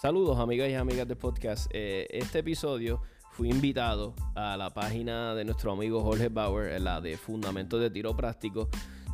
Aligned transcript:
Saludos 0.00 0.38
amigas 0.38 0.70
y 0.70 0.74
amigas 0.74 1.08
del 1.08 1.16
podcast. 1.16 1.68
Eh, 1.74 2.06
este 2.10 2.38
episodio 2.38 3.02
fui 3.32 3.50
invitado 3.50 4.14
a 4.36 4.56
la 4.56 4.70
página 4.70 5.34
de 5.34 5.44
nuestro 5.44 5.72
amigo 5.72 6.04
Jorge 6.04 6.28
Bauer, 6.28 6.80
la 6.80 7.00
de 7.00 7.16
Fundamentos 7.16 7.80
de 7.80 7.90
Tiro 7.90 8.16
Práctico, 8.16 8.68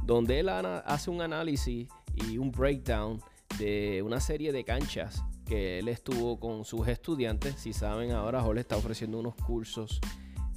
donde 0.05 0.41
él 0.41 0.51
hace 0.51 1.09
un 1.09 1.23
análisis 1.23 1.89
y 2.17 2.37
un 2.37 2.53
breakdown 2.53 3.19
de 3.59 4.03
una 4.03 4.21
serie 4.21 4.53
de 4.53 4.63
canchas 4.63 5.25
que 5.47 5.79
él 5.79 5.89
estuvo 5.89 6.39
con 6.39 6.67
sus 6.67 6.87
estudiantes. 6.87 7.55
Si 7.55 7.73
saben, 7.73 8.13
ahora 8.13 8.43
Jorge 8.43 8.61
está 8.61 8.77
ofreciendo 8.77 9.19
unos 9.19 9.37
cursos 9.37 10.03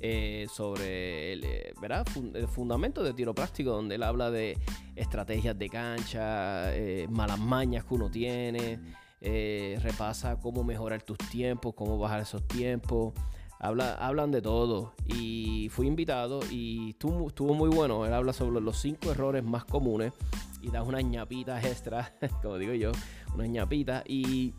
eh, 0.02 0.46
sobre 0.54 1.32
el, 1.32 1.44
eh, 1.46 1.74
¿verdad? 1.80 2.06
el 2.34 2.50
fundamento 2.50 3.02
de 3.02 3.14
tiro 3.14 3.34
práctico, 3.34 3.72
donde 3.72 3.96
él 3.96 4.04
habla 4.04 4.30
de 4.30 4.58
estrategias 4.94 5.58
de 5.58 5.70
cancha, 5.70 6.74
malas 7.10 7.40
mañas 7.40 7.86
que 7.86 7.94
uno 7.94 8.12
tiene. 8.12 9.07
Eh, 9.22 9.80
repasa 9.82 10.40
cómo 10.40 10.64
mejorar 10.64 11.02
tus 11.02 11.18
tiempos, 11.18 11.74
cómo 11.74 11.98
bajar 11.98 12.22
esos 12.22 12.48
tiempos. 12.48 13.14
Habla, 13.60 13.96
hablan 13.96 14.32
de 14.32 14.42
todo. 14.42 14.94
Y 15.06 15.70
fui 15.72 15.88
invitado 15.88 16.40
y 16.52 16.92
estuvo, 16.92 17.28
estuvo, 17.28 17.54
muy 17.54 17.70
bueno. 17.70 18.06
Él 18.06 18.14
habla 18.14 18.34
sobre 18.34 18.62
los 18.62 18.78
cinco 18.78 19.12
errores 19.12 19.44
más 19.44 19.66
comunes 19.66 20.14
y 20.62 20.70
da 20.70 20.84
unas 20.84 21.04
ñapitas 21.04 21.66
extra, 21.66 22.14
como 22.42 22.58
digo 22.58 22.74
yo, 22.74 22.92
unas 23.34 23.50
ñapitas. 23.50 24.04
Y, 24.08 24.54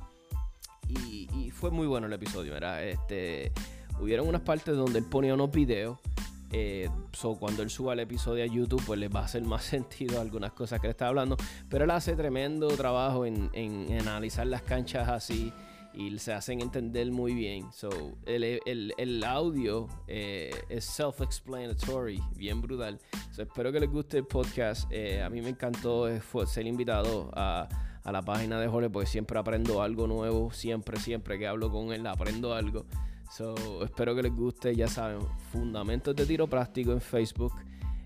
y, 0.88 1.50
fue 1.50 1.70
muy 1.72 1.88
bueno 1.88 2.06
el 2.06 2.12
episodio, 2.12 2.52
¿verdad? 2.52 2.84
Este, 2.84 3.50
hubieron 4.00 4.28
unas 4.28 4.42
partes 4.42 4.76
donde 4.76 5.00
él 5.00 5.04
ponía 5.04 5.34
unos 5.34 5.50
videos 5.50 5.98
eh, 6.50 6.88
cuando 7.38 7.62
él 7.62 7.70
suba 7.70 7.92
el 7.92 8.00
episodio 8.00 8.44
a 8.44 8.46
YouTube, 8.46 8.82
pues 8.86 8.98
le 8.98 9.08
va 9.08 9.20
a 9.20 9.24
hacer 9.24 9.42
más 9.42 9.64
sentido 9.64 10.20
algunas 10.20 10.52
cosas 10.52 10.80
que 10.80 10.86
le 10.86 10.92
está 10.92 11.08
hablando. 11.08 11.36
Pero 11.68 11.84
él 11.84 11.90
hace 11.90 12.16
tremendo 12.16 12.68
trabajo 12.68 13.26
en, 13.26 13.50
analizar 14.00 14.46
las 14.46 14.62
canchas 14.62 15.08
así 15.08 15.52
y 15.94 16.16
se 16.18 16.32
hacen 16.32 16.60
entender 16.60 17.10
muy 17.10 17.34
bien. 17.34 17.72
So, 17.72 17.90
el, 18.24 19.24
audio 19.24 19.88
eh, 20.06 20.50
es 20.68 20.84
self-explanatory, 20.86 22.22
bien 22.36 22.60
brutal. 22.60 22.98
espero 23.36 23.72
que 23.72 23.80
les 23.80 23.90
guste 23.90 24.18
el 24.18 24.26
podcast. 24.26 24.90
Eh, 24.92 25.22
a 25.22 25.28
mí 25.28 25.40
me 25.42 25.50
encantó 25.50 26.08
eh, 26.08 26.20
ser 26.46 26.66
invitado 26.66 27.30
a, 27.34 27.68
a 28.04 28.12
la 28.12 28.22
página 28.22 28.60
de 28.60 28.68
Jorge, 28.68 28.88
porque 28.88 29.08
siempre 29.08 29.38
aprendo 29.38 29.82
algo 29.82 30.06
nuevo. 30.06 30.52
Siempre, 30.52 30.98
siempre 30.98 31.38
que 31.38 31.46
hablo 31.46 31.70
con 31.70 31.92
él, 31.92 32.06
aprendo 32.06 32.54
algo. 32.54 32.86
So, 33.30 33.84
espero 33.84 34.14
que 34.14 34.22
les 34.22 34.34
guste, 34.34 34.74
ya 34.74 34.88
saben, 34.88 35.20
Fundamentos 35.52 36.16
de 36.16 36.24
Tiro 36.24 36.46
Práctico 36.46 36.92
en 36.92 37.00
Facebook. 37.00 37.52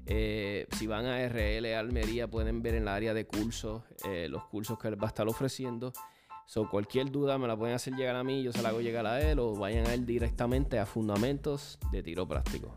Eh, 0.05 0.67
si 0.77 0.89
van 0.89 1.07
a 1.07 1.25
RL 1.29 1.75
Almería 1.77 2.29
pueden 2.29 2.61
ver 2.61 2.75
en 2.75 2.83
el 2.83 2.89
área 2.89 3.15
de 3.15 3.25
cursos 3.25 3.85
eh, 4.05 4.27
los 4.29 4.45
cursos 4.47 4.77
que 4.77 4.89
él 4.89 5.01
va 5.01 5.07
a 5.07 5.09
estar 5.09 5.29
ofreciendo. 5.29 5.93
So, 6.47 6.69
cualquier 6.69 7.11
duda 7.11 7.39
me 7.39 7.47
la 7.47 7.57
pueden 7.57 7.77
hacer 7.77 7.95
llegar 7.95 8.17
a 8.17 8.25
mí, 8.25 8.43
yo 8.43 8.53
se 8.53 8.63
la 8.63 8.71
hago 8.71 8.81
llegar 8.81 9.07
a 9.07 9.21
él 9.21 9.39
o 9.39 9.55
vayan 9.55 9.87
a 9.87 9.95
él 9.95 10.05
directamente 10.05 10.81
a 10.81 10.87
Fundamentos 10.87 11.79
de 11.93 12.03
Tiro 12.03 12.27
Práctico. 12.27 12.77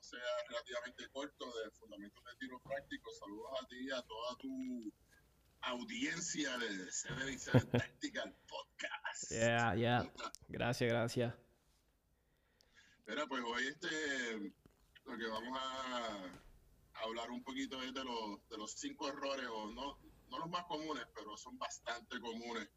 sea 0.00 0.20
relativamente 0.48 1.08
corto 1.10 1.46
de 1.46 1.70
Fundamentos 1.70 2.22
de 2.24 2.36
Tiro 2.38 2.60
Práctico. 2.60 3.10
Saludos 3.18 3.50
a 3.62 3.66
ti 3.66 3.76
y 3.80 3.90
a 3.90 4.02
toda 4.02 4.36
tu 4.36 4.92
audiencia 5.62 6.56
de 6.58 6.90
Seven 6.90 7.38
Tactical 7.72 8.34
Podcast. 8.48 9.30
Yeah, 9.30 9.74
yeah. 9.74 10.12
Gracias, 10.48 10.90
gracias. 10.90 11.34
Mira, 13.06 13.26
pues 13.26 13.42
hoy 13.44 13.66
este, 13.66 14.52
lo 15.04 15.18
que 15.18 15.26
vamos 15.26 15.58
a 15.60 16.40
hablar 17.04 17.30
un 17.30 17.42
poquito 17.42 17.82
es 17.82 17.92
de 17.92 18.04
los, 18.04 18.48
de 18.48 18.56
los 18.56 18.72
cinco 18.72 19.08
errores, 19.08 19.46
o 19.50 19.70
no, 19.72 19.98
no 20.30 20.38
los 20.38 20.48
más 20.48 20.64
comunes, 20.64 21.04
pero 21.14 21.36
son 21.36 21.58
bastante 21.58 22.20
comunes 22.20 22.68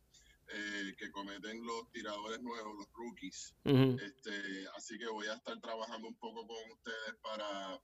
eh, 0.48 0.96
que 0.98 1.12
cometen 1.12 1.66
los 1.66 1.92
tiradores 1.92 2.42
nuevos, 2.42 2.76
los 2.76 2.88
rookies. 2.94 3.54
este, 3.64 4.68
así 4.76 4.98
que 4.98 5.08
voy 5.08 5.28
a 5.28 5.36
estar 5.36 5.60
trabajando 5.62 6.08
un 6.08 6.16
poco 6.16 6.46
con 6.46 6.72
ustedes 6.72 7.16
para 7.22 7.80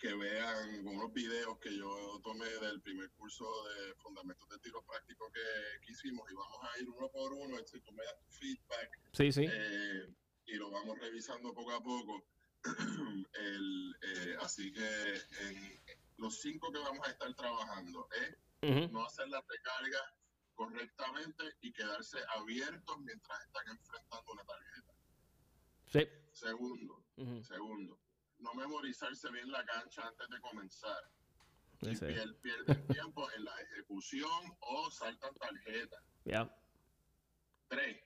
que 0.00 0.14
vean 0.14 0.86
unos 0.86 1.12
videos 1.12 1.58
que 1.58 1.76
yo 1.76 2.20
tomé 2.24 2.48
del 2.62 2.80
primer 2.80 3.10
curso 3.10 3.44
de 3.68 3.94
fundamentos 3.96 4.48
de 4.48 4.58
tiro 4.58 4.82
práctico 4.82 5.30
que, 5.30 5.92
hicimos 5.92 6.28
y 6.30 6.34
vamos 6.34 6.58
a 6.62 6.78
ir 6.80 6.88
uno 6.88 7.10
por 7.10 7.32
uno, 7.32 7.58
este, 7.58 7.80
tú 7.80 7.92
me 7.92 8.04
das 8.04 8.18
tu 8.20 8.30
feedback. 8.30 8.98
Sí, 9.12 9.30
sí. 9.30 9.46
Eh, 9.46 10.08
y 10.46 10.54
lo 10.54 10.70
vamos 10.70 10.98
revisando 10.98 11.52
poco 11.52 11.72
a 11.72 11.82
poco. 11.82 12.24
El, 13.34 13.96
eh, 14.02 14.36
así 14.40 14.72
que 14.72 15.14
en, 15.40 15.80
los 16.16 16.40
cinco 16.40 16.72
que 16.72 16.78
vamos 16.78 17.06
a 17.06 17.10
estar 17.10 17.34
trabajando 17.34 18.08
es 18.12 18.90
no 18.90 19.04
hacer 19.04 19.28
la 19.28 19.42
recarga 19.46 20.14
correctamente 20.54 21.44
y 21.62 21.72
quedarse 21.72 22.18
abiertos 22.36 22.98
mientras 23.00 23.40
están 23.42 23.68
enfrentando 23.68 24.32
una 24.32 24.44
tarjeta. 24.44 24.94
Sí. 25.86 26.08
Segundo, 26.32 27.02
segundo, 27.42 27.98
no 28.40 28.54
memorizarse 28.54 29.30
bien 29.30 29.50
la 29.50 29.64
cancha 29.64 30.06
antes 30.06 30.28
de 30.28 30.40
comenzar. 30.40 31.10
Y 31.82 31.96
pierden 31.96 32.36
tiempo 32.88 33.30
en 33.32 33.44
la 33.44 33.60
ejecución 33.62 34.56
o 34.60 34.90
saltan 34.90 35.34
tarjetas. 35.36 36.02
Ya. 36.24 36.54
Tres, 37.68 38.02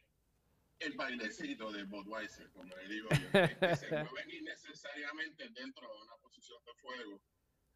el 0.78 0.93
bailecito 0.94 1.73
de 1.73 1.84
Budweiser, 1.84 2.50
como 2.50 2.75
le 2.77 2.89
digo 2.89 3.09
yo, 3.11 3.17
que 3.61 3.77
se 3.77 3.91
mueven 3.91 4.31
innecesariamente 4.31 5.49
dentro 5.50 5.89
de 5.89 6.03
una 6.03 6.17
posición 6.17 6.62
de 6.65 6.75
fuego, 6.75 7.21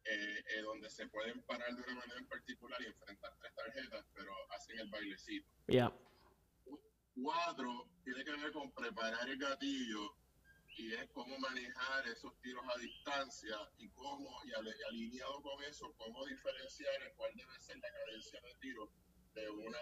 eh, 0.05 0.43
eh, 0.55 0.61
donde 0.61 0.89
se 0.89 1.07
pueden 1.07 1.41
parar 1.43 1.75
de 1.75 1.81
una 1.81 1.95
manera 1.95 2.19
en 2.19 2.27
particular 2.27 2.81
y 2.81 2.85
enfrentar 2.85 3.35
tres 3.39 3.53
tarjetas, 3.55 4.05
pero 4.13 4.31
hacen 4.51 4.79
el 4.79 4.89
bailecito. 4.89 5.49
Ya. 5.67 5.93
Cuatro, 7.21 7.89
tiene 8.03 8.23
que 8.23 8.31
ver 8.31 8.51
con 8.53 8.71
preparar 8.71 9.27
el 9.27 9.37
gatillo 9.37 10.15
y 10.79 10.93
es 10.93 11.09
cómo 11.09 11.37
manejar 11.39 12.07
esos 12.07 12.39
tiros 12.39 12.63
a 12.73 12.79
distancia 12.79 13.57
y 13.79 13.89
cómo, 13.89 14.29
y 14.45 14.53
alineado 14.87 15.41
con 15.41 15.61
eso, 15.63 15.93
cómo 15.97 16.25
diferenciar 16.25 17.13
cuál 17.17 17.35
debe 17.35 17.59
ser 17.59 17.77
la 17.79 17.91
cadencia 17.91 18.39
de 18.39 18.55
tiro 18.61 18.89
de 19.33 19.49
una 19.49 19.77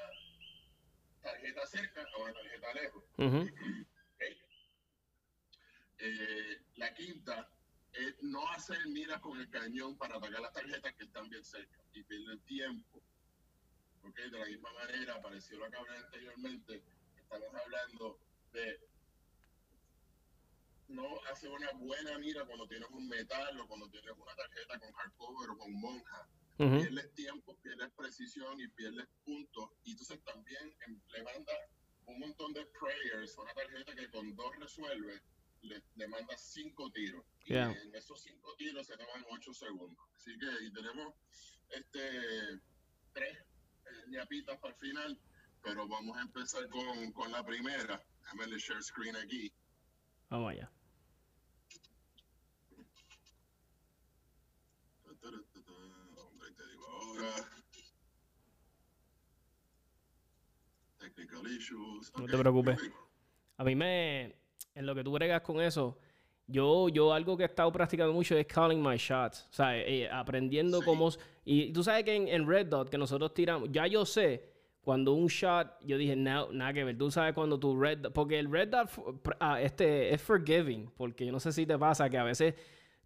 tarjeta 1.22 1.68
cerca 1.68 2.02
a 2.02 2.18
una 2.18 2.34
tarjeta 2.34 2.74
lejos. 2.74 3.04
Eh, 6.00 6.62
la 6.76 6.94
quinta 6.96 7.48
es 7.94 8.16
no 8.24 8.48
hacer 8.52 8.88
miras 8.88 9.20
con 9.22 9.40
el 9.40 9.50
cañón 9.52 9.98
para 9.98 10.18
atacar 10.18 10.42
las 10.42 10.54
tarjetas 10.54 10.94
que 10.96 11.04
están 11.04 11.30
bien 11.30 11.44
cerca 11.44 11.80
y 11.94 12.02
perder 12.04 12.40
tiempo. 12.40 13.04
Okay, 14.02 14.32
de 14.32 14.40
la 14.40 14.46
misma 14.46 14.74
manera, 14.74 15.14
apareció 15.14 15.60
lo 15.60 15.70
que 15.70 15.78
hablé 15.78 15.98
anteriormente, 15.98 16.84
estamos 17.18 17.54
hablando 17.54 18.20
de 18.52 18.97
no 20.88 21.08
hace 21.32 21.48
una 21.50 21.72
buena 21.74 22.18
mira 22.18 22.46
cuando 22.46 22.68
tienes 22.68 22.90
un 22.92 23.08
metal 23.08 23.60
o 23.60 23.68
cuando 23.68 23.90
tienes 23.90 24.12
una 24.18 24.36
tarjeta 24.36 24.80
con 24.80 24.92
hardcover 24.92 25.50
o 25.52 25.58
con 25.58 25.74
monja. 25.74 26.28
Pierdes 26.58 27.14
tiempo, 27.14 27.56
pierdes 27.62 27.92
precisión 27.92 28.60
y 28.60 28.68
pierdes 28.70 29.08
puntos. 29.24 29.70
Y 29.84 29.92
entonces 29.92 30.24
también 30.24 30.76
le 31.10 31.24
manda 31.24 31.54
un 32.08 32.20
montón 32.20 32.54
de 32.54 32.66
prayers, 32.80 33.38
una 33.38 33.54
tarjeta 33.54 33.94
que 33.94 34.10
con 34.10 34.36
dos 34.36 34.56
resuelve, 34.58 35.22
le, 35.62 35.84
le 35.96 36.08
manda 36.08 36.36
cinco 36.38 36.90
tiros. 36.92 37.24
Y 37.46 37.54
en 37.54 37.96
esos 37.96 38.22
cinco 38.22 38.56
tiros 38.58 38.88
se 38.88 38.98
toman 38.98 39.24
ocho 39.30 39.54
segundos. 39.54 40.04
Así 40.16 40.38
que 40.40 40.66
y 40.66 40.72
tenemos 40.72 41.14
este 41.70 42.60
tres 43.14 43.38
eh, 43.38 44.04
ñapitas 44.08 44.58
para 44.60 44.74
el 44.74 44.80
final, 44.80 45.20
pero 45.62 45.88
vamos 45.88 46.18
a 46.18 46.22
empezar 46.22 46.68
con, 46.70 47.12
con 47.12 47.32
la 47.32 47.44
primera. 47.46 48.04
Déjame 48.22 48.58
share 48.58 48.82
screen 48.82 49.16
aquí. 49.16 49.54
Vamos 50.30 50.52
allá. 50.52 50.72
No 62.18 62.26
te 62.26 62.38
preocupes. 62.38 62.80
A 63.58 63.64
mí 63.64 63.76
me. 63.76 64.36
En 64.76 64.86
lo 64.86 64.94
que 64.94 65.04
tú 65.04 65.12
bregas 65.12 65.42
con 65.42 65.60
eso, 65.60 65.98
yo, 66.46 66.88
yo 66.90 67.14
algo 67.14 67.36
que 67.36 67.44
he 67.44 67.46
estado 67.48 67.72
practicando 67.72 68.14
mucho 68.14 68.38
es 68.38 68.46
calling 68.46 68.82
my 68.82 68.98
shots. 68.98 69.48
O 69.50 69.54
sea, 69.54 69.78
eh, 69.78 70.10
aprendiendo 70.10 70.82
cómo. 70.84 71.10
Y 71.44 71.72
tú 71.74 71.84
sabes 71.84 72.04
que 72.04 72.16
en, 72.16 72.48
Red 72.48 72.68
Dot, 72.68 72.90
que 72.90 72.98
nosotros 72.98 73.34
tiramos, 73.34 73.70
ya 73.72 73.88
yo 73.88 74.06
sé 74.06 74.54
cuando 74.82 75.14
un 75.14 75.28
shot, 75.28 75.80
yo 75.84 75.98
dije, 75.98 76.16
no, 76.16 76.52
nada 76.52 76.74
que 76.74 76.84
ver. 76.84 76.98
Tú 76.98 77.10
sabes 77.10 77.34
cuando 77.34 77.60
tu 77.60 77.80
Red 77.80 78.00
Dot. 78.00 78.14
Porque 78.14 78.38
el 78.38 78.52
Red 78.52 78.70
Dot 78.70 78.90
ah, 79.40 79.62
este, 79.62 80.14
es 80.14 80.22
forgiving. 80.22 80.92
Porque 80.96 81.26
yo 81.26 81.32
no 81.32 81.40
sé 81.40 81.52
si 81.52 81.66
te 81.66 81.78
pasa 81.78 82.10
que 82.10 82.18
a 82.18 82.24
veces 82.24 82.54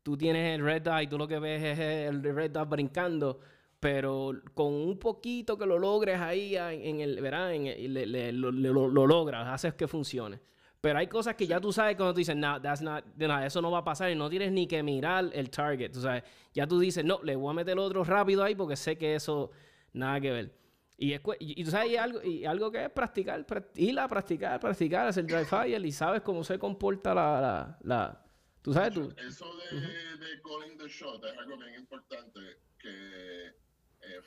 tú 0.04 0.18
tienes 0.18 0.60
el 0.60 0.66
Red 0.66 0.82
Dot 0.84 1.02
y 1.02 1.08
tú 1.08 1.18
lo 1.18 1.28
que 1.28 1.40
ves 1.40 1.64
es 1.64 1.80
el 1.80 2.22
Red 2.22 2.52
Dot 2.52 2.68
brincando 2.68 3.40
pero 3.82 4.32
con 4.54 4.74
un 4.74 5.00
poquito 5.00 5.58
que 5.58 5.66
lo 5.66 5.80
logres 5.80 6.22
ahí 6.22 6.56
en 6.56 7.02
el, 7.02 7.20
¿verdad? 7.20 7.52
En 7.54 8.40
lo, 8.40 9.08
logras, 9.08 9.48
haces 9.48 9.74
que 9.74 9.88
funcione. 9.88 10.40
Pero 10.80 11.00
hay 11.00 11.08
cosas 11.08 11.36
que 11.36 11.48
ya 11.48 11.60
tú 11.60 11.74
sabes 11.74 11.96
cuando 11.96 12.14
tú 12.14 12.20
dices, 12.20 12.36
no, 12.36 12.62
that's 12.62 12.82
not, 12.82 13.04
eso 13.44 13.62
no 13.62 13.72
va 13.72 13.80
a 13.80 13.84
pasar 13.84 14.12
y 14.12 14.16
no 14.16 14.30
tienes 14.30 14.52
ni 14.52 14.68
que 14.68 14.84
mirar 14.84 15.32
el 15.34 15.50
target. 15.50 15.92
Tú 15.92 16.02
sabes, 16.02 16.24
ya 16.54 16.68
tú 16.68 16.80
dices, 16.80 17.04
no, 17.04 17.22
le 17.24 17.36
voy 17.36 17.50
a 17.50 17.54
meter 17.54 17.78
otro 17.80 18.04
rápido 18.04 18.44
ahí 18.44 18.56
porque 18.56 18.76
sé 18.76 18.98
que 18.98 19.16
eso 19.16 19.52
Nada 19.94 20.22
que 20.22 20.32
ver. 20.32 20.56
Y, 20.98 21.14
es, 21.14 21.22
y, 21.40 21.64
tú 21.64 21.72
sabes, 21.72 21.92
y 21.92 21.98
algo, 21.98 22.24
y 22.24 22.46
algo 22.46 22.72
que 22.72 22.86
es 22.86 22.92
practicar, 22.92 23.46
ir 23.76 24.00
a 24.00 24.08
practicar, 24.08 24.60
practicar, 24.60 25.08
hacer 25.08 25.26
dry 25.26 25.44
fire 25.46 25.84
y 25.84 25.92
sabes 25.92 26.22
cómo 26.22 26.44
se 26.44 26.60
comporta 26.60 27.14
la... 27.14 27.78
la, 27.82 28.24
¿Tú 28.62 28.72
sabes 28.74 28.94
tú? 28.94 29.12
Eso 29.18 29.48
de, 29.58 29.80
de 29.80 30.42
calling 30.44 30.78
the 30.78 30.88
shot 30.88 31.24
es 31.26 31.38
algo 31.40 31.58
bien 31.58 31.74
importante 31.80 32.40
que 32.78 33.61
eh, 34.04 34.22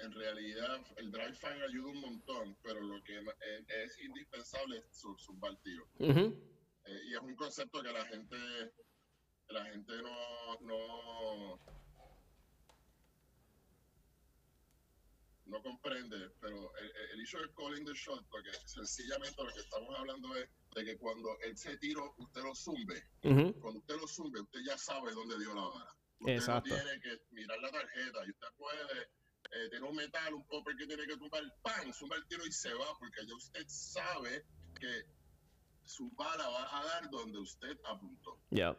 en 0.00 0.12
realidad 0.12 0.80
el 0.96 1.10
dry 1.10 1.32
fire 1.34 1.62
ayuda 1.62 1.90
un 1.90 2.00
montón, 2.00 2.56
pero 2.62 2.80
lo 2.80 3.02
que 3.02 3.18
es, 3.18 3.98
indispensable 4.00 4.78
es 4.78 4.84
su, 4.96 5.16
eh, 5.98 7.02
y 7.06 7.14
es 7.14 7.20
un 7.20 7.34
concepto 7.34 7.82
que 7.82 7.92
la 7.92 8.04
gente, 8.06 8.36
la 9.48 9.64
gente 9.66 9.92
no, 10.02 10.60
no, 10.60 11.60
no 15.46 15.62
comprende, 15.62 16.30
pero 16.40 16.74
el, 16.76 16.92
el 17.12 17.20
issue 17.20 17.40
de 17.40 17.52
calling 17.54 17.84
the 17.84 17.94
shot, 17.94 18.24
porque 18.30 18.50
sencillamente 18.66 19.42
lo 19.42 19.52
que 19.52 19.60
estamos 19.60 19.98
hablando 19.98 20.36
es 20.36 20.48
de 20.74 20.84
que 20.84 20.96
cuando 20.98 21.36
ese 21.40 21.76
tiro 21.78 22.14
usted 22.18 22.42
lo 22.42 22.54
zumbe, 22.54 23.02
cuando 23.20 23.80
usted 23.80 23.96
lo 23.96 24.06
zumbe, 24.06 24.40
usted 24.40 24.60
ya 24.64 24.78
sabe 24.78 25.12
dónde 25.12 25.38
dio 25.38 25.54
la 25.54 25.62
vara. 25.62 25.94
Usted 26.20 26.46
no 26.46 26.62
tiene 26.62 27.00
que 27.00 27.20
mirar 27.30 27.58
la 27.60 27.70
tarjeta 27.70 28.26
y 28.26 28.30
usted 28.30 28.48
puede 28.56 28.97
eh, 29.68 29.70
tener 29.70 29.84
un 29.84 29.96
metal, 29.96 30.34
un 30.34 30.46
popper 30.46 30.76
que 30.76 30.86
tiene 30.86 31.06
que 31.06 31.16
tumbar, 31.16 31.42
¡pam! 31.62 31.92
Zumba 31.92 32.16
el 32.16 32.26
tiro 32.26 32.44
y 32.46 32.52
se 32.52 32.72
va, 32.74 32.98
porque 32.98 33.26
ya 33.26 33.34
usted 33.34 33.64
sabe 33.68 34.44
que 34.80 35.04
su 35.84 36.10
bala 36.10 36.48
va 36.48 36.78
a 36.78 36.84
dar 36.84 37.10
donde 37.10 37.38
usted 37.38 37.78
apuntó. 37.84 38.40
Ya. 38.50 38.76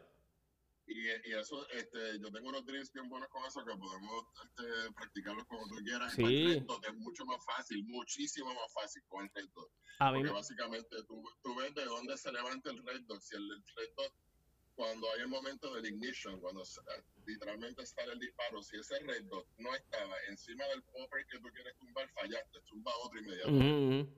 Y, 0.86 1.06
y, 1.06 1.32
eso, 1.34 1.68
este, 1.70 2.18
yo 2.18 2.32
tengo 2.32 2.48
unos 2.48 2.66
drills 2.66 2.92
bien 2.92 3.08
buenos 3.08 3.28
con 3.28 3.44
eso 3.44 3.64
que 3.64 3.76
podemos 3.76 4.26
este, 4.44 4.92
practicarlos 4.92 5.46
como 5.46 5.68
tú 5.68 5.76
quieras. 5.84 6.12
Sí. 6.14 6.56
es 6.56 6.94
mucho 6.96 7.24
más 7.26 7.44
fácil, 7.44 7.84
muchísimo 7.84 8.52
más 8.52 8.72
fácil 8.72 9.02
con 9.06 9.22
el 9.24 9.30
red 9.34 9.48
dot. 9.54 9.70
Porque 9.98 10.30
básicamente 10.30 10.96
tú, 11.04 11.22
tú, 11.42 11.54
ves 11.54 11.74
de 11.74 11.84
dónde 11.84 12.16
se 12.16 12.32
levanta 12.32 12.70
el 12.70 12.84
red 12.84 13.02
dot. 13.02 13.20
Si 13.20 13.36
el, 13.36 13.42
el 13.42 13.62
red 13.76 13.90
dot 13.96 14.12
cuando 14.80 15.06
hay 15.12 15.20
el 15.20 15.28
momento 15.28 15.74
del 15.74 15.84
ignition, 15.84 16.40
cuando 16.40 16.62
eh, 16.62 17.02
literalmente 17.26 17.84
sale 17.84 18.14
el 18.14 18.18
disparo, 18.18 18.62
si 18.62 18.78
ese 18.78 18.98
red 19.00 19.24
dot 19.24 19.44
no 19.58 19.74
estaba 19.74 20.14
encima 20.30 20.64
del 20.68 20.82
popper 20.84 21.26
que 21.30 21.38
tú 21.38 21.48
quieres 21.52 21.76
tumbar, 21.76 22.08
fallaste, 22.14 22.60
tumba 22.66 22.90
otro 23.04 23.20
inmediatamente. 23.20 24.10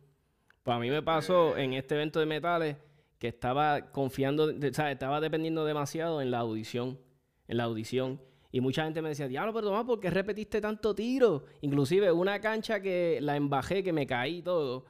Para 0.62 0.78
mí 0.78 0.88
me 0.88 1.02
pasó 1.02 1.56
eh. 1.56 1.64
en 1.64 1.72
este 1.72 1.96
evento 1.96 2.20
de 2.20 2.26
metales 2.26 2.76
que 3.18 3.26
estaba 3.26 3.90
confiando, 3.90 4.44
o 4.44 4.72
sea, 4.72 4.92
estaba 4.92 5.20
dependiendo 5.20 5.64
demasiado 5.64 6.22
en 6.22 6.30
la 6.30 6.38
audición, 6.38 7.00
en 7.48 7.56
la 7.56 7.64
audición. 7.64 8.22
Y 8.52 8.60
mucha 8.60 8.84
gente 8.84 9.02
me 9.02 9.08
decía, 9.08 9.26
diablo, 9.26 9.52
pero 9.52 9.66
Tomás, 9.66 9.84
¿por 9.84 9.98
qué 9.98 10.10
repetiste 10.10 10.60
tanto 10.60 10.94
tiro? 10.94 11.44
Inclusive 11.62 12.12
una 12.12 12.40
cancha 12.40 12.80
que 12.80 13.18
la 13.20 13.34
embajé, 13.34 13.82
que 13.82 13.92
me 13.92 14.06
caí 14.06 14.36
y 14.36 14.42
todo 14.42 14.84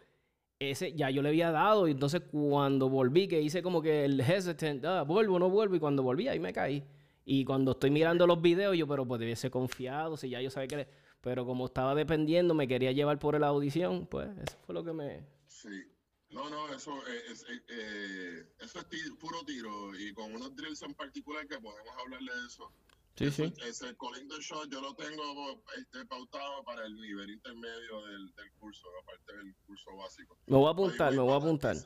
ese 0.71 0.93
ya 0.93 1.11
yo 1.11 1.23
le 1.23 1.31
había 1.31 1.51
dado. 1.51 1.89
Y 1.89 1.93
entonces 1.93 2.23
cuando 2.31 2.89
volví, 2.89 3.29
que 3.29 3.41
hice 3.41 3.63
como 3.63 3.83
que 3.83 4.05
el 4.05 4.21
hesitant, 4.21 4.85
ah, 4.85 5.03
vuelvo, 5.03 5.39
no 5.39 5.51
vuelvo. 5.51 5.77
Y 5.77 5.81
cuando 5.81 6.03
volví, 6.03 6.29
ahí 6.29 6.41
me 6.41 6.53
caí. 6.53 6.85
Y 7.25 7.45
cuando 7.45 7.73
estoy 7.73 7.91
mirando 7.91 8.27
los 8.27 8.41
videos, 8.43 8.77
yo, 8.77 8.87
pero 8.87 9.07
pues 9.07 9.21
debiese 9.21 9.51
confiado, 9.51 10.17
si 10.17 10.31
ya 10.31 10.41
yo 10.41 10.51
sabía 10.51 10.69
que... 10.69 10.89
Pero 11.21 11.47
como 11.47 11.67
estaba 11.67 11.95
dependiendo, 11.95 12.53
me 12.53 12.67
quería 12.67 12.91
llevar 12.91 13.19
por 13.21 13.39
la 13.39 13.47
audición, 13.47 14.07
pues 14.07 14.29
eso 14.39 14.59
fue 14.67 14.75
lo 14.75 14.83
que 14.83 14.93
me... 14.93 15.25
Sí. 15.47 15.85
No, 16.31 16.49
no, 16.51 16.69
eso 16.75 16.93
es, 17.07 17.45
eh, 17.69 18.47
eso 18.59 18.79
es 18.81 19.11
puro 19.21 19.45
tiro. 19.45 19.95
Y 19.97 20.13
con 20.15 20.35
unos 20.35 20.57
drills 20.57 20.83
en 20.83 20.95
particular 20.95 21.47
que 21.47 21.59
podemos 21.59 21.95
hablarle 22.03 22.33
de 22.33 22.47
eso 22.47 22.73
Sí, 23.17 23.31
sí. 23.31 23.53
Ese 23.67 23.95
calling 23.97 24.29
the 24.29 24.41
shot 24.41 24.71
yo 24.71 24.81
lo 24.81 24.95
tengo 24.95 25.63
este, 25.77 26.05
pautado 26.07 26.65
para 26.65 26.87
el 26.87 26.95
nivel 26.95 27.31
intermedio 27.31 28.07
del, 28.07 28.35
del 28.35 28.53
curso, 28.59 28.89
aparte 29.03 29.37
del 29.37 29.55
curso 29.67 29.97
básico. 29.97 30.39
Me 30.47 30.57
voy 30.57 30.69
a 30.69 30.71
apuntar, 30.71 31.13
me 31.13 31.21
voy 31.21 31.33
a 31.33 31.37
apuntar. 31.37 31.77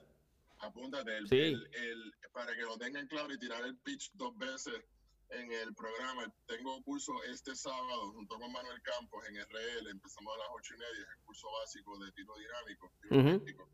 Apúntate, 0.61 1.17
el, 1.19 1.33
el, 1.33 1.71
el, 1.75 2.15
para 2.33 2.55
que 2.55 2.63
lo 2.63 2.79
tengan 2.79 3.07
claro 3.09 3.33
y 3.35 3.39
tirar 3.39 3.65
el 3.65 3.77
pitch 3.79 4.13
dos 4.15 4.37
veces 4.39 4.83
en 5.31 5.53
el 5.53 5.75
programa. 5.75 6.33
Tengo 6.47 6.83
curso 6.85 7.13
este 7.25 7.55
sábado 7.55 8.13
junto 8.13 8.39
con 8.39 8.53
Manuel 8.53 8.81
Campos 8.83 9.25
en 9.29 9.37
RL. 9.37 9.91
Empezamos 9.91 10.33
a 10.35 10.39
las 10.39 10.49
ocho 10.55 10.75
y 10.75 10.79
media, 10.79 11.07
el 11.11 11.25
curso 11.25 11.49
básico 11.61 11.99
de 11.99 12.13
tiro 12.13 12.35
dinámico. 12.37 13.71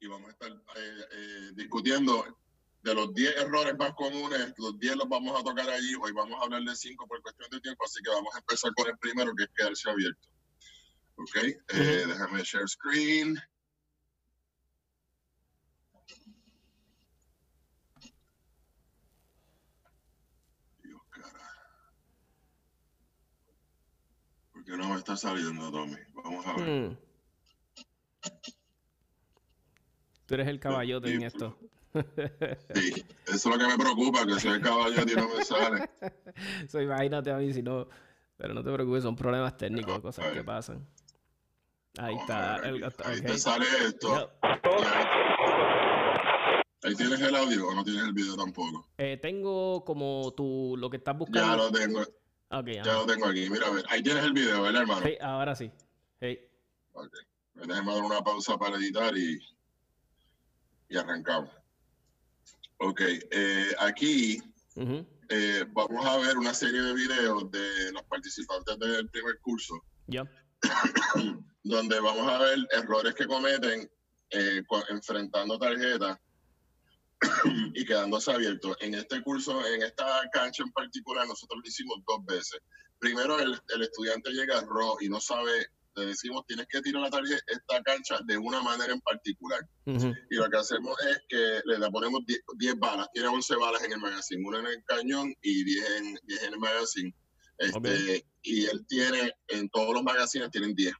Y 0.00 0.06
vamos 0.06 0.28
a 0.28 0.32
estar 0.32 0.50
eh, 0.50 1.04
eh, 1.12 1.50
discutiendo 1.54 2.24
de 2.82 2.94
los 2.94 3.12
10 3.14 3.36
errores 3.36 3.76
más 3.78 3.92
comunes, 3.94 4.54
los 4.56 4.78
10 4.78 4.96
los 4.96 5.08
vamos 5.08 5.38
a 5.38 5.44
tocar 5.44 5.68
allí. 5.68 5.94
Hoy 6.00 6.12
vamos 6.12 6.40
a 6.40 6.44
hablar 6.44 6.62
de 6.62 6.74
5 6.74 7.06
por 7.06 7.20
cuestión 7.22 7.50
de 7.50 7.60
tiempo, 7.60 7.84
así 7.84 8.02
que 8.02 8.10
vamos 8.10 8.34
a 8.34 8.38
empezar 8.38 8.72
con 8.74 8.88
el 8.88 8.98
primero, 8.98 9.34
que 9.34 9.44
es 9.44 9.50
quedarse 9.54 9.90
abierto. 9.90 10.28
Ok, 11.16 11.36
eh, 11.36 12.04
déjame 12.06 12.42
share 12.42 12.66
screen. 12.66 13.38
Dios, 20.82 21.02
cara. 21.10 21.38
¿Por 24.52 24.64
qué 24.64 24.76
no 24.78 24.88
me 24.88 24.96
está 24.96 25.16
saliendo, 25.18 25.70
Tommy? 25.70 25.98
Vamos 26.14 26.46
a 26.46 26.56
ver. 26.56 26.68
Hmm. 26.68 26.98
Tú 30.24 30.34
eres 30.34 30.48
el 30.48 30.60
caballote 30.60 31.12
en 31.12 31.22
esto. 31.24 31.58
Sí, 32.74 33.04
eso 33.26 33.34
es 33.34 33.46
lo 33.46 33.58
que 33.58 33.66
me 33.66 33.76
preocupa, 33.76 34.26
que 34.26 34.38
si 34.38 34.48
el 34.48 34.60
caballo 34.60 35.04
no 35.04 35.28
me 35.36 35.44
sale. 35.44 35.90
Imagínate 36.84 37.30
a 37.30 37.36
mí 37.36 37.52
si 37.52 37.62
no. 37.62 37.88
Pero 38.36 38.54
no 38.54 38.62
te 38.62 38.72
preocupes, 38.72 39.02
son 39.02 39.16
problemas 39.16 39.56
técnicos, 39.56 40.00
cosas 40.00 40.32
que 40.32 40.42
pasan. 40.42 40.86
Ahí 41.98 42.16
está. 42.16 42.54
ahí 42.56 43.20
te 43.20 43.38
sale 43.38 43.66
esto. 43.86 44.30
Ahí 46.82 46.94
tienes 46.94 47.20
el 47.20 47.36
audio 47.36 47.68
o 47.68 47.74
no 47.74 47.84
tienes 47.84 48.04
el 48.04 48.12
video 48.12 48.36
tampoco. 48.36 48.88
Eh, 48.96 49.18
tengo 49.20 49.84
como 49.84 50.32
tu 50.34 50.76
lo 50.78 50.88
que 50.88 50.96
estás 50.96 51.18
buscando. 51.18 51.40
Ya 51.40 51.56
lo 51.56 51.70
tengo. 51.70 52.02
ya 52.82 52.94
lo 52.94 53.06
tengo 53.06 53.26
aquí. 53.26 53.50
Mira, 53.50 53.66
a 53.66 53.70
ver. 53.70 53.84
Ahí 53.90 54.02
tienes 54.02 54.24
el 54.24 54.32
video, 54.32 54.62
¿verdad, 54.62 54.82
hermano? 54.82 55.06
Sí, 55.06 55.18
ahora 55.20 55.54
sí. 55.54 55.70
Hey. 56.20 56.48
Ok. 56.92 57.14
Déjame 57.54 57.92
dar 57.92 58.02
una 58.02 58.22
pausa 58.22 58.56
para 58.56 58.76
editar 58.76 59.14
y, 59.14 59.38
y 60.88 60.96
arrancamos. 60.96 61.50
Ok, 62.82 63.00
eh, 63.30 63.74
aquí 63.78 64.42
eh, 65.28 65.64
vamos 65.68 66.06
a 66.06 66.16
ver 66.16 66.38
una 66.38 66.54
serie 66.54 66.80
de 66.80 66.94
videos 66.94 67.50
de 67.50 67.92
los 67.92 68.02
participantes 68.04 68.78
del 68.78 69.08
primer 69.10 69.38
curso. 69.40 69.82
Ya. 70.06 70.24
donde 71.62 72.00
vamos 72.00 72.26
a 72.26 72.38
ver 72.38 72.58
errores 72.70 73.14
que 73.14 73.26
cometen 73.26 73.90
eh, 74.30 74.62
enfrentando 74.88 75.58
tarjetas 75.58 76.18
y 77.74 77.84
quedándose 77.84 78.32
abiertos. 78.32 78.74
En 78.80 78.94
este 78.94 79.22
curso, 79.22 79.64
en 79.66 79.82
esta 79.82 80.06
cancha 80.32 80.62
en 80.62 80.72
particular, 80.72 81.26
nosotros 81.26 81.60
lo 81.62 81.68
hicimos 81.68 81.98
dos 82.06 82.24
veces. 82.24 82.60
Primero, 82.98 83.38
el, 83.38 83.60
el 83.74 83.82
estudiante 83.82 84.30
llega 84.30 84.58
a 84.58 84.62
RO 84.62 84.96
y 85.00 85.10
no 85.10 85.20
sabe 85.20 85.66
le 85.96 86.06
decimos 86.06 86.44
tienes 86.46 86.66
que 86.68 86.80
tirar 86.80 87.02
la 87.02 87.10
tarjeta 87.10 87.42
esta 87.46 87.82
cancha 87.82 88.18
de 88.24 88.36
una 88.38 88.62
manera 88.62 88.92
en 88.92 89.00
particular. 89.00 89.60
Y 89.86 90.34
lo 90.34 90.48
que 90.48 90.56
hacemos 90.56 90.96
es 91.08 91.18
que 91.28 91.60
le 91.64 91.90
ponemos 91.90 92.20
10 92.26 92.74
balas, 92.78 93.08
tiene 93.12 93.28
11 93.28 93.56
balas 93.56 93.82
en 93.84 93.92
el 93.92 93.98
magazine, 93.98 94.46
una 94.46 94.60
en 94.60 94.66
el 94.66 94.84
cañón 94.84 95.34
y 95.42 95.64
10 95.64 95.90
en, 95.90 96.18
10 96.24 96.42
en 96.42 96.52
el 96.52 96.58
magazine. 96.58 97.14
Este, 97.58 98.24
Y 98.42 98.64
él 98.66 98.86
tiene, 98.88 99.32
en 99.48 99.68
todos 99.70 99.92
los 99.94 100.02
magazines 100.02 100.50
tienen 100.50 100.74
10. 100.74 100.94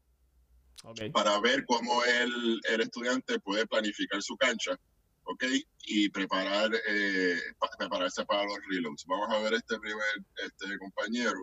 Para 1.13 1.39
ver 1.41 1.65
cómo 1.67 2.03
el, 2.05 2.61
el 2.69 2.81
estudiante 2.81 3.39
puede 3.41 3.67
planificar 3.67 4.23
su 4.23 4.37
cancha. 4.37 4.79
¿ok? 5.25 5.45
Y 5.87 6.09
preparar, 6.11 6.71
eh, 6.89 7.37
prepararse 7.79 8.25
para 8.25 8.45
los 8.45 8.59
reloads. 8.69 9.05
Vamos 9.07 9.29
a 9.31 9.39
ver 9.41 9.55
este 9.55 9.79
primer 9.79 10.05
este 10.45 10.79
compañero. 10.79 11.39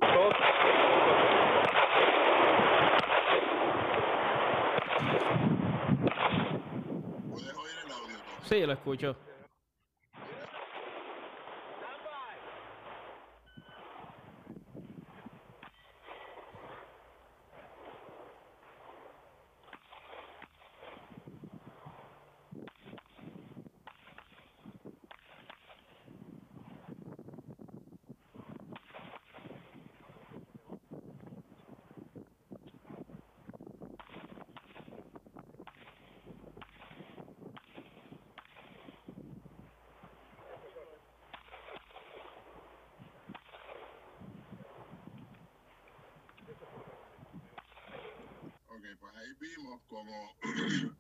Sí, 8.48 8.66
lo 8.66 8.72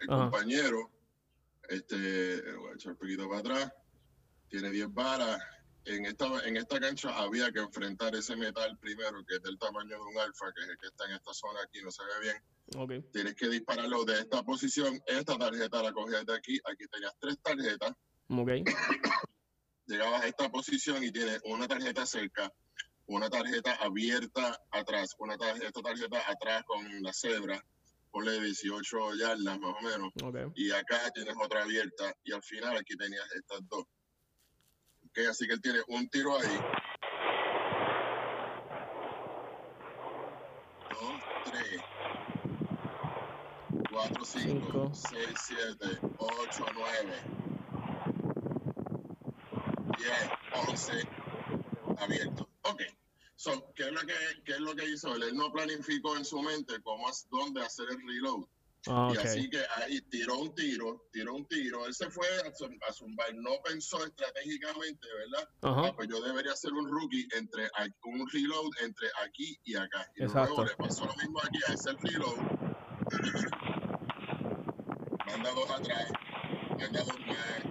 el 0.07 0.17
compañero, 0.17 0.91
este, 1.69 2.53
voy 2.53 2.71
a 2.71 2.75
echar 2.75 2.93
un 2.93 2.97
poquito 2.97 3.27
para 3.27 3.39
atrás, 3.39 3.73
tiene 4.49 4.69
10 4.71 4.93
balas. 4.93 5.39
En 5.85 6.05
esta, 6.05 6.25
en 6.45 6.57
esta 6.57 6.79
cancha 6.81 7.17
había 7.17 7.49
que 7.51 7.59
enfrentar 7.59 8.13
ese 8.13 8.35
metal 8.35 8.77
primero, 8.77 9.23
que 9.25 9.35
es 9.35 9.41
del 9.41 9.57
tamaño 9.57 9.95
de 9.95 10.01
un 10.01 10.17
alfa, 10.17 10.51
que 10.53 10.63
es 10.63 10.69
el 10.69 10.77
que 10.77 10.87
está 10.87 11.05
en 11.05 11.11
esta 11.13 11.33
zona 11.33 11.61
aquí, 11.63 11.81
no 11.81 11.91
se 11.91 12.03
ve 12.03 12.19
bien. 12.21 12.43
Okay. 12.75 13.01
Tienes 13.13 13.35
que 13.35 13.47
dispararlo 13.47 14.03
de 14.03 14.19
esta 14.19 14.43
posición. 14.43 14.99
Esta 15.05 15.37
tarjeta 15.37 15.81
la 15.81 15.93
cogías 15.93 16.25
de 16.25 16.35
aquí. 16.35 16.59
Aquí 16.65 16.85
tenías 16.87 17.13
tres 17.19 17.37
tarjetas. 17.41 17.93
Okay. 18.27 18.65
Llegabas 19.85 20.23
a 20.23 20.27
esta 20.27 20.49
posición 20.49 21.01
y 21.01 21.11
tienes 21.11 21.39
una 21.45 21.65
tarjeta 21.69 22.05
cerca, 22.05 22.51
una 23.05 23.29
tarjeta 23.29 23.75
abierta 23.75 24.59
atrás, 24.71 25.15
una 25.19 25.37
tarjeta, 25.37 25.67
esta 25.67 25.81
tarjeta 25.81 26.29
atrás 26.29 26.63
con 26.65 27.01
la 27.01 27.13
cebra, 27.13 27.63
ponle 28.11 28.39
18 28.41 29.15
yardas 29.15 29.59
más 29.59 29.75
o 29.79 29.81
menos. 29.81 30.11
Okay. 30.23 30.45
Y 30.55 30.71
acá 30.71 30.99
tienes 31.13 31.35
otra 31.43 31.63
abierta 31.63 32.13
y 32.23 32.31
al 32.33 32.43
final 32.43 32.77
aquí 32.77 32.95
tenías 32.95 33.25
estas 33.33 33.59
dos. 33.67 33.85
Okay, 35.09 35.25
así 35.25 35.47
que 35.47 35.53
él 35.53 35.61
tiene 35.61 35.79
un 35.87 36.07
tiro 36.09 36.37
ahí. 36.37 36.57
Dos, 40.89 41.21
tres, 41.45 41.81
cuatro, 43.91 44.25
cinco, 44.25 44.91
Cinco. 44.93 44.93
seis, 44.93 45.33
siete, 45.45 45.99
ocho, 46.17 46.65
nueve, 46.73 47.15
diez, 49.97 50.29
once, 50.67 51.07
abierto. 51.99 52.49
Ok. 52.63 52.81
So, 53.39 53.71
¿qué 53.75 53.83
es 53.83 53.91
lo 53.91 54.01
que, 54.01 54.15
qué 54.45 54.53
es 54.53 54.59
lo 54.59 54.75
que 54.75 54.89
hizo 54.89 55.15
él? 55.15 55.21
Él 55.21 55.35
no 55.35 55.51
planificó 55.51 56.17
en 56.17 56.25
su 56.25 56.41
mente 56.41 56.81
cómo, 56.81 57.07
dónde 57.29 57.61
hacer 57.61 57.85
el 57.91 58.01
reload. 58.07 58.45
Ah, 58.87 59.11
Y 59.13 59.17
así 59.17 59.49
que 59.49 59.63
ahí 59.75 60.01
tiró 60.09 60.39
un 60.39 60.55
tiro, 60.55 61.07
tiró 61.11 61.35
un 61.35 61.47
tiro. 61.47 61.85
Él 61.85 61.93
se 61.93 62.09
fue 62.09 62.25
a, 62.41 62.51
zum- 62.53 62.79
a 62.87 62.91
zumbar, 62.93 63.33
no 63.35 63.51
pensó 63.63 64.03
estratégicamente, 64.03 65.07
¿verdad? 65.13 65.49
Ajá. 65.61 65.87
Ah, 65.87 65.93
pues 65.95 66.07
yo 66.09 66.19
debería 66.21 66.55
ser 66.55 66.73
un 66.73 66.89
rookie 66.89 67.27
entre 67.35 67.69
un 68.05 68.27
reload 68.27 68.71
entre 68.81 69.07
aquí 69.23 69.59
y 69.65 69.75
acá. 69.75 70.09
Y 70.15 70.23
Exacto. 70.23 70.55
luego 70.55 70.65
le 70.65 70.75
pasó 70.77 71.05
lo 71.05 71.15
mismo 71.17 71.39
aquí 71.43 71.59
a 71.69 71.73
ese 71.73 71.91
reload. 72.01 72.39
Manda 75.25 75.51
dos 75.51 75.69
atrás, 75.69 76.11
manda 76.79 77.03
dos 77.03 77.19
más, 77.19 77.63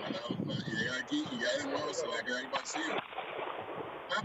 manda 0.00 0.20
dos 0.20 0.44
más. 0.46 0.64
Y 0.66 0.76
llega 0.76 0.96
aquí 0.98 1.26
y 1.30 1.38
ya 1.40 1.52
de 1.58 1.66
nuevo 1.66 1.94
se 1.94 2.08
va 2.08 2.18
a 2.18 2.24
quedar 2.24 2.48
vacío. 2.48 2.94
Ah, 4.10 4.22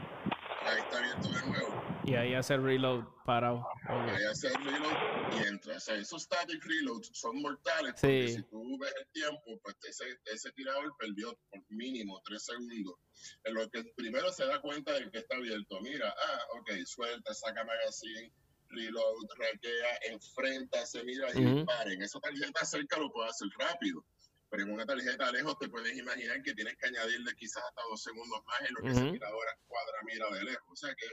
Ahí 0.63 0.77
está 0.77 0.98
abierto 0.98 1.27
de 1.30 1.41
nuevo. 1.48 1.82
Y 2.06 2.15
ahí 2.15 2.34
hace 2.36 2.53
el 2.53 2.63
reload 2.63 3.03
parado. 3.25 3.60
Ok. 3.60 4.10
Ahí 4.10 4.24
hace 4.25 4.48
el 4.48 4.53
reload 4.63 4.94
y 5.32 5.48
entra. 5.48 5.77
O 5.77 5.80
sea, 5.80 5.96
esos 5.96 6.24
static 6.24 6.63
reloads 6.63 7.10
son 7.13 7.41
mortales 7.41 7.94
porque 7.94 8.27
si 8.30 8.44
tú 8.44 8.77
ves 8.80 8.94
el 9.00 9.08
tiempo, 9.12 9.60
pues 9.63 9.75
ese, 9.84 10.06
ese 10.25 10.51
tirador 10.51 10.96
perdió 10.98 11.38
por 11.50 11.62
mínimo 11.70 12.22
tres 12.25 12.46
segundos. 12.46 12.96
En 13.44 13.53
lo 13.56 13.70
que 13.70 13.84
primero 13.96 14.32
se 14.32 14.46
da 14.46 14.62
cuenta 14.62 14.94
de 14.94 15.10
que 15.10 15.20
está 15.20 15.36
abierto. 15.36 15.80
Mira, 15.82 16.10
ah, 16.10 16.39
ok, 16.60 16.72
suelta, 16.86 17.34
saca 17.34 17.63
magazine, 17.63 18.32
reload, 18.70 19.27
raquea, 19.38 20.00
enfrenta, 20.12 20.86
se 20.86 21.03
mira 21.03 21.27
y 21.36 21.46
Ujú. 21.46 21.56
dispara. 21.56 21.91
En 21.91 22.01
esa 22.01 22.20
tarjeta 22.20 22.65
cerca 22.65 23.00
lo 23.00 23.12
puede 23.12 23.30
hacer 23.30 23.48
rápido. 23.58 24.06
Pero 24.51 24.63
en 24.63 24.74
una 24.74 24.86
tarjeta 24.86 25.31
lejos 25.31 25.58
te 25.60 25.70
puedes 25.70 25.98
imaginar 25.98 26.43
que 26.43 26.53
tienes 26.53 26.75
que 26.77 26.88
añadirle 26.88 27.34
quizás 27.36 27.63
hasta 27.63 27.81
dos 27.89 28.03
segundos 28.03 28.43
más 28.46 28.62
en 28.67 28.74
lo 28.75 28.81
que 28.81 28.89
ese 28.89 29.01
Ujú. 29.03 29.13
tirador 29.13 29.46
cuadra 29.65 29.98
mira 30.03 30.29
de 30.29 30.43
lejos. 30.43 30.67
O 30.70 30.75
sea 30.75 30.93
que 30.93 31.08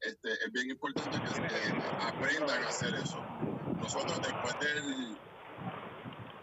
este, 0.00 0.32
es 0.32 0.52
bien 0.52 0.70
importante 0.70 1.20
que, 1.20 1.28
que 1.28 1.92
aprendan 1.98 2.64
a 2.64 2.68
hacer 2.68 2.94
eso. 2.94 3.22
Nosotros 3.78 4.22
después 4.22 4.58
del, 4.58 5.20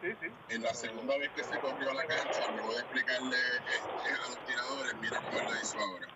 Sí, 0.01 0.07
sí. 0.21 0.27
en 0.49 0.61
la 0.61 0.73
segunda 0.75 1.17
vez 1.17 1.31
que 1.33 1.43
se 1.43 1.59
corrió 1.59 1.89
a 1.89 1.95
la 1.95 2.05
cancha, 2.05 2.47
luego 2.51 2.75
de 2.75 2.81
explicarle 2.81 3.37
este, 3.65 4.09
a 4.23 4.29
los 4.29 4.45
tiradores, 4.45 4.93
mira 4.99 5.19
cómo 5.23 5.39
él 5.39 5.45
lo 5.47 5.55
hizo 5.59 5.79
ahora. 5.79 6.07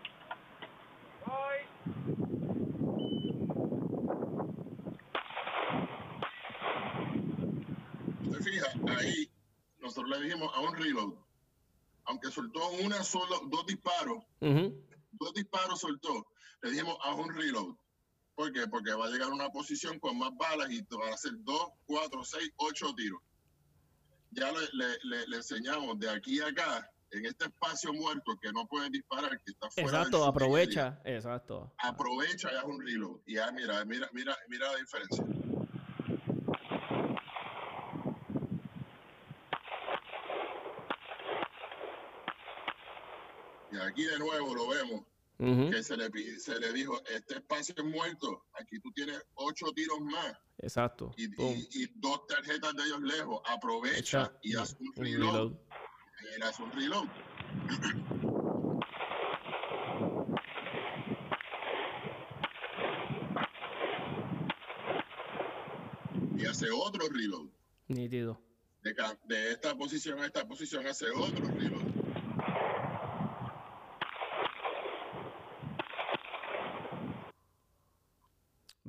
¿Te 8.29 8.41
fijas? 8.43 8.77
Ahí 8.85 9.31
nosotros 10.01 10.19
le 10.19 10.25
dijimos 10.25 10.51
a 10.55 10.59
un 10.61 10.75
reload, 10.75 11.13
aunque 12.05 12.31
soltó 12.31 12.69
una 12.71 13.03
solo, 13.03 13.41
dos 13.47 13.65
disparos, 13.65 14.23
dos 15.11 15.33
disparos 15.33 15.79
soltó, 15.79 16.25
le 16.61 16.71
dijimos 16.71 16.97
a 17.03 17.13
un 17.13 17.33
reload. 17.33 17.75
¿Por 18.35 18.53
qué? 18.53 18.67
Porque 18.67 18.93
va 18.93 19.05
a 19.05 19.09
llegar 19.09 19.29
a 19.29 19.33
una 19.33 19.49
posición 19.49 19.99
con 19.99 20.17
más 20.17 20.31
balas 20.37 20.71
y 20.71 20.81
van 20.89 21.09
a 21.09 21.13
hacer 21.13 21.33
dos, 21.39 21.71
cuatro, 21.85 22.23
seis, 22.23 22.49
ocho 22.55 22.93
tiros. 22.95 23.19
Ya 24.31 24.51
le, 24.51 24.59
le- 24.73 24.97
le- 25.03 25.27
le 25.27 25.37
enseñamos 25.37 25.99
de 25.99 26.09
aquí 26.09 26.39
a 26.39 26.47
acá, 26.47 26.89
en 27.11 27.25
este 27.25 27.45
espacio 27.45 27.91
muerto 27.91 28.37
que 28.41 28.51
no 28.53 28.65
puedes 28.67 28.91
disparar, 28.91 29.31
que 29.43 29.51
está 29.51 29.69
fuera 29.71 29.89
Exacto, 29.89 30.23
aprovecha. 30.23 31.01
Exacto. 31.03 31.73
aprovecha 31.79 32.49
y 32.53 32.55
haz 32.55 32.63
un 32.63 32.79
reload. 32.81 33.19
Y 33.25 33.35
ya 33.35 33.51
mira, 33.51 33.83
mira, 33.85 34.07
mira, 34.13 34.37
mira 34.47 34.71
la 34.71 34.77
diferencia. 34.77 35.25
Aquí 43.89 44.03
de 44.03 44.19
nuevo 44.19 44.55
lo 44.55 44.67
vemos, 44.69 45.05
que 45.71 45.81
se 45.83 45.95
le, 45.95 46.09
se 46.39 46.59
le 46.59 46.73
dijo, 46.73 47.01
este 47.09 47.35
espacio 47.35 47.73
es 47.77 47.83
muerto, 47.85 48.45
aquí 48.59 48.79
tú 48.79 48.91
tienes 48.91 49.21
ocho 49.35 49.67
tiros 49.73 49.99
más 50.01 50.33
Exacto. 50.57 51.13
y, 51.17 51.27
Boom. 51.35 51.55
y- 51.71 51.83
y 51.83 51.87
dos 51.95 52.27
tarjetas 52.27 52.73
de 52.75 52.83
ellos 52.83 53.01
lejos, 53.01 53.41
aprovecha 53.45 53.99
Echa 54.23 54.33
y 54.41 54.55
haz 54.55 54.75
un 54.79 54.93
reload. 54.95 55.31
reload. 55.31 55.53
Y 56.37 56.41
haz 56.43 56.59
un 56.59 56.71
reload. 56.73 57.07
y 66.37 66.45
hace 66.45 66.67
otro 66.71 67.07
reload. 67.09 67.49
Nítido. 67.87 68.39
De, 68.83 68.95
de 69.25 69.51
esta 69.51 69.75
posición 69.75 70.19
a 70.19 70.25
esta 70.25 70.47
posición 70.47 70.85
hace 70.87 71.05
otro 71.09 71.47
reload. 71.47 71.98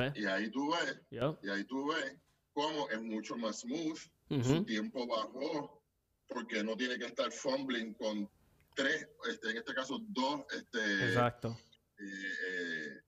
¿Ves? 0.01 0.13
Y 0.17 0.27
ahí 0.27 0.51
tú 0.51 0.71
ves, 0.73 1.01
y 1.11 1.49
ahí 1.51 1.65
tú 1.65 1.89
ves 1.89 2.17
cómo 2.53 2.89
es 2.91 3.01
mucho 3.03 3.37
más 3.37 3.61
smooth, 3.61 3.99
Ujú. 4.31 4.43
su 4.45 4.65
tiempo 4.65 5.07
bajó, 5.07 5.83
porque 6.29 6.63
no 6.65 6.77
tiene 6.77 6.99
que 6.99 7.07
estar 7.07 7.31
fumbling 7.33 7.95
con 7.95 8.29
tres, 8.75 9.09
este, 9.31 9.51
en 9.51 9.57
este 9.59 9.75
caso 9.75 9.99
dos, 10.09 10.43
este, 10.57 11.05
Exacto. 11.07 11.57
eh, 11.99 12.03
eh. 12.05 13.01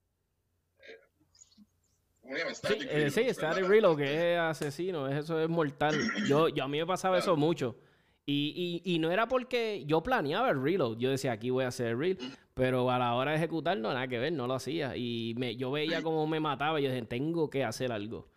Sí, 2.53 2.77
eh, 2.89 3.09
sí. 3.11 3.33
Static 3.33 3.65
Reload, 3.67 3.97
que 3.97 4.33
es 4.33 4.39
asesino, 4.39 5.07
es- 5.09 5.25
eso 5.25 5.39
es 5.41 5.49
mortal. 5.49 5.93
Yo, 6.27 6.47
yo 6.47 6.63
a 6.63 6.67
mí 6.67 6.77
me 6.79 6.85
pasaba 6.85 7.17
eso 7.19 7.35
mucho. 7.35 7.77
Y, 8.25 8.81
y, 8.85 8.93
y 8.95 8.99
no 8.99 9.11
era 9.11 9.27
porque 9.27 9.83
yo 9.85 10.01
planeaba 10.01 10.49
el 10.49 10.61
reload. 10.63 10.97
Yo 10.97 11.09
decía, 11.09 11.33
aquí 11.33 11.49
voy 11.49 11.65
a 11.65 11.67
hacer 11.67 11.87
el 11.87 11.99
reel. 11.99 12.17
Pero 12.55 12.91
a 12.91 12.99
la 12.99 13.15
hora 13.15 13.31
de 13.31 13.37
ejecutarlo, 13.37 13.89
nada 13.93 14.07
que 14.07 14.19
ver, 14.19 14.31
no 14.33 14.45
lo 14.45 14.53
hacía. 14.53 14.95
Y 14.95 15.33
me, 15.37 15.55
yo 15.55 15.71
veía 15.71 16.03
cómo 16.03 16.27
me 16.27 16.39
mataba 16.39 16.79
y 16.79 16.83
yo 16.83 16.89
dije, 16.91 17.01
tengo 17.05 17.49
que 17.49 17.63
hacer 17.63 17.91
algo. 17.91 18.29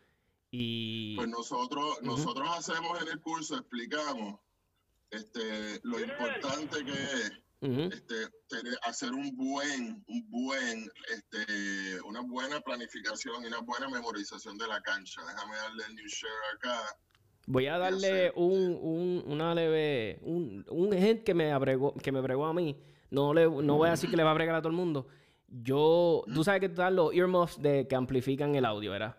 Y... 0.50 1.16
Pues 1.16 1.28
nosotros, 1.28 1.99
nosotros 2.02 2.49
hacemos 2.56 3.02
en 3.02 3.08
el 3.08 3.20
curso, 3.20 3.56
explicamos 3.56 4.40
este, 5.11 5.80
lo 5.82 6.00
importante 6.00 6.82
que 6.85 6.92
es 6.92 7.32
Ujú. 7.61 7.80
este, 7.92 8.14
tener- 8.49 8.78
hacer 8.85 9.12
un 9.12 9.37
buen, 9.37 10.02
un 10.08 10.30
buen, 10.30 10.90
este, 11.12 12.00
una 12.02 12.23
buena 12.23 12.61
planificación 12.61 13.42
y 13.44 13.46
una 13.49 13.61
buena 13.61 13.88
memorización 13.88 14.56
de 14.56 14.66
la 14.66 14.80
cancha. 14.80 15.20
Déjame 15.26 15.56
darle 15.56 15.85
el 15.90 15.94
new 15.94 16.06
share 16.06 16.30
acá. 16.54 16.80
Voy 17.49 17.66
a 17.66 17.76
darle 17.76 18.32
un, 18.35 18.78
un, 18.80 19.25
una 19.26 19.54
leve, 19.54 20.20
un, 20.23 20.64
un 20.70 20.92
hint 20.96 21.23
que 21.23 21.35
me 21.35 21.52
abregó, 21.52 21.94
que 21.94 22.12
me 22.12 22.20
bregó 22.23 22.46
a 22.46 22.54
mí. 22.54 22.76
No, 23.10 23.32
le, 23.32 23.46
no 23.46 23.76
voy 23.76 23.88
a 23.88 23.92
decir 23.92 24.10
que 24.10 24.16
le 24.16 24.22
va 24.22 24.30
a 24.30 24.34
bregar 24.34 24.54
a 24.54 24.60
todo 24.60 24.70
el 24.70 24.76
mundo. 24.76 25.06
Yo, 25.48 26.25
tú 26.32 26.42
sabes 26.42 26.60
que 26.60 26.66
están 26.66 26.96
los 26.96 27.14
earmuffs 27.14 27.60
de 27.60 27.86
que 27.86 27.94
amplifican 27.94 28.54
el 28.54 28.64
audio, 28.64 28.90
¿verdad? 28.90 29.16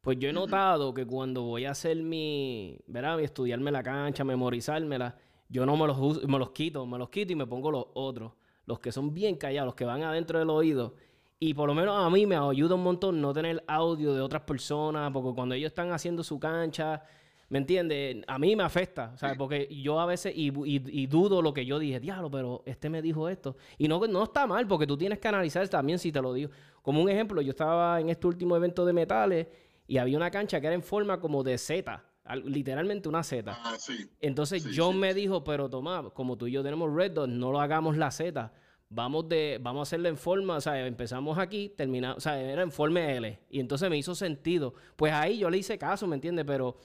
Pues 0.00 0.18
yo 0.20 0.28
he 0.28 0.32
notado 0.32 0.94
que 0.94 1.04
cuando 1.04 1.42
voy 1.42 1.64
a 1.64 1.72
hacer 1.72 1.96
mi, 1.96 2.78
¿verdad? 2.86 3.16
Mi 3.16 3.24
estudiarme 3.24 3.72
la 3.72 3.82
cancha, 3.82 4.22
memorizármela, 4.22 5.16
yo 5.48 5.66
no 5.66 5.76
me 5.76 5.86
los, 5.86 6.24
me 6.28 6.38
los 6.38 6.50
quito, 6.50 6.86
me 6.86 6.98
los 6.98 7.08
quito 7.08 7.32
y 7.32 7.36
me 7.36 7.46
pongo 7.46 7.70
los 7.72 7.86
otros, 7.94 8.32
los 8.66 8.78
que 8.78 8.92
son 8.92 9.12
bien 9.12 9.36
callados, 9.36 9.66
los 9.66 9.74
que 9.74 9.84
van 9.84 10.02
adentro 10.02 10.38
del 10.38 10.50
oído. 10.50 10.94
Y 11.38 11.54
por 11.54 11.68
lo 11.68 11.74
menos 11.74 11.98
a 11.98 12.08
mí 12.08 12.24
me 12.24 12.36
ayuda 12.36 12.76
un 12.76 12.82
montón 12.82 13.20
no 13.20 13.32
tener 13.32 13.64
audio 13.66 14.14
de 14.14 14.20
otras 14.20 14.42
personas, 14.42 15.10
porque 15.12 15.34
cuando 15.34 15.54
ellos 15.54 15.68
están 15.68 15.92
haciendo 15.92 16.22
su 16.22 16.38
cancha, 16.38 17.02
¿me 17.48 17.58
entiendes? 17.58 18.24
A 18.26 18.38
mí 18.38 18.56
me 18.56 18.62
afecta, 18.64 19.16
¿sabes? 19.16 19.36
Porque 19.36 19.68
yo 19.70 20.00
a 20.00 20.06
veces, 20.06 20.32
y, 20.36 20.48
y- 20.48 21.02
y 21.02 21.06
dudo 21.06 21.42
lo 21.42 21.52
que 21.54 21.64
yo 21.66 21.78
dije, 21.78 22.00
diablo, 22.00 22.30
pero 22.30 22.62
este 22.66 22.90
me 22.90 23.02
dijo 23.02 23.28
esto. 23.28 23.56
Y 23.78 23.88
no, 23.88 24.00
no 24.06 24.24
está 24.24 24.46
mal, 24.46 24.66
porque 24.66 24.86
tú 24.86 24.96
tienes 24.96 25.18
que 25.18 25.28
analizar 25.28 25.68
también 25.68 25.98
si 25.98 26.10
te 26.12 26.20
lo 26.20 26.32
digo. 26.34 26.50
Como 26.82 27.02
un 27.02 27.08
ejemplo, 27.08 27.40
yo 27.42 27.50
estaba 27.50 28.00
en 28.00 28.08
este 28.08 28.26
último 28.26 28.56
evento 28.56 28.84
de 28.84 28.92
metales 28.92 29.46
y 29.86 29.98
había 29.98 30.16
una 30.16 30.30
cancha 30.30 30.60
que 30.60 30.66
era 30.66 30.74
en 30.74 30.82
forma 30.82 31.20
como 31.20 31.42
de 31.44 31.56
Z, 31.58 32.02
al- 32.24 32.50
literalmente 32.50 33.08
una 33.08 33.22
Z. 33.22 33.56
Ah, 33.64 33.74
sí. 33.78 34.10
Entonces 34.20 34.62
Sí, 34.64 34.70
John 34.76 34.94
sí, 34.94 34.98
me 34.98 35.14
dijo, 35.14 35.44
pero 35.44 35.68
toma, 35.70 36.10
como 36.10 36.36
tú 36.36 36.46
y 36.48 36.52
yo 36.52 36.62
tenemos 36.64 36.92
Red 36.92 37.12
Dot, 37.12 37.28
no 37.30 37.52
lo 37.52 37.60
hagamos 37.60 37.96
la 37.96 38.10
Z. 38.10 38.52
Vamos 38.88 39.28
de, 39.28 39.58
vamos 39.60 39.80
a 39.80 39.82
hacerlo 39.82 40.08
en 40.08 40.16
forma, 40.16 40.56
o 40.56 40.60
sea, 40.60 40.86
empezamos 40.86 41.38
aquí, 41.38 41.70
terminamos, 41.76 42.18
o 42.18 42.20
sea, 42.20 42.40
era 42.40 42.62
en 42.62 42.70
forma 42.70 43.00
L. 43.12 43.40
Y 43.50 43.58
entonces 43.58 43.90
me 43.90 43.96
hizo 43.98 44.14
sentido. 44.14 44.74
Pues 44.94 45.12
ahí 45.12 45.38
yo 45.38 45.50
le 45.50 45.58
hice 45.58 45.76
caso, 45.76 46.06
¿me 46.06 46.14
entiendes? 46.14 46.44
Pero, 46.46 46.76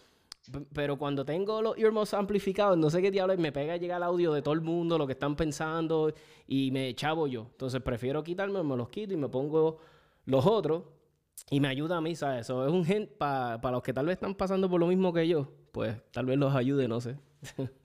pero 0.74 0.98
cuando 0.98 1.24
tengo 1.26 1.62
los 1.62 1.78
earmuffs 1.78 2.14
amplificados, 2.14 2.78
no 2.78 2.90
sé 2.90 3.02
qué 3.02 3.12
diablo, 3.12 3.34
es, 3.34 3.40
me 3.40 3.52
pega 3.52 3.78
llegar 3.78 3.98
el 3.98 4.04
audio 4.04 4.34
de 4.34 4.42
todo 4.42 4.54
el 4.54 4.62
mundo, 4.62 4.98
lo 4.98 5.06
que 5.08 5.14
están 5.14 5.36
pensando, 5.36 6.14
y 6.48 6.72
me 6.72 6.94
chavo 6.96 7.28
yo. 7.28 7.48
Entonces 7.52 7.82
prefiero 7.82 8.24
quitarme, 8.24 8.62
me 8.64 8.76
los 8.78 8.90
quito 8.90 9.14
y 9.14 9.18
me 9.18 9.30
pongo 9.30 9.80
los 10.26 10.46
otros. 10.46 10.84
Y 11.50 11.60
me 11.60 11.68
ayuda 11.70 11.98
a 11.98 12.02
mí, 12.02 12.16
¿sabes? 12.16 12.42
Eso 12.42 12.66
es 12.68 12.72
un 12.72 12.86
gen 12.86 13.10
para 13.18 13.72
los 13.72 13.82
que 13.82 13.94
tal 13.94 14.06
vez 14.06 14.14
están 14.14 14.36
pasando 14.36 14.70
por 14.70 14.80
lo 14.80 14.88
mismo 14.88 15.12
que 15.12 15.28
yo. 15.28 15.50
Pues 15.72 15.96
tal 16.12 16.26
vez 16.28 16.38
los 16.38 16.54
ayude, 16.56 16.88
no 16.88 17.02
sé. 17.02 17.18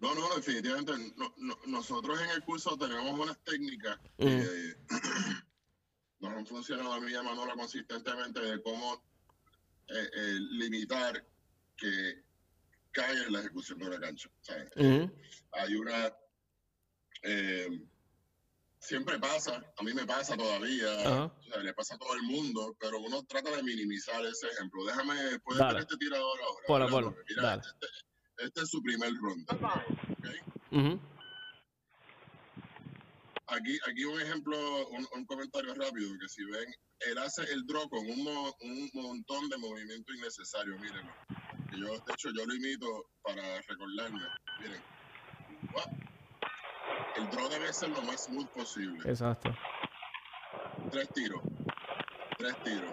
No, 0.00 0.12
no, 0.16 0.34
definitivamente. 0.34 0.92
no- 1.16 1.32
no- 1.36 1.58
nosotros 1.68 2.20
en 2.20 2.30
el 2.30 2.42
curso 2.42 2.76
tenemos 2.76 3.16
unas 3.20 3.38
técnicas 3.44 4.00
que 4.18 4.74
nos 6.18 6.32
han 6.32 6.44
funcionado 6.44 6.92
a 6.94 7.00
mí 7.00 7.12
Manola 7.12 7.54
consistentemente 7.54 8.40
de 8.40 8.60
cómo 8.62 8.94
eh, 9.88 10.10
eh, 10.16 10.38
limitar 10.52 11.24
que 11.76 12.22
caiga 12.92 13.24
en 13.24 13.32
la 13.32 13.40
ejecución 13.40 13.78
de 13.78 13.86
una 13.86 14.00
cancha. 14.00 14.28
Hay 15.52 15.74
una... 15.74 16.12
eh, 17.22 17.68
siempre 18.78 19.18
pasa, 19.18 19.62
a 19.76 19.82
mí 19.84 19.94
me 19.94 20.04
pasa 20.04 20.36
todavía, 20.36 20.88
o 21.38 21.42
sea, 21.44 21.58
le 21.58 21.72
pasa 21.72 21.94
a 21.94 21.98
todo 21.98 22.14
el 22.14 22.22
mundo, 22.22 22.76
pero 22.80 22.98
uno 23.00 23.22
trata 23.24 23.50
de 23.56 23.62
minimizar 23.62 24.24
ese 24.26 24.48
ejemplo. 24.48 24.84
Déjame, 24.84 25.38
puedes 25.40 25.60
ver 25.74 25.82
este 25.82 25.96
tirador 25.98 26.40
ahora. 26.42 26.64
Porque 27.10 27.22
mira, 27.30 27.42
dale. 27.42 27.62
Este, 27.62 27.86
este 28.46 28.60
es 28.62 28.68
su 28.70 28.82
primer 28.82 29.12
ronda. 29.14 29.56
Aquí, 33.48 33.78
aquí 33.88 34.04
un 34.04 34.20
ejemplo, 34.20 34.88
un, 34.88 35.06
un 35.14 35.26
comentario 35.26 35.74
rápido, 35.74 36.10
que 36.18 36.28
si 36.28 36.42
ven, 36.44 36.74
él 37.00 37.18
hace 37.18 37.42
el 37.52 37.66
draw 37.66 37.88
con 37.88 38.00
un, 38.08 38.24
mo- 38.24 38.56
un 38.62 38.90
montón 38.94 39.48
de 39.50 39.58
movimiento 39.58 40.12
innecesario, 40.14 40.78
mírenlo. 40.78 41.12
Que 41.72 41.80
yo, 41.80 41.86
de 41.86 42.12
hecho, 42.12 42.28
yo 42.36 42.44
lo 42.44 42.54
imito 42.54 43.06
para 43.22 43.42
recordarme. 43.62 44.20
Miren. 44.60 44.82
El 47.16 47.30
draw 47.30 47.48
debe 47.48 47.72
ser 47.72 47.88
lo 47.88 48.02
más 48.02 48.24
smooth 48.24 48.50
posible. 48.52 49.10
Exacto. 49.10 49.54
Tres 50.90 51.08
tiros. 51.14 51.40
Tres 52.36 52.62
tiros. 52.62 52.92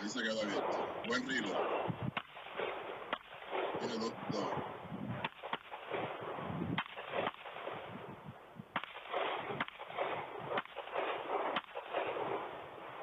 Ahí 0.00 0.08
se 0.08 0.22
queda 0.22 0.42
abierto. 0.42 1.02
Buen 1.06 1.26
reload. 1.26 1.56
Tiene 3.80 3.94
dos, 3.94 4.12
dos. 4.30 4.48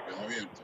Quedó 0.06 0.22
abierto. 0.22 0.62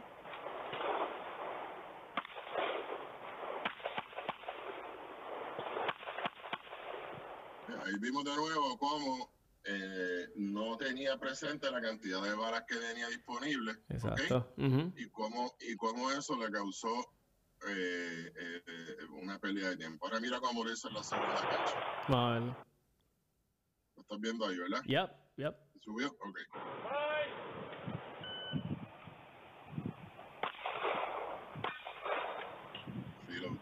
Ahí 7.84 7.90
vimos 8.01 8.24
de 8.24 8.36
nuevo 8.36 8.77
cómo 8.77 9.31
eh, 9.63 10.27
no 10.36 10.75
tenía 10.77 11.17
presente 11.20 11.70
la 11.72 11.79
cantidad 11.79 12.22
de 12.22 12.34
balas 12.34 12.64
que 12.68 12.75
tenía 12.75 13.07
disponible. 13.07 13.74
Exacto. 13.90 14.53
Y 14.57 15.07
cómo 15.09 15.55
y 15.59 15.75
cómo 15.75 16.11
eso 16.11 16.35
le 16.37 16.51
causó 16.51 17.14
eh, 17.68 18.33
eh, 18.35 18.64
una 19.22 19.37
pérdida 19.40 19.70
de 19.70 19.77
tiempo. 19.77 20.05
Ahora 20.05 20.20
mira 20.20 20.40
cómo 20.40 20.64
lo 20.64 20.74
hizo 20.74 20.87
en 20.87 20.96
la 20.96 21.03
segunda 21.03 21.35
cancha. 21.35 21.75
Verlo. 22.09 22.57
Lo 23.96 24.01
estás 24.01 24.20
viendo 24.20 24.48
ahí, 24.48 24.57
¿verdad? 24.57 24.81
Yep, 24.83 25.11
yep. 25.37 25.55
¿Subió? 25.79 26.07
Ok. 26.07 26.40
Reload. 33.27 33.57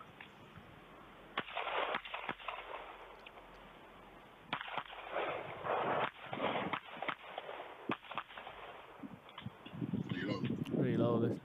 Reload. 10.09 10.98
Reloaded. 11.09 11.41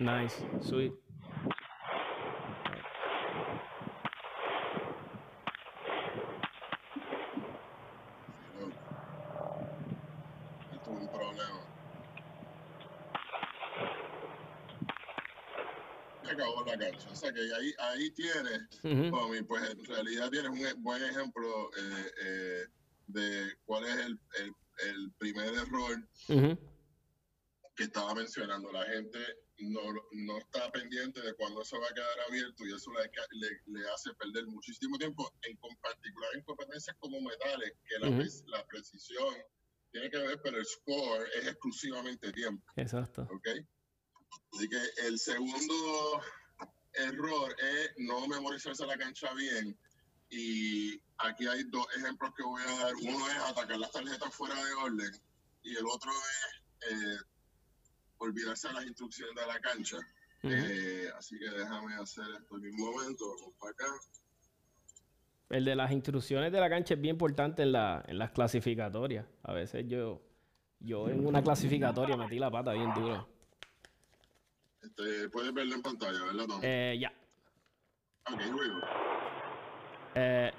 Nice. 0.00 0.42
Sweet. 0.62 0.92
Acabó 16.28 16.64
la 16.64 16.76
cancha. 16.76 17.10
O 17.10 17.14
sea 17.14 17.32
que 17.32 17.40
ahí, 17.40 17.72
ahí 17.78 18.10
tienes 18.10 18.62
Ujú. 18.82 19.10
Tommy, 19.16 19.42
pues 19.42 19.70
en 19.70 19.84
realidad 19.84 20.30
tienes 20.30 20.50
un 20.50 20.58
e- 20.66 20.74
buen 20.78 21.02
ejemplo 21.04 21.70
eh, 21.78 22.10
eh, 22.24 22.64
de 23.06 23.52
cuál 23.64 23.84
es 23.84 23.96
el, 23.96 24.20
el- 24.40 24.54
el 24.90 25.12
primer 25.18 25.54
error 25.54 25.96
que 26.26 26.34
estaba 26.34 26.65
mencionando. 28.16 28.72
La 28.72 28.84
gente 28.86 29.18
no, 29.58 29.80
no 30.12 30.38
está 30.38 30.70
pendiente 30.72 31.20
de 31.22 31.34
cuándo 31.34 31.62
eso 31.62 31.78
va 31.80 31.86
a 31.88 31.94
quedar 31.94 32.20
abierto 32.28 32.66
y 32.66 32.74
eso 32.74 32.90
le, 32.92 33.08
ca- 33.10 33.26
le- 33.30 33.62
le 33.78 33.88
hace 33.90 34.12
perder 34.14 34.46
muchísimo 34.46 34.98
tiempo, 34.98 35.32
en 35.42 35.56
particular 35.80 36.30
en 36.34 36.42
competencias 36.42 36.96
como 36.98 37.20
metales, 37.20 37.72
que 37.88 37.98
la, 37.98 38.08
la 38.46 38.66
precisión 38.66 39.34
tiene 39.92 40.10
que 40.10 40.18
ver, 40.18 40.40
pero 40.42 40.58
el 40.58 40.66
score 40.66 41.26
es 41.38 41.46
exclusivamente 41.46 42.32
tiempo. 42.32 42.64
Exacto. 42.76 43.22
¿ok? 43.30 43.48
Así 44.52 44.68
que 44.68 44.80
el 45.06 45.18
segundo 45.18 46.22
error 46.94 47.54
es 47.60 47.90
no 47.98 48.26
memorizarse 48.26 48.86
la 48.86 48.96
cancha 48.98 49.32
bien. 49.34 49.78
Y 50.28 51.00
aquí 51.18 51.46
hay 51.46 51.62
dos 51.64 51.86
ejemplos 51.96 52.32
que 52.36 52.42
voy 52.42 52.60
a 52.62 52.76
dar. 52.84 52.94
Uno 52.96 53.28
es 53.30 53.36
atacar 53.36 53.78
las 53.78 53.92
tarjetas 53.92 54.34
fuera 54.34 54.54
de 54.56 54.74
orden 54.74 55.12
y 55.62 55.76
el 55.76 55.86
otro 55.86 56.10
es 56.10 56.92
eh, 56.92 57.18
olvidarse 58.18 58.68
de 58.68 58.74
las 58.74 58.86
instrucciones 58.86 59.34
de 59.34 59.46
la 59.46 59.60
cancha. 59.60 59.98
Eh, 60.42 61.08
así 61.16 61.38
que 61.38 61.48
déjame 61.48 61.94
hacer 61.94 62.24
esto 62.38 62.56
en 62.56 62.66
un 62.66 62.76
momento. 62.76 63.24
Vamos 63.40 63.54
para 63.58 63.72
acá. 63.72 63.86
El 65.48 65.64
de 65.64 65.76
las 65.76 65.92
instrucciones 65.92 66.52
de 66.52 66.60
la 66.60 66.68
cancha 66.68 66.94
es 66.94 67.00
bien 67.00 67.14
importante 67.14 67.62
en, 67.62 67.72
la, 67.72 68.04
en 68.06 68.18
las 68.18 68.30
clasificatorias. 68.32 69.26
A 69.42 69.52
veces 69.52 69.86
yo, 69.88 70.22
yo 70.80 71.08
en 71.08 71.26
una 71.26 71.42
clasificatoria 71.42 72.16
metí 72.16 72.38
la 72.38 72.50
pata 72.50 72.72
bien 72.72 72.92
duro. 72.94 73.28
Este, 74.82 75.28
puedes 75.30 75.52
verlo 75.52 75.74
en 75.74 75.82
pantalla, 75.82 76.24
¿verdad, 76.24 76.46
Tom? 76.46 76.60
Eh, 76.62 76.96
ya. 77.00 77.12
ok, 78.32 78.40
here 78.40 78.54
we 78.54 78.68
go. 78.68 78.80
Eh, 80.14 80.52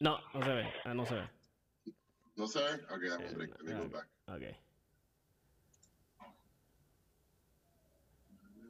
no, 0.00 0.18
no 0.34 0.42
se 0.42 0.50
ve. 0.50 0.72
Ah, 0.84 0.94
no 0.94 1.06
se 1.06 1.14
ve. 1.14 1.30
¿No 2.36 2.46
se 2.46 2.58
ve? 2.58 2.74
Ok, 2.90 3.02
dame 3.08 3.26
un 3.26 3.90
break. 3.90 4.08
Ok. 4.26 4.42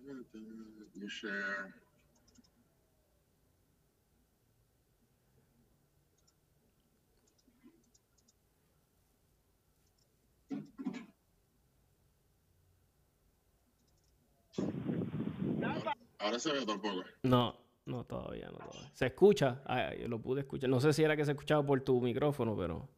You 0.05 0.24
share. 1.09 1.73
Ahora 16.19 16.39
se 16.39 16.53
ve 16.53 16.65
tampoco. 16.65 17.05
No, 17.23 17.55
no 17.85 18.05
todavía, 18.05 18.47
no 18.47 18.59
todavía. 18.59 18.91
Se 18.95 19.07
escucha. 19.07 19.63
Yo 20.01 20.09
lo 20.09 20.21
pude 20.23 20.41
escuchar. 20.41 20.71
No 20.71 20.81
sé 20.81 20.93
si 20.93 21.03
era 21.03 21.17
que 21.17 21.25
se 21.25 21.33
escuchaba 21.33 21.65
por 21.65 21.83
tu 21.83 22.01
micrófono, 22.01 22.57
pero. 22.57 22.89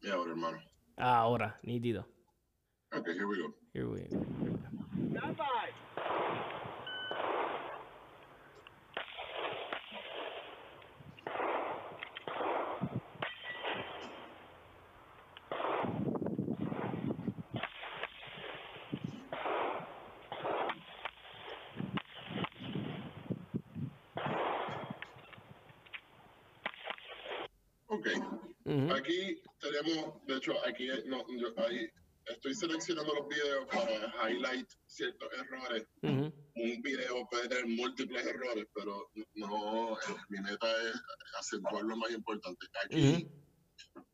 Y 0.00 0.08
ahora, 0.08 0.30
hermano. 0.30 0.58
Ahora, 0.96 1.60
nítido. 1.62 2.08
Ok, 2.98 3.06
here 3.14 3.26
we 3.28 3.36
go. 3.38 3.54
Here 3.72 3.88
we, 3.88 4.00
go. 4.10 4.58
Ok. 27.88 28.06
Aquí 28.96 29.40
tenemos, 29.60 30.26
de 30.26 30.36
hecho, 30.36 30.52
aquí 30.66 30.88
no, 31.06 31.24
yo- 31.38 31.54
hay 31.58 31.88
estoy 32.30 32.54
seleccionando 32.54 33.14
los 33.14 33.28
videos 33.28 33.66
para 33.66 34.30
highlight 34.30 34.68
ciertos 34.86 35.28
errores. 35.32 35.86
Un 36.02 36.82
video 36.82 37.26
puede 37.30 37.48
tener 37.48 37.66
múltiples 37.66 38.26
errores, 38.26 38.66
pero 38.74 39.10
no, 39.34 39.94
eh, 39.94 40.16
mi 40.28 40.40
meta 40.40 40.66
es 40.82 41.00
acentuar 41.38 41.84
lo 41.84 41.96
más 41.96 42.10
importante. 42.10 42.66
Aquí 42.84 43.28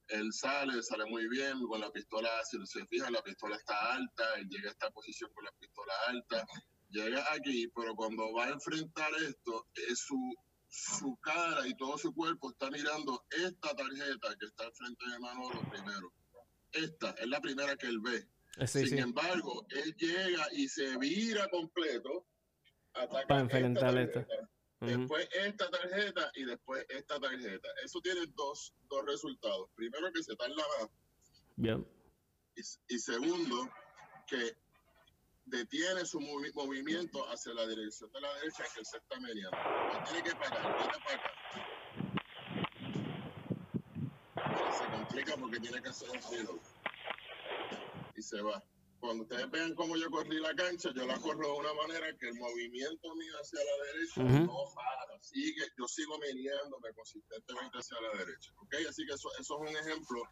él 0.09 0.33
sale, 0.33 0.83
sale 0.83 1.07
muy 1.07 1.29
bien 1.29 1.61
con 1.67 1.81
la 1.81 1.91
pistola, 1.91 2.29
si 2.45 2.59
se 2.67 2.87
fijan, 2.87 3.13
la 3.13 3.23
pistola 3.23 3.57
está 3.57 3.95
alta, 3.95 4.25
él 4.37 4.49
llega 4.49 4.69
a 4.69 4.73
esta 4.73 4.91
posición 4.91 5.31
con 5.33 5.45
la 5.45 5.53
pistola 5.53 5.93
alta, 6.09 6.47
llega 6.91 7.25
aquí, 7.33 7.69
pero 7.75 7.95
cuando 7.95 8.33
va 8.35 8.47
a 8.47 8.51
enfrentar 8.51 9.11
esto, 9.27 9.67
es 9.89 9.99
su, 10.01 10.35
su 10.69 11.17
cara 11.23 11.67
y 11.67 11.75
todo 11.77 11.97
su 11.97 12.15
cuerpo 12.15 12.51
está 12.51 12.71
mirando 12.71 13.25
esta 13.31 13.75
tarjeta 13.75 14.37
que 14.39 14.47
está 14.47 14.65
al 14.65 14.75
frente 14.75 15.09
de 15.09 15.19
Manolo 15.19 15.61
primero. 15.71 16.13
Esta 16.75 17.11
es 17.19 17.27
la 17.29 17.41
primera 17.41 17.77
que 17.77 17.87
él 17.87 18.01
ve. 18.01 18.27
Eh, 18.59 18.67
Sí, 18.67 18.81
Sin 18.81 18.89
sí. 18.89 18.99
embargo, 18.99 19.67
él 19.71 19.95
llega 19.97 20.47
y 20.53 20.69
se 20.69 20.97
vira 20.99 21.49
completo. 21.51 22.27
ataca 22.93 23.27
Para 23.27 23.41
enfrentar 23.41 23.99
esta 23.99 24.21
esta. 24.21 24.49
Después 24.81 25.29
esta 25.33 25.71
tarjeta 25.71 26.31
y 26.35 26.45
después 26.45 26.85
esta 26.91 27.19
tarjeta. 27.19 27.69
Eso 27.83 28.01
tiene 28.01 28.21
dos, 28.35 28.75
dos 28.89 29.05
resultados. 29.07 29.71
Primero, 29.75 30.13
que 30.13 30.23
se 30.23 30.37
tarda 30.37 30.55
más. 30.79 30.91
Bien. 31.57 31.87
Y, 32.55 32.61
y 32.95 32.99
segundo, 32.99 33.69
que 34.29 34.57
detiene 35.47 36.05
su 36.05 36.21
movi- 36.21 36.53
movimiento 36.55 37.25
hacia 37.31 37.55
la 37.55 37.67
dirección 37.67 38.11
de 38.13 38.21
la 38.21 38.35
derecha 38.35 38.65
que 38.75 38.81
él 38.81 38.87
se 38.87 38.97
está. 38.99 39.19
No 39.19 40.05
tiene 40.05 40.23
que 40.23 40.35
parar, 40.37 40.77
vete 40.79 40.99
para 41.05 41.15
acá. 41.15 41.31
Se 44.79 44.91
complica 44.91 45.37
porque 45.37 45.61
tiene 45.61 45.83
que 45.83 45.89
hacer 45.89 46.11
un 46.11 46.21
reload. 46.31 46.61
Y 48.17 48.23
se 48.23 48.41
va. 48.43 48.63
Cuando 49.01 49.25
ustedes 49.25 49.51
vean 49.51 49.75
cómo 49.75 49.97
yo 49.97 50.11
corrí 50.11 50.41
la 50.41 50.55
cancha, 50.55 50.91
yo 50.95 51.05
la 51.07 51.19
corro 51.19 51.53
de 51.53 51.59
una 51.61 51.75
manera 51.75 52.07
que 52.19 52.29
el 52.29 52.35
movimiento 52.35 53.15
mío 53.15 53.35
hacia 53.41 53.61
la 53.61 53.85
derecha 53.85 54.21
Ujú. 54.23 54.53
no 54.53 54.75
para. 54.75 55.21
Sigue, 55.21 55.63
yo 55.79 55.87
sigo 55.87 56.19
meneándome 56.19 56.93
consistentemente 56.95 57.79
hacia 57.79 58.01
la 58.01 58.19
derecha. 58.19 58.53
¿ok? 58.59 58.75
Así 58.89 59.07
que 59.07 59.15
eso, 59.15 59.29
eso 59.39 59.63
es 59.63 59.71
un 59.71 59.77
ejemplo 59.77 60.23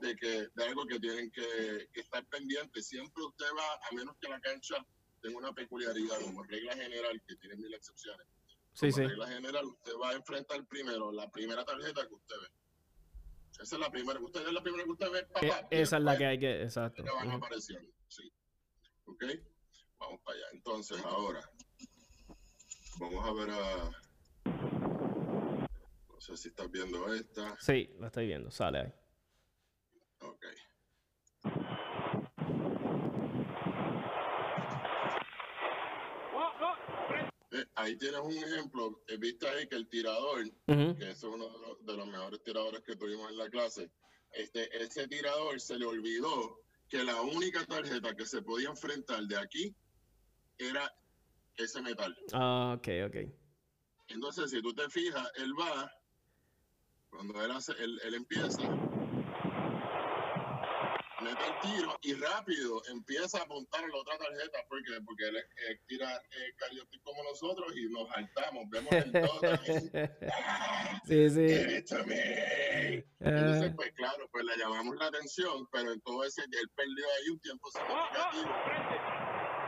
de 0.00 0.16
que 0.16 0.48
de 0.54 0.64
algo 0.64 0.86
que 0.86 0.98
tienen 0.98 1.30
que, 1.30 1.88
que 1.92 2.00
estar 2.00 2.24
pendientes. 2.26 2.86
Siempre 2.86 3.22
usted 3.22 3.46
va, 3.56 3.74
a 3.74 3.94
menos 3.94 4.16
que 4.20 4.28
la 4.28 4.40
cancha 4.40 4.76
tenga 5.22 5.38
una 5.38 5.52
peculiaridad, 5.52 6.20
como 6.20 6.42
regla 6.42 6.74
general, 6.74 7.22
que 7.26 7.36
tiene 7.36 7.56
mil 7.56 7.72
excepciones. 7.72 8.26
Sí, 8.74 8.90
como 8.90 8.96
sí. 8.96 9.06
regla 9.06 9.28
general, 9.28 9.64
usted 9.66 9.92
va 10.02 10.10
a 10.10 10.14
enfrentar 10.14 10.66
primero 10.66 11.12
la 11.12 11.30
primera 11.30 11.64
tarjeta 11.64 12.06
que 12.06 12.14
usted 12.14 12.36
ve. 12.42 12.61
Esa 13.60 13.76
es 13.76 13.80
la 13.80 13.90
primera 13.90 14.18
que 14.18 14.24
usted 14.24 14.46
es 14.46 14.52
la 14.52 14.62
primera 14.62 14.84
que 14.84 14.90
usted 14.90 15.10
ve. 15.10 15.24
Papá, 15.24 15.68
y 15.70 15.76
esa 15.76 15.96
es 15.98 16.02
la 16.02 16.18
que 16.18 16.26
hay 16.26 16.38
que. 16.38 16.62
Exacto. 16.62 17.04
que 17.04 17.10
van. 17.10 17.40
Sí. 18.08 18.32
¿Ok? 19.04 19.24
Vamos 19.98 20.20
para 20.24 20.36
allá. 20.36 20.46
Entonces, 20.52 21.04
ahora, 21.04 21.50
vamos 22.98 23.24
a 23.24 23.32
ver 23.32 23.50
a. 23.50 23.90
No 26.08 26.20
sé 26.20 26.36
si 26.36 26.48
estás 26.48 26.70
viendo 26.70 27.12
esta. 27.12 27.56
Sí, 27.60 27.94
la 27.98 28.06
estoy 28.08 28.26
viendo. 28.26 28.50
Sale 28.50 28.78
ahí. 28.80 28.92
Ok. 30.20 30.44
Ahí 37.74 37.96
tienes 37.96 38.20
un 38.20 38.32
ejemplo. 38.32 39.02
Eh, 39.08 39.16
Viste 39.16 39.48
ahí 39.48 39.66
que 39.68 39.76
el 39.76 39.88
tirador, 39.88 40.44
Ujú. 40.66 40.96
que 40.96 41.10
es 41.10 41.22
uno 41.22 41.48
de 41.48 41.58
los, 41.58 41.86
de 41.86 41.96
los 41.96 42.06
mejores 42.06 42.42
tiradores 42.42 42.82
que 42.82 42.96
tuvimos 42.96 43.30
en 43.30 43.38
la 43.38 43.48
clase, 43.48 43.90
este, 44.32 44.82
ese 44.82 45.06
tirador 45.08 45.60
se 45.60 45.78
le 45.78 45.86
olvidó 45.86 46.60
que 46.88 47.02
la 47.04 47.20
única 47.22 47.64
tarjeta 47.66 48.14
que 48.14 48.26
se 48.26 48.42
podía 48.42 48.68
enfrentar 48.68 49.22
de 49.24 49.36
aquí 49.36 49.74
era 50.58 50.92
ese 51.56 51.80
metal. 51.82 52.16
Ah, 52.32 52.74
ok, 52.78 52.88
ok. 53.06 53.16
Entonces, 54.08 54.50
si 54.50 54.60
tú 54.62 54.74
te 54.74 54.88
fijas, 54.90 55.30
él 55.36 55.52
va, 55.58 55.90
cuando 57.10 57.42
él, 57.42 57.50
hace, 57.50 57.72
él, 57.78 58.00
él 58.04 58.14
empieza, 58.14 58.62
el 61.46 61.60
tiro 61.60 61.98
y 62.02 62.14
rápido 62.14 62.82
empieza 62.90 63.38
a 63.38 63.42
apuntar 63.42 63.84
a 63.84 63.88
la 63.88 63.96
otra 63.96 64.18
tarjeta. 64.18 64.58
¿Por 64.68 64.82
qué? 64.84 65.00
Porque 65.04 65.28
él, 65.28 65.36
él 65.36 65.80
tira 65.86 66.16
eh, 66.16 66.54
cariote 66.56 66.98
como 67.02 67.22
nosotros 67.24 67.76
y 67.76 67.88
nos 67.88 68.08
saltamos. 68.08 68.68
Vemos 68.70 68.92
el 68.92 69.16
ahí. 69.16 69.90
sí, 71.06 71.30
sí. 71.30 71.46
Entonces, 73.24 73.70
Ah, 73.72 73.72
pues 73.76 73.92
claro, 73.92 74.28
pues 74.32 74.44
le 74.44 74.56
llamamos 74.56 74.96
la 74.96 75.06
atención, 75.06 75.68
pero 75.70 75.92
en 75.92 76.00
todo 76.00 76.24
ese, 76.24 76.42
él 76.42 76.70
perdió 76.74 77.04
ahí 77.18 77.30
un 77.30 77.40
tiempo 77.40 77.70
significativo. 77.70 78.50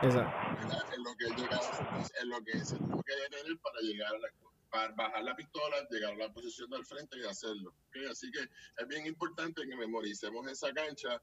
¿verdad? 0.01 0.93
en 0.93 1.03
lo 1.03 1.15
que 1.15 1.25
él 1.25 1.35
llegaba 1.35 2.05
en 2.21 2.29
lo 2.29 2.43
que 2.43 2.59
se 2.65 2.75
tuvo 2.77 3.01
que 3.03 3.15
detener 3.15 3.57
para 3.59 3.79
llegar 3.79 4.13
a 4.13 4.19
la, 4.19 4.27
para 4.69 4.93
bajar 4.93 5.23
la 5.23 5.35
pistola, 5.35 5.87
llegar 5.89 6.13
a 6.13 6.17
la 6.17 6.33
posición 6.33 6.69
del 6.69 6.85
frente 6.85 7.17
y 7.17 7.25
hacerlo. 7.25 7.73
¿ok? 7.87 8.11
Así 8.11 8.29
que 8.29 8.41
es 8.41 8.87
bien 8.87 9.05
importante 9.05 9.65
que 9.65 9.75
memoricemos 9.75 10.45
esa 10.51 10.73
cancha 10.73 11.21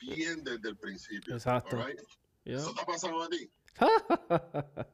bien 0.00 0.42
desde 0.42 0.68
el 0.70 0.76
principio. 0.76 1.34
Exacto. 1.34 1.76
right? 1.86 1.98
¿Eso 2.44 2.72
te 2.74 2.80
ha 2.80 2.86
pasado 2.86 3.22
a 3.22 3.28
ti? 3.28 3.50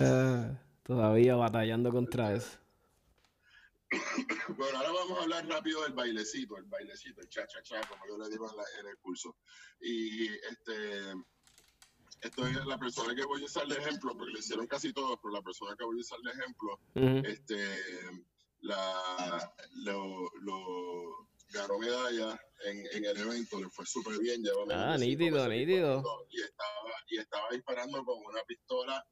Ah, 0.00 0.58
todavía 0.82 1.36
batallando 1.36 1.90
contra 1.90 2.34
eso. 2.34 2.58
Bueno, 4.56 4.78
ahora 4.78 4.90
vamos 4.92 5.18
a 5.18 5.22
hablar 5.22 5.46
rápido 5.46 5.82
del 5.82 5.92
bailecito, 5.92 6.56
el 6.56 6.64
bailecito, 6.64 7.20
el 7.20 7.28
cha-cha-cha, 7.28 7.80
como 7.88 8.06
yo 8.06 8.18
le 8.18 8.28
digo 8.30 8.50
en, 8.50 8.56
la- 8.56 8.64
en 8.80 8.86
el 8.88 8.96
curso. 8.98 9.36
Y 9.80 10.26
este, 10.28 11.12
esto 12.22 12.46
es 12.46 12.66
la 12.66 12.78
persona 12.78 13.14
que 13.14 13.24
voy 13.24 13.42
a 13.42 13.44
usar 13.46 13.66
de 13.66 13.76
ejemplo, 13.76 14.16
porque 14.16 14.32
lo 14.32 14.38
hicieron 14.38 14.66
casi 14.66 14.92
todos, 14.92 15.18
pero 15.22 15.32
la 15.34 15.42
persona 15.42 15.74
que 15.76 15.84
voy 15.84 15.98
a 15.98 16.00
usar 16.00 16.18
de 16.20 16.30
ejemplo 16.32 16.80
este 17.24 17.76
la 18.60 19.52
lo, 19.76 20.30
lo 20.40 21.27
ganó 21.52 21.78
medalla 21.78 22.40
en, 22.64 22.86
en 22.92 23.04
el 23.04 23.16
evento, 23.16 23.60
le 23.60 23.68
fue 23.70 23.86
súper 23.86 24.18
bien, 24.18 24.42
Ah, 24.72 24.96
nítido, 24.98 25.48
nítido. 25.48 26.02
Y 26.30 26.40
estaba, 26.42 26.90
y 27.08 27.18
estaba 27.18 27.48
disparando 27.50 28.04
con 28.04 28.18
una 28.24 28.42
pistola, 28.44 29.06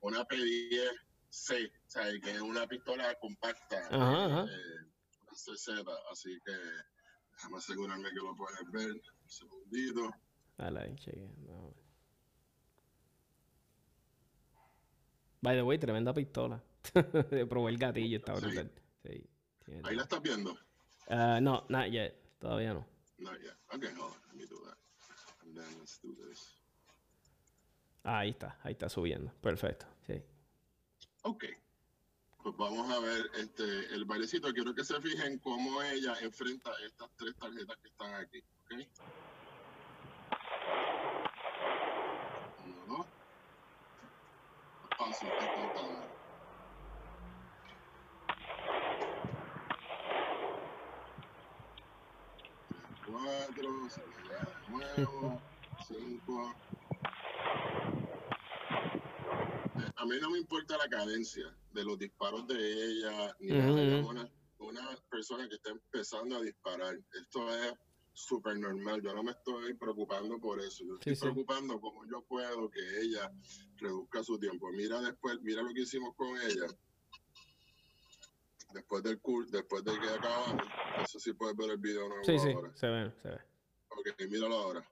una 0.00 0.26
P10C, 0.26 1.68
o 1.70 1.90
sea, 1.90 2.04
que 2.20 2.30
es 2.30 2.40
una 2.40 2.66
pistola 2.66 3.14
compacta, 3.20 3.78
Ajá, 3.90 4.24
ajá. 4.26 4.44
eh, 4.44 4.86
una 5.22 5.32
CZ, 5.32 5.68
así 6.10 6.38
que 6.44 6.52
déjame 7.32 7.56
asegurarme 7.58 8.08
que 8.10 8.16
lo 8.16 8.36
puedes 8.36 8.70
ver, 8.72 8.90
un 8.92 9.28
segundito. 9.30 10.10
Ahí, 10.58 10.94
cheque. 10.96 11.28
No. 11.38 11.74
By 15.40 15.56
the 15.56 15.62
way, 15.62 15.78
tremenda 15.78 16.12
pistola. 16.14 16.62
Probé 17.48 17.70
el 17.72 17.78
gatillo, 17.78 18.18
está 18.18 18.34
brutal. 18.34 18.70
Sí. 19.02 19.28
Ahí 19.84 19.96
la 19.96 20.02
estás 20.02 20.22
viendo. 20.22 20.56
Ah, 21.08 21.40
no, 21.40 21.64
not 21.68 21.90
yet. 21.90 22.14
Todavía 22.40 22.74
no. 22.74 22.84
No, 23.18 23.30
yeah. 23.38 23.52
Okay, 23.74 23.88
hold 23.96 24.12
on, 24.12 24.18
let 24.28 24.36
me 24.36 24.46
do 24.46 24.56
that. 24.66 24.76
And 25.42 25.56
then 25.56 25.66
let's 25.78 25.98
do 25.98 26.14
this. 26.26 26.56
Ah, 28.04 28.18
ahí 28.18 28.30
está, 28.30 28.58
ahí 28.64 28.72
está 28.72 28.88
subiendo. 28.88 29.32
Perfecto. 29.40 29.86
Sí. 30.06 30.20
Ok. 31.22 31.44
Pues 32.42 32.56
vamos 32.56 32.90
a 32.90 32.98
ver 32.98 33.30
este, 33.38 33.62
el 33.94 34.04
bailecito. 34.04 34.52
Quiero 34.52 34.74
que 34.74 34.84
se 34.84 35.00
fijen 35.00 35.38
cómo 35.38 35.80
ella 35.82 36.16
enfrenta 36.20 36.72
estas 36.84 37.08
tres 37.16 37.36
tarjetas 37.36 37.76
que 37.76 37.88
están 37.88 38.14
aquí. 38.14 38.42
¿ok? 38.64 38.72
Uno, 42.64 42.96
dos. 42.96 43.06
Fácil, 44.98 45.28
estoy 45.28 45.48
contando. 45.48 46.11
Tres, 53.12 53.46
Cuatro, 53.54 53.90
se 53.90 54.00
de 54.00 54.68
nuevo. 54.68 55.42
Cinco. 55.86 56.54
A 59.96 60.06
mí 60.06 60.16
no 60.20 60.30
me 60.30 60.38
importa 60.38 60.78
la 60.78 60.88
cadencia 60.88 61.54
de 61.72 61.84
los 61.84 61.98
disparos 61.98 62.46
de 62.46 62.56
ella, 62.56 63.36
ni 63.40 63.52
es 63.52 63.64
Ujú. 64.00 64.08
una, 64.10 64.32
una 64.58 64.96
persona 65.10 65.48
que 65.48 65.56
está 65.56 65.70
empezando 65.70 66.36
a 66.38 66.42
disparar. 66.42 66.98
Esto 67.12 67.54
es 67.54 67.74
súper 68.14 68.58
normal. 68.58 69.02
Yo 69.02 69.12
no 69.14 69.22
me 69.22 69.32
estoy 69.32 69.74
preocupando 69.74 70.38
por 70.38 70.60
eso. 70.60 70.84
Yo 70.84 70.94
estoy 70.94 71.14
Sí, 71.14 71.16
sí. 71.16 71.22
preocupando 71.22 71.80
como 71.80 72.04
yo 72.06 72.22
puedo 72.22 72.70
que 72.70 72.80
ella 73.00 73.30
reduzca 73.76 74.24
su 74.24 74.38
tiempo. 74.38 74.70
Mira 74.72 75.00
después, 75.00 75.38
mira 75.42 75.62
lo 75.62 75.72
que 75.74 75.82
hicimos 75.82 76.14
con 76.16 76.28
ella. 76.40 76.66
Después 78.72 79.02
del 79.02 79.20
curso, 79.20 79.50
después 79.50 79.84
de 79.84 79.92
que 80.00 80.08
acabamos. 80.08 80.66
No 80.98 81.06
sé 81.06 81.20
si 81.20 81.32
puedes 81.32 81.56
ver 81.56 81.70
el 81.70 81.78
video 81.78 82.08
nuevo 82.08 82.24
Sí, 82.24 82.38
sí, 82.38 82.52
ahora. 82.52 82.70
se 82.74 82.88
ve, 82.88 83.12
se 83.22 83.28
ve. 83.28 83.38
Ok, 83.88 84.30
míralo 84.30 84.54
ahora. 84.56 84.84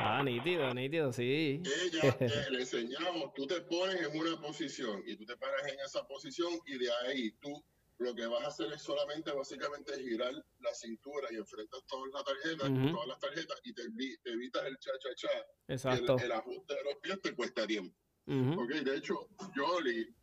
Ah, 0.00 0.22
nítido, 0.24 0.72
nítido, 0.74 1.12
sí. 1.12 1.62
Ella 1.64 2.16
eh, 2.20 2.46
le 2.50 2.60
enseñamos, 2.60 3.32
tú 3.34 3.46
te 3.46 3.60
pones 3.62 4.00
en 4.00 4.18
una 4.18 4.40
posición 4.40 5.02
y 5.06 5.16
tú 5.16 5.24
te 5.24 5.36
paras 5.36 5.66
en 5.72 5.78
esa 5.80 6.06
posición 6.06 6.52
y 6.66 6.78
de 6.78 6.88
ahí 7.04 7.30
tú 7.40 7.64
lo 7.98 8.14
que 8.14 8.26
vas 8.26 8.44
a 8.44 8.48
hacer 8.48 8.72
es 8.72 8.82
solamente 8.82 9.32
básicamente 9.32 9.92
girar 10.00 10.32
la 10.60 10.74
cintura 10.74 11.28
y 11.30 11.36
enfrentas 11.36 11.82
todas 11.86 12.10
las 12.12 12.24
tarjetas, 12.24 12.92
todas 12.92 13.08
las 13.08 13.18
tarjetas 13.18 13.60
y 13.64 13.72
te, 13.72 13.82
evitas 14.24 14.64
el 14.66 14.78
cha 14.78 14.90
cha 15.00 15.14
cha. 15.16 15.28
Exacto. 15.66 16.16
El, 16.18 16.32
ajuste 16.32 16.74
de 16.74 16.84
los 16.84 16.94
pies 17.02 17.20
te 17.20 17.34
cuesta 17.34 17.66
tiempo. 17.66 17.96
de 18.26 18.96
hecho, 18.96 19.28
Jolly 19.54 20.14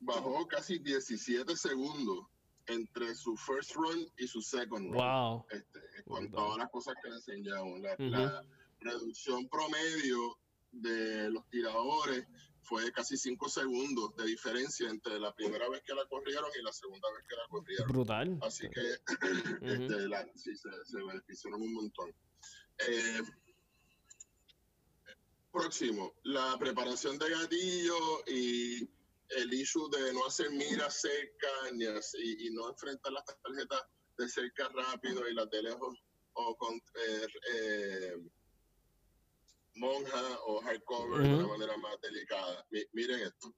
bajó 0.00 0.46
casi 0.46 0.78
17 0.78 1.56
segundos 1.56 2.26
entre 2.66 3.14
su 3.14 3.36
first 3.36 3.74
run 3.74 4.06
y 4.16 4.26
su 4.26 4.40
second 4.40 4.92
run. 4.92 4.96
Wow. 4.96 5.46
Este, 5.50 5.80
con 6.04 6.30
todas 6.30 6.58
las 6.58 6.70
cosas 6.70 6.94
que 7.02 7.08
le 7.08 7.16
enseñamos. 7.16 7.80
La, 7.80 8.44
reducción 8.82 9.46
promedio 9.50 10.38
de 10.72 11.28
los 11.28 11.46
tiradores 11.50 12.26
fue 12.62 12.84
de 12.84 12.92
casi 12.92 13.16
5 13.16 13.48
segundos 13.48 14.14
de 14.16 14.26
diferencia 14.26 14.88
entre 14.88 15.18
la 15.18 15.34
primera 15.34 15.68
vez 15.68 15.82
que 15.82 15.94
la 15.94 16.06
corrieron 16.06 16.50
y 16.58 16.62
la 16.62 16.72
segunda 16.72 17.08
vez 17.12 17.24
que 17.28 17.36
la 17.36 17.48
corrieron. 17.48 17.88
Brutal. 17.88 18.38
Así 18.42 18.68
que 18.68 18.80
este, 19.62 20.08
sí, 20.36 20.56
se, 20.56 20.70
se, 20.84 21.02
beneficiaron 21.02 21.62
un 21.62 21.72
montón. 21.72 22.14
Eh, 22.88 23.20
próximo, 25.52 26.14
la 26.24 26.56
preparación 26.58 27.18
de 27.18 27.30
gatillo 27.30 28.24
y 28.26 28.88
el 29.30 29.52
issue 29.52 29.88
de 29.90 30.12
no 30.12 30.26
hacer 30.26 30.50
miras 30.50 31.00
cerca 31.00 31.48
y, 32.18 32.50
no 32.50 32.70
enfrentar 32.70 33.12
las 33.12 33.24
tarjetas 33.24 33.82
de 34.18 34.28
cerca 34.28 34.68
rápido 34.68 35.28
y 35.28 35.34
las 35.34 35.48
de 35.50 35.62
lejos 35.62 36.02
o 36.34 36.56
con 36.56 36.74
eh, 36.76 37.26
eh, 37.54 38.16
monja 39.74 40.38
o 40.46 40.60
hardcover 40.62 41.22
de 41.22 41.34
una 41.34 41.46
manera 41.46 41.76
más 41.78 42.00
delicada. 42.00 42.66
miren 42.92 43.20
esto. 43.20 43.54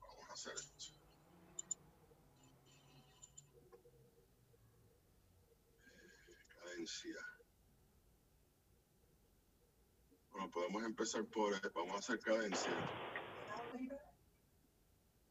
Vamos 0.00 0.30
a 0.30 0.32
hacer 0.32 0.54
esto. 0.54 0.94
Cadencia. 6.48 7.16
Bueno, 10.30 10.50
podemos 10.50 10.82
empezar 10.84 11.24
por, 11.26 11.72
vamos 11.72 11.94
a 11.94 11.98
hacer 11.98 12.18
cadencia. 12.20 12.70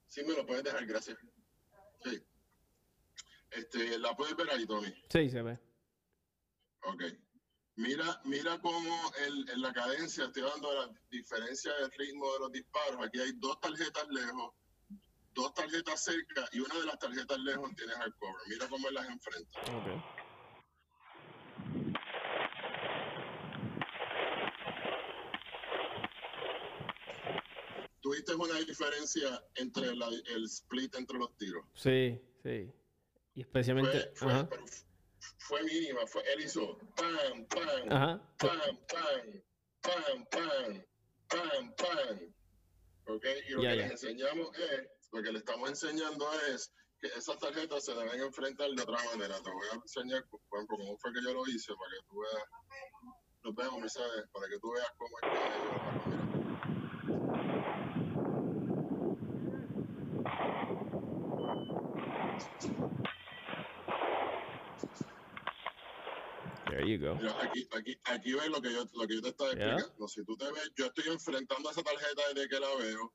Sí, 0.08 0.24
me 0.24 0.34
lo 0.34 0.46
puedes 0.46 0.64
dejar, 0.64 0.86
gracias. 0.86 1.18
Sí. 2.04 2.24
Este, 3.52 3.98
¿La 4.00 4.16
puedes 4.16 4.36
ver 4.36 4.50
ahí, 4.52 4.66
Tony? 4.66 4.94
Sí, 5.10 5.30
se 5.30 5.42
ve. 5.42 5.60
Ok. 6.84 7.04
Mira, 7.76 8.22
mira 8.26 8.60
cómo 8.62 9.12
en 9.26 9.62
la 9.62 9.74
cadencia 9.74 10.26
estoy 10.26 10.44
dando 10.44 10.72
la 10.74 10.92
diferencia 11.10 11.74
del 11.74 11.92
ritmo 11.98 12.32
de 12.34 12.40
los 12.40 12.52
disparos. 12.52 13.04
Aquí 13.04 13.20
hay 13.20 13.32
dos 13.38 13.60
tarjetas 13.60 14.08
lejos, 14.10 14.54
dos 15.34 15.54
tarjetas 15.56 16.04
cerca 16.04 16.48
y 16.52 16.60
una 16.60 16.76
de 16.76 16.86
las 16.86 17.00
tarjetas 17.00 17.40
lejos 17.40 17.76
tiene 17.76 17.94
hardcover. 17.94 18.36
Mira 18.48 18.68
cómo 18.70 18.88
él 18.88 18.94
las 18.94 19.10
enfrenta. 19.10 19.62
Okay. 19.62 20.04
¿Tuviste 28.02 28.36
una 28.36 28.60
diferencia 28.60 29.44
entre 29.56 29.88
el 29.88 30.44
split 30.44 30.94
entre 30.96 31.18
los 31.18 31.36
tiros? 31.38 31.66
Sí, 31.74 32.22
sí. 32.44 32.72
Y 33.34 33.42
especialmente. 33.42 34.12
Fue, 34.14 34.46
fue, 34.46 34.60
mínima. 35.64 36.06
Fue, 36.08 36.24
él 36.34 36.42
hizo 36.42 36.78
pam, 36.96 37.46
pam, 37.48 37.90
pam, 37.90 38.20
pam, 38.38 39.42
pam, 39.82 40.26
pam, 40.30 40.86
pam, 41.28 41.74
pam. 41.76 42.34
¿Ok? 43.08 43.26
Y 43.48 43.52
lo 43.52 43.62
que 43.62 43.76
les 43.76 43.92
enseñamos 43.92 44.58
es, 44.58 44.88
lo 45.12 45.22
que 45.22 45.32
le 45.32 45.40
estamos 45.40 45.70
enseñando 45.70 46.32
es 46.50 46.72
que 47.00 47.08
esas 47.08 47.38
tarjetas 47.38 47.84
se 47.84 47.94
deben 47.94 48.22
enfrentar 48.22 48.70
de 48.70 48.82
otra 48.82 48.98
manera. 49.12 49.36
Te 49.42 49.52
voy 49.52 49.68
a 49.72 49.76
enseñar, 49.76 50.26
por 50.30 50.40
ejemplo, 50.54 50.78
cómo 50.78 50.98
fue 50.98 51.14
que 51.14 51.22
yo 51.22 51.34
lo 51.34 51.46
hice 51.48 51.74
para 51.76 51.92
que 51.92 52.08
tú 52.08 52.20
veas. 52.20 52.46
Nos 53.44 53.56
vemos, 53.56 53.92
¿sabes? 53.92 54.26
Para 54.32 54.48
que 54.48 54.58
tú 54.60 54.72
veas 54.72 54.92
cómo 54.98 55.18
es 55.22 55.30
que 55.30 55.36
yo 55.36 55.48
lo 62.78 63.03
There 66.74 66.88
you 66.88 66.98
go. 66.98 67.14
aquí, 67.40 67.68
aquí, 67.72 68.00
aquí 68.06 68.34
ves 68.34 68.50
lo 68.50 68.60
que 68.60 68.74
yo, 68.74 68.84
lo 68.94 69.08
que 69.08 69.16
yo 69.16 69.22
te 69.22 69.30
estaba 69.30 69.52
explicando. 69.52 70.08
Si 70.08 70.26
tú 70.26 70.36
te 70.36 70.52
ves, 70.52 70.72
yo 70.76 70.88
estoy 70.88 71.14
enfrentando 71.14 71.70
a 71.70 71.72
esa 71.72 71.84
tarjeta 71.84 72.22
desde 72.34 72.50
que 72.50 72.60
la 72.60 72.76
veo. 72.76 73.14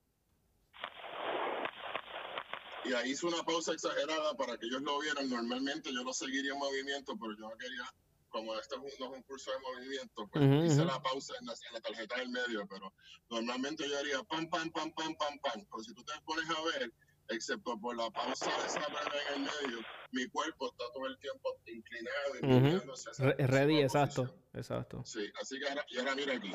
Y 2.85 2.93
ahí 2.93 3.11
hice 3.11 3.27
una 3.27 3.43
pausa 3.43 3.73
exagerada 3.73 4.35
para 4.35 4.57
que 4.59 4.67
ellos 4.67 4.83
lo 4.83 5.01
vieran. 5.01 5.29
Normalmente 5.29 5.93
yo 5.93 6.05
lo 6.05 6.13
seguiría 6.13 6.53
en 6.53 6.59
movimiento, 6.59 7.17
pero 7.19 7.33
yo 7.37 7.49
no 7.49 7.59
quería, 7.59 7.93
como 8.29 8.55
este 8.55 8.77
no 8.77 8.87
es 8.87 9.01
un 9.01 9.23
curso 9.23 9.51
de 9.51 9.59
movimiento, 9.59 10.29
pues 10.29 10.73
hice 10.73 10.85
la 10.85 11.03
pausa 11.03 11.35
en 11.41 11.47
la, 11.47 11.55
en 11.55 11.75
la, 11.75 11.81
tarjeta 11.81 12.17
del 12.17 12.29
medio, 12.29 12.65
pero 12.69 12.95
normalmente 13.29 13.89
yo 13.89 13.99
haría 13.99 14.23
pam, 14.23 14.49
pam, 14.49 14.71
pam, 14.71 14.93
pam, 14.93 15.17
pam, 15.17 15.39
pam. 15.41 15.67
Pero 15.69 15.83
si 15.83 15.93
tú 15.95 16.05
te 16.05 16.13
pones 16.25 16.49
a 16.49 16.63
ver, 16.79 16.93
excepto 17.29 17.79
por 17.81 17.97
la 17.97 18.11
pausa 18.11 18.47
de 18.47 18.67
esa 18.67 18.81
breve 18.81 19.21
en 19.35 19.35
el 19.35 19.41
medio, 19.41 19.85
mi 20.13 20.27
cuerpo 20.29 20.67
está 20.67 20.85
todo 20.93 21.07
el 21.07 21.19
tiempo 21.19 21.57
inclinado 21.67 22.35
y 22.41 22.87
uh 22.87 23.47
Ready, 23.47 23.81
exacto, 23.83 24.35
exacto. 24.55 25.03
Sí, 25.05 25.31
así 25.41 25.59
que 25.59 25.69
ahora, 25.69 25.85
y 25.89 25.99
ahora 25.99 26.15
mira 26.15 26.35
aquí. 26.35 26.53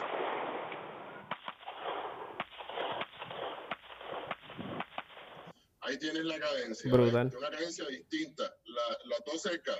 Ahí 5.81 5.99
tienes 5.99 6.23
la 6.23 6.39
cadencia. 6.39 6.91
Brutal. 6.91 7.31
Una 7.37 7.49
cadencia 7.49 7.85
distinta. 7.87 8.43
La, 8.63 8.97
la 9.05 9.15
dos 9.25 9.41
cerca. 9.41 9.73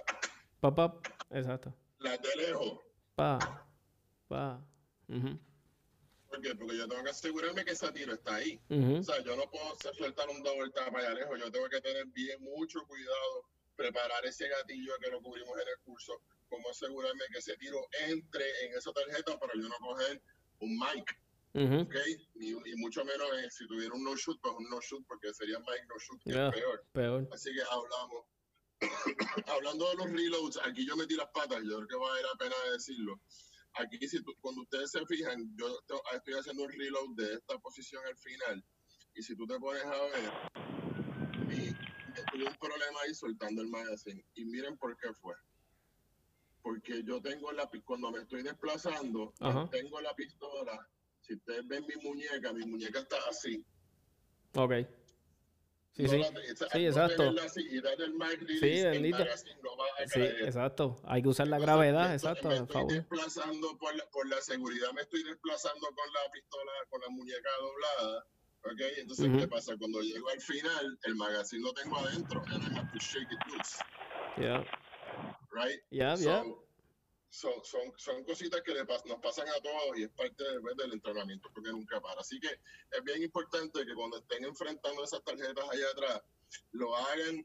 Pa, 0.60 0.76
pa, 0.76 1.00
exacto. 1.32 1.74
La 2.00 2.18
de 2.18 2.36
lejos. 2.36 2.80
Pa, 3.16 3.40
pa. 4.28 4.62
¿Por 6.34 6.42
qué? 6.42 6.56
Porque 6.56 6.78
yo 6.78 6.88
tengo 6.88 7.04
que 7.04 7.12
asegurarme 7.12 7.64
que 7.64 7.74
ese 7.74 7.92
tiro 7.92 8.14
está 8.14 8.36
ahí. 8.36 8.60
O 8.70 9.04
sea, 9.04 9.22
yo 9.24 9.36
no 9.36 9.48
puedo 9.52 9.78
sueltar 9.94 10.28
un 10.30 10.42
double 10.42 10.72
tap 10.72 10.96
allá 10.96 11.14
lejos. 11.14 11.40
Yo 11.40 11.52
tengo 11.52 11.70
que 11.70 11.80
tener 11.80 12.08
bien 12.08 12.42
mucho 12.42 12.84
cuidado, 12.88 13.46
preparar 13.76 14.26
ese 14.26 14.48
gatillo 14.48 14.94
que 15.00 15.12
lo 15.12 15.22
cubrimos 15.22 15.54
en 15.54 15.68
el 15.68 15.80
curso, 15.84 16.20
como 16.50 16.72
asegurarme 16.72 17.22
que 17.32 17.38
ese 17.38 17.56
tiro 17.58 17.78
entre 18.08 18.46
en 18.66 18.76
esa 18.76 18.92
tarjeta 18.94 19.38
para 19.38 19.54
yo 19.54 19.70
no 19.70 19.76
coger 19.78 20.24
un 20.58 20.76
mic. 20.76 21.22
¿okay? 21.86 22.28
Y, 22.34 22.56
mucho 22.78 23.06
menos 23.06 23.28
eh, 23.38 23.52
si 23.52 23.68
tuviera 23.68 23.94
un 23.94 24.04
no 24.04 24.16
shoot, 24.16 24.42
pues 24.42 24.56
un 24.58 24.68
no 24.72 24.82
shoot, 24.82 25.06
porque 25.08 25.32
sería 25.36 25.60
mic 25.60 25.86
no 25.88 26.00
shoot, 26.00 26.20
que 26.24 26.32
es 26.32 26.52
peor. 26.52 26.84
peor. 26.94 27.30
Así 27.32 27.54
que 27.54 27.62
hablamos. 27.62 28.26
Hablando 29.46 29.88
de 29.88 29.96
los 29.98 30.10
reloads, 30.10 30.60
aquí 30.66 30.86
yo 30.86 30.98
metí 30.98 31.16
las 31.16 31.30
patas, 31.30 31.62
yo 31.64 31.78
creo 31.78 31.88
que 31.88 31.96
vale 31.96 32.24
la 32.24 32.36
pena 32.40 32.56
decirlo 32.72 33.22
aquí 33.76 34.08
si 34.08 34.22
cuando 34.40 34.62
ustedes 34.62 34.92
se 34.92 35.06
fijan, 35.06 35.56
yo 35.56 35.80
estoy 36.14 36.34
haciendo 36.34 36.64
un 36.64 36.72
reload 36.72 37.16
de 37.16 37.34
esta 37.34 37.58
posición 37.60 38.02
al 38.06 38.18
final 38.18 38.64
y 39.16 39.22
si 39.22 39.36
tú 39.36 39.46
te 39.46 39.60
pones 39.60 39.84
a 39.84 39.90
ver, 39.90 40.32
y, 41.50 41.74
tuve 42.32 42.48
un 42.48 42.58
problema 42.58 43.00
ahí 43.06 43.14
soltando 43.14 43.62
el 43.62 43.70
magazine 43.70 44.24
y 44.36 44.46
miren 44.46 44.78
por 44.78 44.96
qué 44.98 45.14
fue. 45.14 45.36
Porque 46.62 47.04
yo 47.04 47.22
tengo 47.22 47.52
la 47.52 47.70
cuando 47.86 48.12
me 48.12 48.20
estoy 48.20 48.42
desplazando, 48.42 49.34
tengo 49.70 50.02
la 50.02 50.14
pistola. 50.16 50.88
Si 51.20 51.36
ustedes 51.36 51.68
ven 51.68 51.86
mi 51.86 51.96
muñeca, 52.04 52.54
mi 52.54 52.66
muñeca 52.66 53.00
está 53.00 53.18
así. 53.30 53.64
Ok. 54.56 54.74
Sí, 55.96 56.08
sí. 56.08 56.24
sí, 56.72 56.86
exacto. 56.86 57.36
sí, 58.60 58.84
bendito. 58.84 59.24
sí, 60.08 60.22
exacto. 60.22 60.96
Hay 61.06 61.22
que 61.22 61.28
usar 61.28 61.48
la 61.48 61.60
gravedad, 61.60 62.14
exacto. 62.14 62.50
Me 62.50 62.56
estoy 62.56 62.86
desplazando 62.88 63.78
por 63.78 63.96
la, 63.96 64.04
por 64.12 64.28
la 64.28 64.42
seguridad, 64.42 64.92
me 64.94 65.02
estoy 65.02 65.24
desplazando 65.24 65.86
con 65.88 66.14
la 66.14 66.32
pistola, 66.32 66.72
con 66.90 67.02
la 67.02 67.10
muñeca 67.10 67.50
doblada. 67.62 68.26
¿Ok? 68.66 68.82
Entonces, 68.98 69.30
¿qué 69.38 69.48
pasa? 69.48 69.78
Cuando 69.78 70.02
llego 70.02 70.30
al 70.30 70.42
final, 70.42 70.98
el 71.04 71.16
magazine 71.16 71.62
lo 71.64 71.74
tengo 71.74 71.98
adentro 72.00 72.42
and 72.48 72.64
I 72.64 72.80
have 72.80 72.92
to 72.92 73.00
shake 73.00 73.28
it 73.30 73.40
loose. 73.52 73.78
Yeah. 74.38 74.64
Right? 75.52 75.80
Yeah, 75.92 76.16
yeah 76.16 76.44
son, 77.34 77.54
son, 77.64 77.92
son 77.98 78.24
cositas 78.26 78.62
que 78.62 78.74
le 78.74 78.84
nos 78.84 79.20
pasan 79.20 79.48
a 79.50 79.60
todos 79.60 79.98
y 79.98 80.04
es 80.04 80.10
parte 80.12 80.44
pues, 80.62 80.78
del 80.78 80.94
entrenamiento 80.94 81.50
porque 81.52 81.72
nunca 81.72 82.00
para. 82.00 82.22
Así 82.22 82.40
que 82.40 82.48
es 82.48 83.04
bien 83.04 83.24
importante 83.24 83.84
que 83.84 83.96
cuando 83.96 84.20
estén 84.20 84.46
enfrentando 84.46 85.04
esas 85.04 85.24
tarjetas 85.24 85.68
allá 85.68 85.90
atrás, 85.94 86.22
lo 86.74 86.96
hagan 86.96 87.44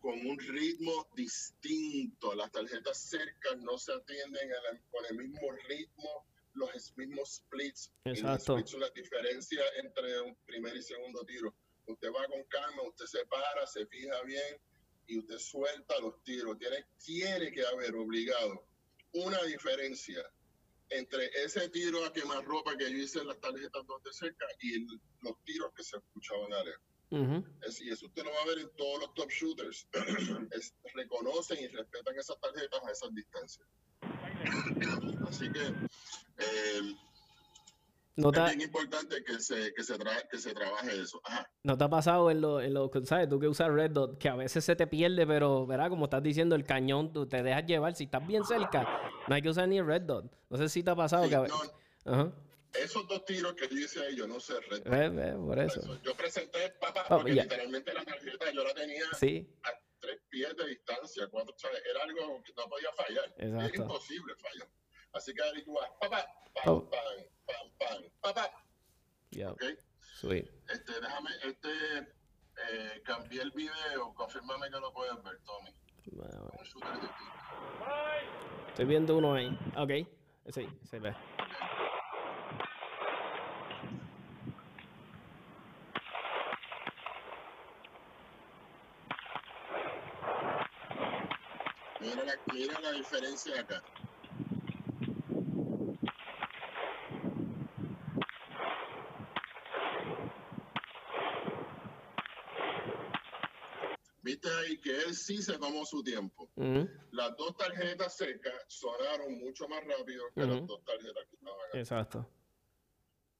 con 0.00 0.26
un 0.26 0.38
ritmo 0.38 1.08
distinto. 1.16 2.34
Las 2.34 2.52
tarjetas 2.52 2.98
cercas 2.98 3.56
no 3.56 3.78
se 3.78 3.94
atienden 3.94 4.50
con 4.90 5.06
el 5.06 5.16
mismo 5.16 5.50
ritmo, 5.66 6.26
los 6.52 6.92
mismos 6.98 7.36
splits. 7.36 7.90
Exacto. 8.04 8.58
Y 8.58 8.78
la 8.78 8.90
diferencia 8.90 9.62
entre 9.82 10.20
un 10.20 10.36
primer 10.44 10.76
y 10.76 10.82
segundo 10.82 11.24
tiro. 11.24 11.54
Usted 11.86 12.08
va 12.08 12.26
con 12.26 12.44
calma, 12.44 12.82
usted 12.82 13.06
se 13.06 13.24
para, 13.26 13.66
se 13.66 13.86
fija 13.86 14.22
bien 14.24 14.60
y 15.06 15.20
usted 15.20 15.38
suelta 15.38 15.98
los 16.00 16.22
tiros. 16.22 16.58
Tiene, 16.58 16.86
tiene 17.02 17.50
que 17.50 17.64
haber 17.64 17.94
obligado 17.96 18.66
una 19.12 19.42
diferencia 19.44 20.22
entre 20.90 21.26
ese 21.44 21.68
tiro 21.70 22.04
a 22.04 22.12
quemar 22.12 22.44
ropa 22.44 22.76
que 22.76 22.90
yo 22.90 22.98
hice 22.98 23.20
en 23.20 23.28
las 23.28 23.40
tarjetas 23.40 23.86
donde 23.86 24.12
cerca 24.12 24.44
y 24.60 24.74
el- 24.74 25.00
los 25.20 25.34
tiros 25.44 25.70
que 25.74 25.82
se 25.84 25.96
escuchaban 25.96 26.52
a 26.52 26.64
lejos. 26.64 26.82
Ujú. 27.10 27.44
Es- 27.62 27.80
y 27.80 27.90
eso 27.90 28.06
usted 28.06 28.24
lo 28.24 28.30
va 28.32 28.42
a 28.42 28.46
ver 28.46 28.58
en 28.58 28.70
todos 28.76 29.00
los 29.00 29.14
top 29.14 29.30
shooters. 29.30 29.86
Es- 30.52 30.74
reconocen 30.94 31.58
y 31.60 31.68
respetan 31.68 32.18
esas 32.18 32.38
tarjetas 32.40 32.80
a 32.86 32.90
esas 32.90 33.14
distancias. 33.14 33.66
Así 35.28 35.50
que 35.52 35.60
eh, 36.38 36.96
¿No 38.16 38.30
te, 38.30 38.40
es 38.40 38.46
bien 38.56 38.60
importante 38.62 39.24
que 39.24 39.38
se, 39.40 39.72
que 39.72 39.82
se, 39.82 39.98
tra- 39.98 40.28
que 40.30 40.36
se 40.38 40.52
trabaje 40.52 41.00
eso. 41.00 41.20
Ajá. 41.24 41.50
no 41.62 41.78
te 41.78 41.84
ha 41.84 41.88
pasado 41.88 42.30
en 42.30 42.42
los, 42.42 42.62
en 42.62 42.74
los, 42.74 42.90
¿sabes? 43.04 43.28
Tú 43.28 43.40
que 43.40 43.48
usas 43.48 43.68
Red 43.70 43.92
Dot, 43.92 44.18
que 44.18 44.28
a 44.28 44.36
veces 44.36 44.64
se 44.64 44.76
te 44.76 44.86
pierde, 44.86 45.26
pero, 45.26 45.66
¿verdad? 45.66 45.88
Como 45.88 46.04
estás 46.04 46.22
diciendo, 46.22 46.54
el 46.54 46.64
cañón, 46.64 47.12
tú 47.12 47.26
te 47.26 47.42
dejas 47.42 47.64
llevar. 47.64 47.94
Si 47.94 48.04
estás 48.04 48.26
bien 48.26 48.44
cerca, 48.44 48.86
no 49.28 49.34
hay 49.34 49.40
que 49.40 49.48
usar 49.48 49.66
ni 49.66 49.80
Red 49.80 50.02
Dot. 50.02 50.30
No 50.50 50.58
sé 50.58 50.68
si 50.68 50.82
te 50.82 50.90
ha 50.90 50.94
pasado 50.94 51.24
Sí, 51.24 51.30
que 51.30 51.36
a 51.36 51.40
ve- 51.40 51.48
no, 51.48 52.12
Ajá. 52.12 52.32
esos 52.74 53.08
dos 53.08 53.24
tiros 53.24 53.54
que 53.54 53.66
yo 53.68 53.76
hice 53.76 54.04
ahí, 54.04 54.14
yo 54.16 54.26
no 54.26 54.38
sé. 54.40 54.60
red- 54.60 54.82
Ve, 54.84 55.08
ve, 55.08 55.32
por 55.32 55.58
eso. 55.58 55.80
eso. 55.80 56.02
Yo 56.02 56.14
presenté 56.14 56.68
papá 56.80 57.06
Oh, 57.08 57.16
porque 57.18 57.34
ya. 57.34 57.44
literalmente 57.44 57.94
la 57.94 58.04
tarjeta 58.04 58.50
yo 58.52 58.62
la 58.62 58.74
tenía 58.74 59.04
Sí, 59.18 59.48
a 59.62 59.70
tres 60.00 60.20
pies 60.28 60.54
de 60.54 60.66
distancia. 60.66 61.26
Cuatro, 61.30 61.54
¿sabes? 61.56 61.80
Era 61.90 62.02
algo 62.04 62.42
que 62.42 62.52
no 62.54 62.68
podía 62.68 62.92
fallar. 62.94 63.34
Era 63.38 63.56
exacto. 63.66 63.82
imposible 63.84 64.34
fallar. 64.36 64.68
Así 65.14 65.32
que 65.34 65.42
ahí 65.42 65.62
tú 65.64 65.72
vas, 65.74 65.88
papá, 66.00 66.26
pam, 66.54 66.74
Oh. 66.74 66.84
papá. 66.90 67.02
Ya, 69.60 69.68
¿ok? 69.68 69.78
sweet. 70.20 70.46
Este, 70.68 70.92
déjame, 71.00 71.30
este, 71.44 71.98
eh, 71.98 73.02
cambié 73.04 73.42
el 73.42 73.50
video, 73.52 74.14
confírmame 74.14 74.70
que 74.70 74.78
lo 74.80 74.92
puedes 74.92 75.22
ver, 75.22 75.38
Tommy. 75.44 75.70
Bueno, 76.12 76.50
Un 76.58 76.64
shooter 76.64 76.92
distinto. 76.94 77.32
Estoy 78.68 78.84
viendo 78.86 79.16
uno 79.16 79.34
ahí. 79.34 79.48
Ok. 79.76 79.90
Sí, 80.52 80.66
se 80.84 80.98
ve. 80.98 81.14
Mira 92.00 92.24
la, 92.24 92.34
mira 92.52 92.80
la 92.80 92.92
diferencia 92.92 93.60
acá. 93.60 93.82
Viste 104.22 104.48
ahí 104.48 104.78
que 104.78 104.96
él 105.02 105.14
sí 105.44 105.52
se 105.52 105.58
tomó 105.58 105.84
su 105.84 106.02
tiempo. 106.02 106.50
Las 107.12 107.36
dos 107.36 107.56
tarjetas 107.56 108.16
secas 108.16 108.54
sonaron 108.68 109.38
mucho 109.38 109.68
más 109.68 109.84
rápido 109.84 110.24
que 110.34 110.46
las 110.46 110.66
dos 110.66 110.84
tarjetas 110.84 111.24
que 111.28 111.36
estaban 111.36 111.60
acá. 111.68 111.78
Exacto. 111.78 112.30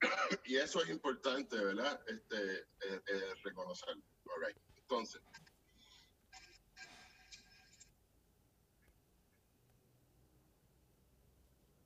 Y 0.46 0.56
eso 0.56 0.82
es 0.82 0.90
importante, 0.90 1.56
¿verdad? 1.56 2.00
Este, 2.08 2.58
eh, 2.60 3.00
eh, 3.06 3.34
reconocerlo. 3.44 4.02
Right. 4.44 4.56
Entonces, 4.76 5.22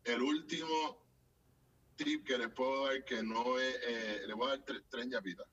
el 0.05 0.23
último 0.23 1.05
tip 1.97 2.27
que 2.27 2.39
les 2.39 2.49
puedo 2.53 2.87
dar, 2.87 3.05
que 3.05 3.23
no 3.23 3.59
es, 3.59 3.75
eh, 3.87 4.23
le 4.27 4.35
voy 4.35 4.47
a 4.47 4.51
dar 4.51 4.65
tre- 4.65 4.85
tres 4.89 5.07
ñapitas. 5.07 5.47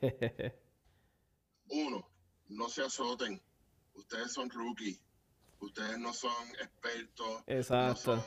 Uno, 1.70 2.10
no 2.48 2.68
se 2.68 2.82
azoten. 2.82 3.40
Ustedes 4.10 4.32
son 4.32 4.48
rookies. 4.48 4.98
Ustedes 5.60 5.98
no 5.98 6.14
son 6.14 6.48
expertos. 6.62 7.42
no 7.46 7.94
son 7.94 8.24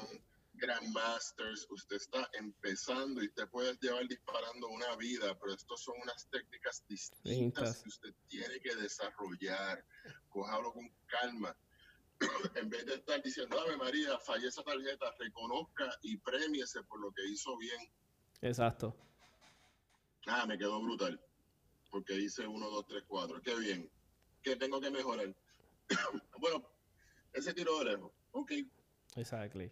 grandmasters, 0.54 1.66
usted 1.72 1.96
está 1.96 2.30
empezando 2.34 3.24
y 3.24 3.26
usted 3.26 3.48
puede 3.50 3.76
llevar 3.82 4.08
disparando 4.08 4.68
una 4.68 4.96
vida, 4.98 5.36
pero 5.40 5.56
estos 5.56 5.82
son 5.82 5.96
unas 6.04 6.28
técnicas 6.30 6.86
distintas 6.88 7.24
Distintas. 7.24 7.82
que 7.82 7.90
usted 7.90 8.14
tiene 8.28 8.60
que 8.60 8.76
desarrollar. 8.76 9.84
Cójalo 10.30 10.72
con 10.72 10.88
calma. 11.08 11.58
en 12.56 12.70
vez 12.70 12.86
de 12.86 12.94
estar 12.94 13.24
diciendo, 13.24 13.60
Ave 13.60 13.76
María, 13.78 14.20
fallé 14.20 14.50
esa 14.50 14.62
tarjeta, 14.62 15.12
reconozca 15.18 15.98
y 16.04 16.16
premiese 16.18 16.84
por 16.84 17.02
lo 17.02 17.12
que 17.12 17.26
hizo 17.26 17.58
bien. 17.58 17.92
Exacto. 18.42 18.96
Ah, 20.28 20.46
me 20.46 20.60
quedó 20.60 20.80
brutal. 20.80 21.20
Porque 21.90 22.14
hice 22.14 22.46
1, 22.46 22.70
2, 22.70 22.86
3, 22.86 23.04
4. 23.08 23.42
Qué 23.42 23.56
bien. 23.56 23.92
¿Qué 24.44 24.56
tengo 24.56 24.80
que 24.80 24.92
mejorar? 24.92 25.36
bueno, 26.40 26.64
ese 27.34 27.54
tiro 27.54 27.80
de 27.80 27.86
lejos. 27.92 28.12
Ok. 28.32 28.52
Exactly. 29.16 29.72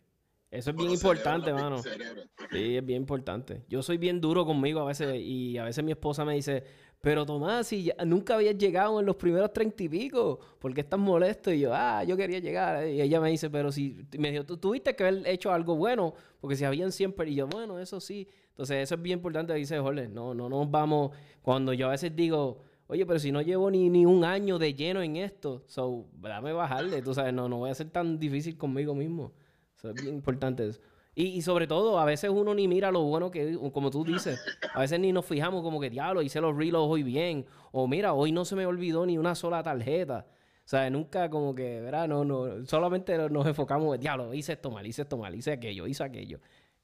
Eso 0.52 0.72
es 0.72 0.76
bien 0.76 0.90
importante, 0.90 1.46
cerebro, 1.52 1.64
mano. 1.64 1.84
cerebro. 1.84 2.24
Sí, 2.52 2.76
es 2.78 2.84
bien 2.86 3.02
importante. 3.02 3.64
Yo 3.70 3.84
soy 3.84 3.98
bien 4.00 4.20
duro 4.20 4.46
conmigo 4.48 4.80
a 4.80 4.86
veces 4.86 5.16
y 5.22 5.60
a 5.60 5.64
veces 5.66 5.84
mi 5.84 5.92
esposa 5.92 6.26
me 6.26 6.34
dice, 6.34 6.64
pero 7.02 7.24
Tomás, 7.24 7.68
si 7.68 7.84
ya- 7.84 7.96
nunca 8.04 8.34
habías 8.34 8.58
llegado 8.58 9.00
en 9.00 9.06
los 9.06 9.16
primeros 9.16 9.54
treinta 9.54 9.84
y 9.84 9.90
pico, 9.90 10.40
¿por 10.58 10.74
qué 10.74 10.82
estás 10.82 11.00
molesto? 11.00 11.52
Y 11.54 11.60
yo, 11.60 11.72
ah, 11.72 12.04
yo 12.04 12.18
quería 12.18 12.40
llegar. 12.40 12.88
Y 12.88 13.00
ella 13.00 13.22
me 13.22 13.30
dice, 13.30 13.52
pero 13.52 13.72
si, 13.72 13.96
me 14.18 14.32
dijo, 14.32 14.44
tú 14.44 14.58
tuviste 14.58 14.96
que 14.96 15.04
haber 15.04 15.28
hecho 15.28 15.52
algo 15.54 15.76
bueno, 15.76 16.16
porque 16.42 16.56
si 16.56 16.66
habían 16.66 16.92
siempre, 16.92 17.30
y 17.30 17.36
yo, 17.36 17.46
bueno, 17.48 17.78
eso 17.80 18.00
sí. 18.00 18.28
Entonces 18.50 18.78
eso 18.78 18.96
es 18.96 19.02
bien 19.04 19.20
importante, 19.20 19.54
dice 19.54 19.78
Jorge, 19.78 20.08
no, 20.08 20.34
no 20.34 20.50
nos 20.50 20.70
vamos, 20.72 21.12
cuando 21.44 21.74
yo 21.74 21.88
a 21.88 21.92
veces 21.92 22.16
digo, 22.16 22.64
oye, 22.90 23.06
pero 23.06 23.20
si 23.20 23.32
no 23.32 23.42
llevo 23.42 23.70
ni, 23.70 23.88
ni 23.88 24.06
un 24.06 24.26
año 24.26 24.58
de 24.58 24.74
lleno 24.74 25.04
en 25.04 25.16
esto, 25.16 25.64
so, 25.68 26.08
dame 26.14 26.52
bajarle, 26.54 27.04
tú 27.04 27.14
sabes, 27.14 27.32
no, 27.32 27.48
no 27.48 27.60
voy 27.60 27.70
a 27.70 27.76
ser 27.76 27.92
tan 27.92 28.18
difícil 28.18 28.58
conmigo 28.58 28.96
mismo. 28.96 29.32
Eso 29.78 29.92
es 29.92 30.02
bien 30.02 30.16
importante 30.16 30.68
eso. 30.68 30.82
Y, 31.14 31.26
y 31.28 31.42
sobre 31.44 31.68
todo, 31.68 32.00
a 32.00 32.06
veces 32.06 32.32
uno 32.32 32.56
ni 32.56 32.68
mira 32.68 32.92
lo 32.92 33.04
bueno 33.04 33.30
que, 33.30 33.56
como 33.72 33.92
tú 33.92 34.04
dices, 34.04 34.44
a 34.74 34.80
veces 34.80 35.00
ni 35.00 35.12
nos 35.12 35.24
fijamos 35.24 35.62
como 35.62 35.80
que, 35.80 35.92
diablo, 35.92 36.24
hice 36.24 36.42
los 36.42 36.58
reloads 36.58 36.92
hoy 36.92 37.04
bien. 37.04 37.46
O 37.72 37.88
mira, 37.88 38.14
hoy 38.14 38.32
no 38.32 38.44
se 38.44 38.56
me 38.56 38.66
olvidó 38.66 39.06
ni 39.06 39.20
una 39.20 39.36
sola 39.36 39.62
tarjeta. 39.62 40.26
O 40.66 40.68
sea, 40.68 40.90
nunca 40.90 41.30
como 41.30 41.54
que, 41.54 41.82
¿verdad? 41.82 42.08
No, 42.08 42.26
no, 42.26 42.66
solamente 42.66 43.30
nos 43.30 43.46
enfocamos, 43.46 44.00
diablo, 44.00 44.34
hice 44.34 44.54
esto 44.54 44.72
mal, 44.72 44.88
hice 44.88 45.04
esto 45.04 45.18
mal, 45.18 45.36
hice 45.36 45.52
aquello, 45.52 45.86
hice 45.86 46.04
aquello. 46.04 46.40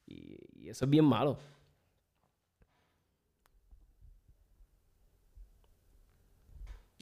Y, 0.06 0.38
y 0.54 0.68
eso 0.68 0.84
es 0.84 0.90
bien 0.90 1.04
malo. 1.04 1.38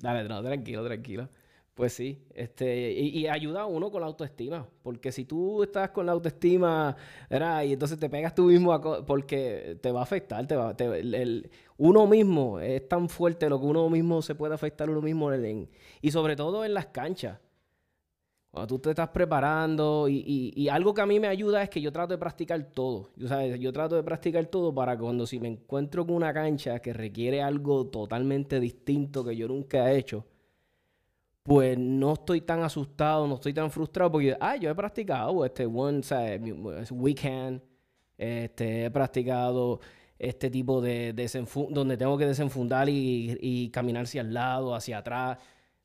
Dale, 0.01 0.29
no, 0.29 0.43
tranquilo, 0.43 0.85
tranquilo. 0.85 1.29
Pues 1.75 1.93
sí, 1.93 2.23
este, 2.35 2.93
y, 2.93 3.27
ayuda 3.27 3.63
a 3.63 3.67
uno 3.67 3.91
con 3.91 4.01
la 4.01 4.07
autoestima, 4.07 4.69
porque 4.83 5.11
si 5.11 5.25
tú 5.25 5.61
estás 5.65 5.91
con 5.91 6.07
la 6.07 6.13
autoestima, 6.13 6.95
¿verdad? 7.29 7.65
Y 7.65 7.73
entonces 7.73 7.99
te 7.99 8.09
pegas 8.09 8.33
tú 8.33 8.45
mismo, 8.45 8.73
a 8.73 9.05
porque 9.05 9.77
te 9.83 9.91
va 9.91 9.99
a 10.01 10.03
afectar, 10.05 10.47
te 10.47 10.55
va, 10.55 10.77
te- 10.77 10.85
el- 11.01 11.15
el- 11.17 11.51
uno 11.77 12.07
mismo 12.07 12.61
es 12.61 12.89
tan 12.89 13.09
fuerte 13.09 13.49
lo 13.49 13.59
que 13.59 13.67
uno 13.67 13.91
mismo 13.91 14.23
se 14.23 14.37
puede 14.37 14.55
afectar 14.55 14.89
uno 14.89 15.01
mismo, 15.03 15.33
en- 15.33 15.69
y 16.01 16.11
sobre 16.13 16.37
todo 16.37 16.65
en 16.65 16.75
las 16.75 16.87
canchas. 16.87 17.39
Tú 18.69 18.79
te 18.79 18.91
estás 18.91 19.09
preparando, 19.09 20.09
y, 20.09 20.53
y- 20.55 20.69
algo 20.69 20.95
que 20.95 21.01
a 21.03 21.07
mí 21.07 21.19
me 21.21 21.27
ayuda 21.29 21.63
es 21.63 21.69
que 21.71 21.81
yo 21.81 21.91
trato 21.93 22.15
de 22.15 22.19
practicar 22.19 22.63
todo. 22.73 23.11
Yo, 23.17 23.27
yo 23.57 23.73
trato 23.73 23.97
de 23.97 24.03
practicar 24.05 24.47
todo 24.47 24.73
para 24.75 24.97
cuando 24.97 25.27
si 25.27 25.41
me 25.41 25.49
encuentro 25.49 26.07
con 26.07 26.15
una 26.17 26.33
cancha 26.33 26.79
que 26.81 26.93
requiere 26.93 27.43
algo 27.43 27.87
totalmente 27.89 28.61
distinto 28.61 29.25
que 29.25 29.37
yo 29.37 29.49
nunca 29.49 29.91
he 29.93 29.99
hecho, 29.99 30.25
pues 31.43 31.77
no 31.79 32.15
estoy 32.15 32.41
tan 32.41 32.63
asustado, 32.63 33.27
no 33.27 33.35
estoy 33.35 33.53
tan 33.53 33.71
frustrado 33.71 34.13
porque, 34.13 34.37
ah, 34.41 34.57
yo 34.57 34.71
he 34.71 34.75
practicado 34.75 35.45
este 35.45 35.67
weekend, 35.67 37.61
este, 38.17 38.85
he 38.87 38.91
practicado 38.91 39.81
este 40.19 40.49
tipo 40.51 40.81
de 40.81 41.15
desenfu- 41.15 41.69
donde 41.71 41.97
tengo 41.97 42.17
que 42.17 42.27
desenfundar 42.27 42.89
y, 42.89 43.37
y 43.41 43.69
caminar 43.71 44.05
hacia 44.05 44.23
el 44.23 44.33
lado, 44.33 44.75
hacia 44.75 44.99
atrás. 44.99 45.39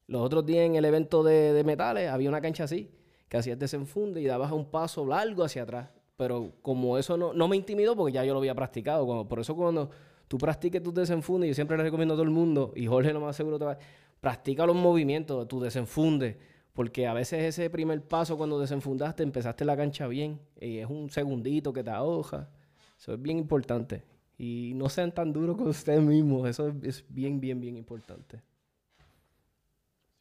Los 0.10 0.24
otros 0.24 0.44
días 0.44 0.66
en 0.66 0.74
el 0.74 0.86
evento 0.86 1.22
de, 1.22 1.54
de 1.54 1.64
metales 1.64 2.10
había 2.10 2.30
una 2.30 2.42
cancha 2.42 2.64
así, 2.64 2.90
que 3.28 3.38
hacías 3.38 3.60
desenfunde 3.60 4.20
y 4.20 4.26
dabas 4.26 4.52
un 4.52 4.66
paso 4.66 5.06
largo 5.06 5.44
hacia 5.44 5.62
atrás. 5.62 5.92
Pero 6.18 6.52
como 6.64 6.98
eso 6.98 7.16
no, 7.16 7.32
no 7.32 7.48
me 7.48 7.56
intimidó 7.56 7.96
porque 7.96 8.14
ya 8.14 8.26
yo 8.26 8.34
lo 8.34 8.40
había 8.40 8.56
practicado. 8.56 9.28
por 9.28 9.40
eso 9.40 9.56
cuando 9.56 9.92
tú 10.28 10.40
practiques 10.40 10.82
tus 10.82 10.96
desenfundes, 10.96 11.50
yo 11.50 11.54
siempre 11.54 11.78
le 11.78 11.84
recomiendo 11.84 12.16
a 12.16 12.18
todo 12.18 12.24
el 12.24 12.32
mundo, 12.32 12.74
y 12.76 12.88
Jorge 12.88 13.14
lo 13.14 13.22
más 13.22 13.36
seguro 13.36 13.60
te 13.60 13.66
va 13.66 13.78
practica 14.20 14.66
los 14.66 14.76
movimientos, 14.76 15.48
tu 15.48 15.60
desenfunde, 15.60 16.38
porque 16.74 17.06
a 17.06 17.14
veces 17.14 17.44
ese 17.44 17.70
primer 17.70 18.02
paso 18.02 18.36
cuando 18.36 18.60
desenfundaste, 18.60 19.22
empezaste 19.22 19.64
la 19.64 19.78
cancha 19.78 20.08
bien, 20.08 20.40
y 20.60 20.80
es 20.80 20.90
un 20.90 21.12
segundito 21.12 21.72
que 21.72 21.84
te 21.84 21.92
ahoja. 21.92 22.50
Eso 22.98 23.14
es 23.14 23.22
bien 23.22 23.38
importante. 23.38 24.04
Y 24.40 24.74
no 24.76 24.90
sean 24.90 25.14
tan 25.14 25.32
duros 25.32 25.56
con 25.56 25.68
ustedes 25.68 26.02
mismos, 26.02 26.50
eso 26.50 26.68
es, 26.68 26.76
es 26.84 27.06
bien, 27.10 27.40
bien, 27.40 27.62
bien 27.62 27.78
importante. 27.78 28.42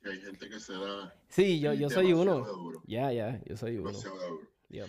Hay 0.09 0.21
gente 0.21 0.49
que 0.49 0.59
se 0.59 0.73
da 0.73 1.15
Sí, 1.29 1.61
yo, 1.61 1.75
yo 1.75 1.91
soy 1.91 2.13
uno. 2.13 2.83
Ya, 2.87 3.13
ya, 3.13 3.41
yo 3.45 3.57
soy 3.57 3.77
uno. 3.77 3.93
Y 4.71 4.81
a 4.81 4.87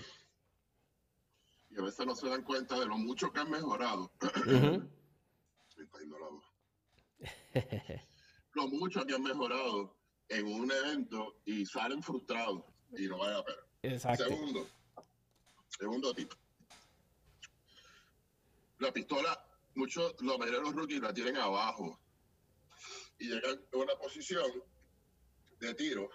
veces 1.82 2.06
no 2.06 2.16
se 2.16 2.30
dan 2.30 2.44
cuenta 2.44 2.80
de 2.80 2.86
lo 2.86 2.98
mucho 2.98 3.32
que 3.32 3.40
han 3.40 3.52
mejorado. 3.52 4.12
La 6.10 6.28
voz. 6.28 6.44
lo 8.54 8.68
mucho 8.68 9.06
que 9.06 9.14
han 9.14 9.24
mejorado 9.24 9.96
en 10.30 10.46
un 10.48 10.72
evento 10.72 11.42
y 11.46 11.66
salen 11.66 12.02
frustrados 12.02 12.64
y 12.98 13.08
no 13.08 13.18
vale 13.18 13.34
la 13.34 13.44
pena. 13.44 13.58
Exacto. 13.84 14.24
Segundo, 14.26 14.68
segundo 15.68 16.14
tip. 16.14 16.34
la 18.80 18.92
pistola, 18.92 19.46
muchos, 19.76 20.16
los 20.22 20.38
mayoría 20.38 20.60
de 20.60 20.66
los 20.66 20.76
rookies 20.76 21.02
la 21.02 21.14
tienen 21.14 21.38
abajo 21.38 22.00
y 23.20 23.30
llegan 23.30 23.62
a 23.74 23.78
una 23.78 23.96
posición 23.96 24.52
de 25.60 25.74
tiro 25.74 26.10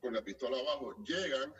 con 0.00 0.12
la 0.12 0.22
pistola 0.22 0.58
abajo, 0.58 0.94
llegan 1.04 1.52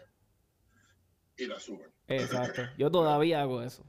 y 1.37 1.47
la 1.47 1.59
suben. 1.59 1.91
Exacto. 2.09 2.62
Yo 2.78 2.91
todavía 2.91 3.41
hago 3.41 3.62
eso. 3.62 3.85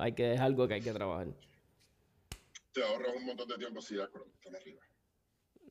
Hay 0.00 0.12
que, 0.12 0.34
es 0.34 0.40
algo 0.40 0.66
que 0.66 0.74
hay 0.74 0.80
que 0.80 0.92
trabajar. 0.92 1.28
Te 2.72 2.82
ahorras 2.82 3.14
un 3.16 3.26
montón 3.26 3.48
de 3.48 3.56
tiempo 3.58 3.82
si 3.82 3.96
das 3.96 4.08
con 4.08 4.20
la 4.20 4.26
pistola 4.26 4.58
arriba. 4.58 4.80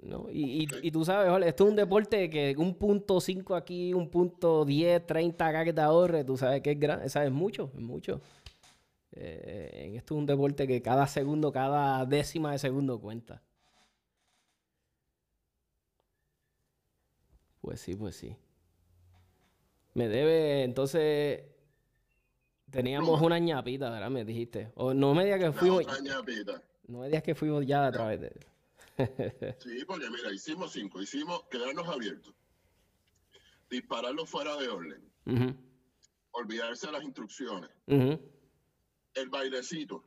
¿no? 0.04 0.30
Y, 0.32 0.64
y, 0.64 0.68
y, 0.88 0.92
tú 0.92 1.06
sabes, 1.06 1.48
esto 1.48 1.64
es 1.64 1.70
un 1.70 1.76
deporte 1.76 2.30
que 2.30 2.56
un 2.58 2.76
punto 2.76 3.22
5 3.22 3.56
aquí, 3.56 3.94
un 3.94 4.10
punto 4.10 4.66
10, 4.66 5.06
30 5.06 5.48
acá 5.48 5.64
que 5.64 5.74
te 5.74 5.82
ahorre, 5.82 6.24
tú 6.24 6.38
sabes 6.38 6.62
que 6.62 6.72
es 6.72 6.80
grande, 6.80 7.10
sabes, 7.10 7.32
mucho, 7.32 7.72
es 7.76 7.82
mucho. 7.82 8.22
Eh, 9.14 9.94
esto 9.96 10.16
es 10.16 10.20
un 10.20 10.26
deporte 10.26 10.68
que 10.68 10.82
cada 10.82 11.08
segundo, 11.08 11.52
cada 11.52 12.06
décima 12.06 12.52
de 12.52 12.60
segundo 12.60 13.00
cuenta. 13.00 13.42
Pues 17.62 17.80
sí, 17.80 17.96
pues 17.96 18.16
sí. 18.16 18.36
Me 19.94 20.08
debe, 20.08 20.64
entonces, 20.64 21.44
teníamos 22.70 23.22
una 23.22 23.38
ñapita, 23.40 23.90
¿verdad? 23.90 24.10
Me 24.10 24.26
dijiste. 24.26 24.72
O 24.76 24.94
no 24.94 25.14
me 25.14 25.26
digas 25.26 25.40
que 25.40 25.52
fuimos... 25.52 25.86
No 26.88 27.00
me 27.00 27.06
digas 27.08 27.24
que 27.24 27.36
fuimos 27.36 27.66
ya 27.66 27.86
a 27.86 27.92
través 27.92 28.20
de... 28.20 28.32
sí, 29.60 29.86
porque 29.86 30.10
mira, 30.10 30.32
hicimos 30.34 30.74
cinco. 30.74 31.02
Hicimos 31.02 31.44
quedarnos 31.50 31.88
abiertos. 31.88 32.34
Dispararlo 33.70 34.26
fuera 34.26 34.58
de 34.58 34.68
orden. 34.68 35.02
Olvidarse 36.32 36.88
de 36.88 36.94
las 36.94 37.04
instrucciones. 37.04 37.70
El 37.88 39.30
bailecito. 39.30 40.04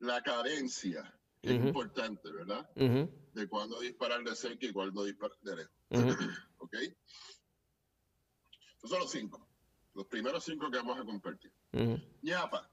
La 0.00 0.22
cadencia, 0.22 1.12
que 1.42 1.56
es 1.56 1.64
importante, 1.64 2.30
¿verdad? 2.30 2.68
De 2.74 3.48
cuándo 3.48 3.80
disparar 3.80 4.22
de 4.22 4.36
cerca 4.36 4.66
y 4.66 4.72
cuándo 4.72 5.04
disparar 5.04 5.36
de 5.42 5.56
lejos. 5.56 5.77
¿Ok? 6.58 6.74
Esos 8.76 8.90
son 8.90 9.00
los 9.00 9.10
cinco. 9.10 9.46
Los 9.94 10.06
primeros 10.06 10.44
cinco 10.44 10.70
que 10.70 10.76
vamos 10.78 10.98
a 10.98 11.04
compartir. 11.04 11.52
ñapa. 12.22 12.70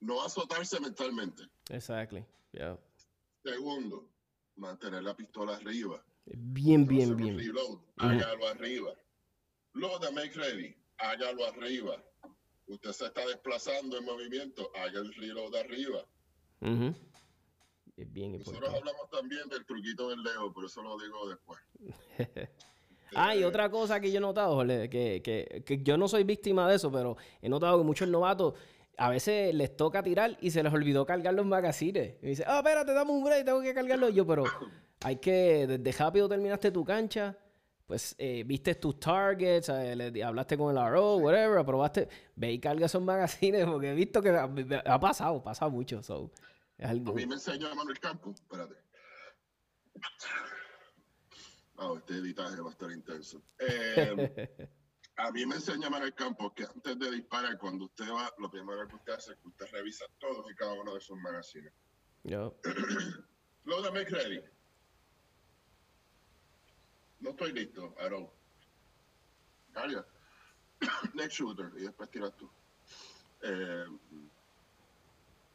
No 0.00 0.22
azotarse 0.22 0.78
mentalmente. 0.80 1.42
Exactly. 1.70 2.24
Yeah. 2.52 2.78
Segundo, 3.42 4.08
mantener 4.56 5.02
la 5.02 5.14
pistola 5.16 5.56
arriba. 5.56 6.04
Bien, 6.26 6.86
bien, 6.86 7.16
bien. 7.16 7.38
Reload, 7.38 7.80
hágalo 7.96 8.48
arriba. 8.48 8.92
Load 9.74 10.04
and 10.04 10.14
make 10.14 10.34
ready, 10.36 10.76
hágalo 10.98 11.46
arriba. 11.46 12.02
Usted 12.66 12.92
se 12.92 13.06
está 13.06 13.26
desplazando 13.26 13.96
en 13.96 14.04
movimiento, 14.04 14.70
haga 14.76 15.00
el 15.00 15.12
reload 15.14 15.54
arriba. 15.56 16.04
Es 17.98 18.12
bien 18.12 18.34
importante. 18.34 18.60
Nosotros 18.60 18.80
hablamos 18.80 19.10
también 19.10 19.48
del 19.48 19.66
truquito 19.66 20.08
del 20.08 20.22
Leo, 20.22 20.52
pero 20.54 20.66
eso 20.68 20.82
lo 20.82 20.96
digo 20.98 21.28
después. 21.28 21.60
ah, 23.16 23.34
y 23.34 23.42
otra 23.42 23.68
cosa 23.70 23.98
que 24.00 24.12
yo 24.12 24.18
he 24.18 24.20
notado, 24.20 24.64
que, 24.64 25.20
que, 25.22 25.62
que 25.66 25.82
yo 25.82 25.96
no 25.98 26.06
soy 26.06 26.22
víctima 26.22 26.68
de 26.68 26.76
eso, 26.76 26.92
pero 26.92 27.16
he 27.42 27.48
notado 27.48 27.78
que 27.78 27.84
muchos 27.84 28.08
novatos 28.08 28.54
a 28.98 29.10
veces 29.10 29.54
les 29.54 29.76
toca 29.76 30.02
tirar 30.02 30.36
y 30.40 30.50
se 30.50 30.62
les 30.62 30.72
olvidó 30.72 31.06
cargar 31.06 31.34
los 31.34 31.46
magazines. 31.46 32.14
Y 32.22 32.28
dice, 32.28 32.44
ah, 32.46 32.58
espérate, 32.58 32.92
dame 32.92 33.10
un 33.10 33.24
break, 33.24 33.44
tengo 33.44 33.60
que 33.62 33.74
cargarlo 33.74 34.08
yo, 34.10 34.26
pero 34.26 34.44
hay 35.02 35.16
que, 35.16 35.66
desde 35.66 35.98
rápido 35.98 36.28
terminaste 36.28 36.70
tu 36.70 36.84
cancha, 36.84 37.36
pues 37.86 38.14
eh, 38.18 38.42
viste 38.44 38.74
tus 38.74 39.00
targets, 39.00 39.70
eh, 39.70 40.22
hablaste 40.22 40.58
con 40.58 40.76
el 40.76 40.90
RO, 40.90 41.16
whatever, 41.16 41.58
aprobaste, 41.58 42.08
ve 42.36 42.52
y 42.52 42.58
carga 42.58 42.86
esos 42.86 43.02
magazines, 43.02 43.64
porque 43.66 43.92
he 43.92 43.94
visto 43.94 44.20
que 44.20 44.30
ha, 44.30 45.00
pasado, 45.00 45.42
pasa 45.42 45.68
mucho. 45.68 46.02
So, 46.02 46.30
A 46.80 46.92
mí 46.94 47.26
me 47.26 47.34
enseñó 47.34 47.74
Manuel 47.74 47.98
Campos, 47.98 48.36
espérate. 48.36 48.76
Oh, 51.76 51.96
este 51.96 52.14
editaje 52.14 52.60
va 52.60 52.68
a 52.68 52.72
estar 52.72 52.90
intenso. 52.90 53.42
Eh, 53.58 54.70
a 55.16 55.30
mí 55.32 55.46
me 55.46 55.56
enseña 55.56 55.90
Manuel 55.90 56.14
Campos 56.14 56.52
que 56.54 56.64
antes 56.64 56.98
de 56.98 57.10
disparar, 57.10 57.58
cuando 57.58 57.86
usted 57.86 58.08
va, 58.08 58.32
lo 58.38 58.50
primero 58.50 58.86
que 58.86 58.96
usted 58.96 59.12
hace 59.12 59.32
es 59.32 59.38
que 59.38 59.48
usted 59.48 59.66
revisa 59.72 60.04
todos 60.18 60.50
y 60.50 60.54
cada 60.54 60.72
uno 60.74 60.92
de 60.92 60.98
esos 60.98 61.16
magazines. 61.18 61.72
Yo. 62.24 62.56
Load 63.64 63.86
and 63.86 63.94
make 63.94 64.10
ready. 64.10 64.40
No 67.20 67.30
estoy 67.30 67.52
listo, 67.52 67.94
Aaron. 68.00 68.28
Calla. 69.72 70.06
Next 71.14 71.38
shooter. 71.38 71.72
Y 71.76 71.82
después 71.82 72.10
tiras 72.10 72.36
tú. 72.36 72.50
Eh, 73.42 73.84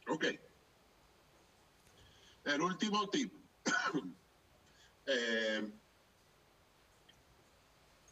ok. 0.07 0.25
El 2.45 2.61
último 2.61 3.09
tip. 3.09 3.33
eh, 5.05 5.71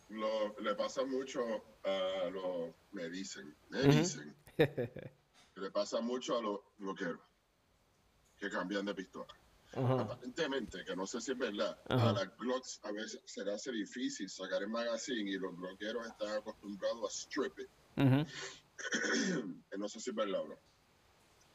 lo, 0.09 0.59
le 0.59 0.75
pasa 0.75 1.03
mucho 1.05 1.63
a 1.83 2.29
los, 2.29 2.73
me 2.91 3.09
dicen, 3.09 3.55
me 3.69 3.83
dicen, 3.83 4.35
le 4.57 5.71
pasa 5.71 6.01
mucho 6.01 6.37
a 6.37 6.41
los 6.41 6.59
bloqueros 6.77 7.21
que 8.39 8.49
cambian 8.49 8.85
de 8.85 8.93
pistola. 8.93 9.33
Aparentemente, 9.73 10.83
que 10.83 10.95
no 10.97 11.07
sé 11.07 11.21
si 11.21 11.31
es 11.31 11.37
verdad, 11.37 11.79
a 11.87 12.11
las 12.11 12.37
Glocks 12.37 12.81
a 12.83 12.91
veces 12.91 13.21
se 13.23 13.45
le 13.45 13.53
hace 13.53 13.71
difícil 13.71 14.29
sacar 14.29 14.61
el 14.63 14.67
magazine 14.67 15.29
y 15.31 15.37
los 15.37 15.55
bloqueros 15.55 16.05
están 16.07 16.35
acostumbrados 16.37 17.05
a 17.05 17.07
strip 17.07 17.57
it. 17.59 17.69
no 19.77 19.87
sé 19.87 19.99
si 20.01 20.09
es 20.09 20.15
verdad 20.15 20.41
o 20.41 20.47
no. 20.49 20.59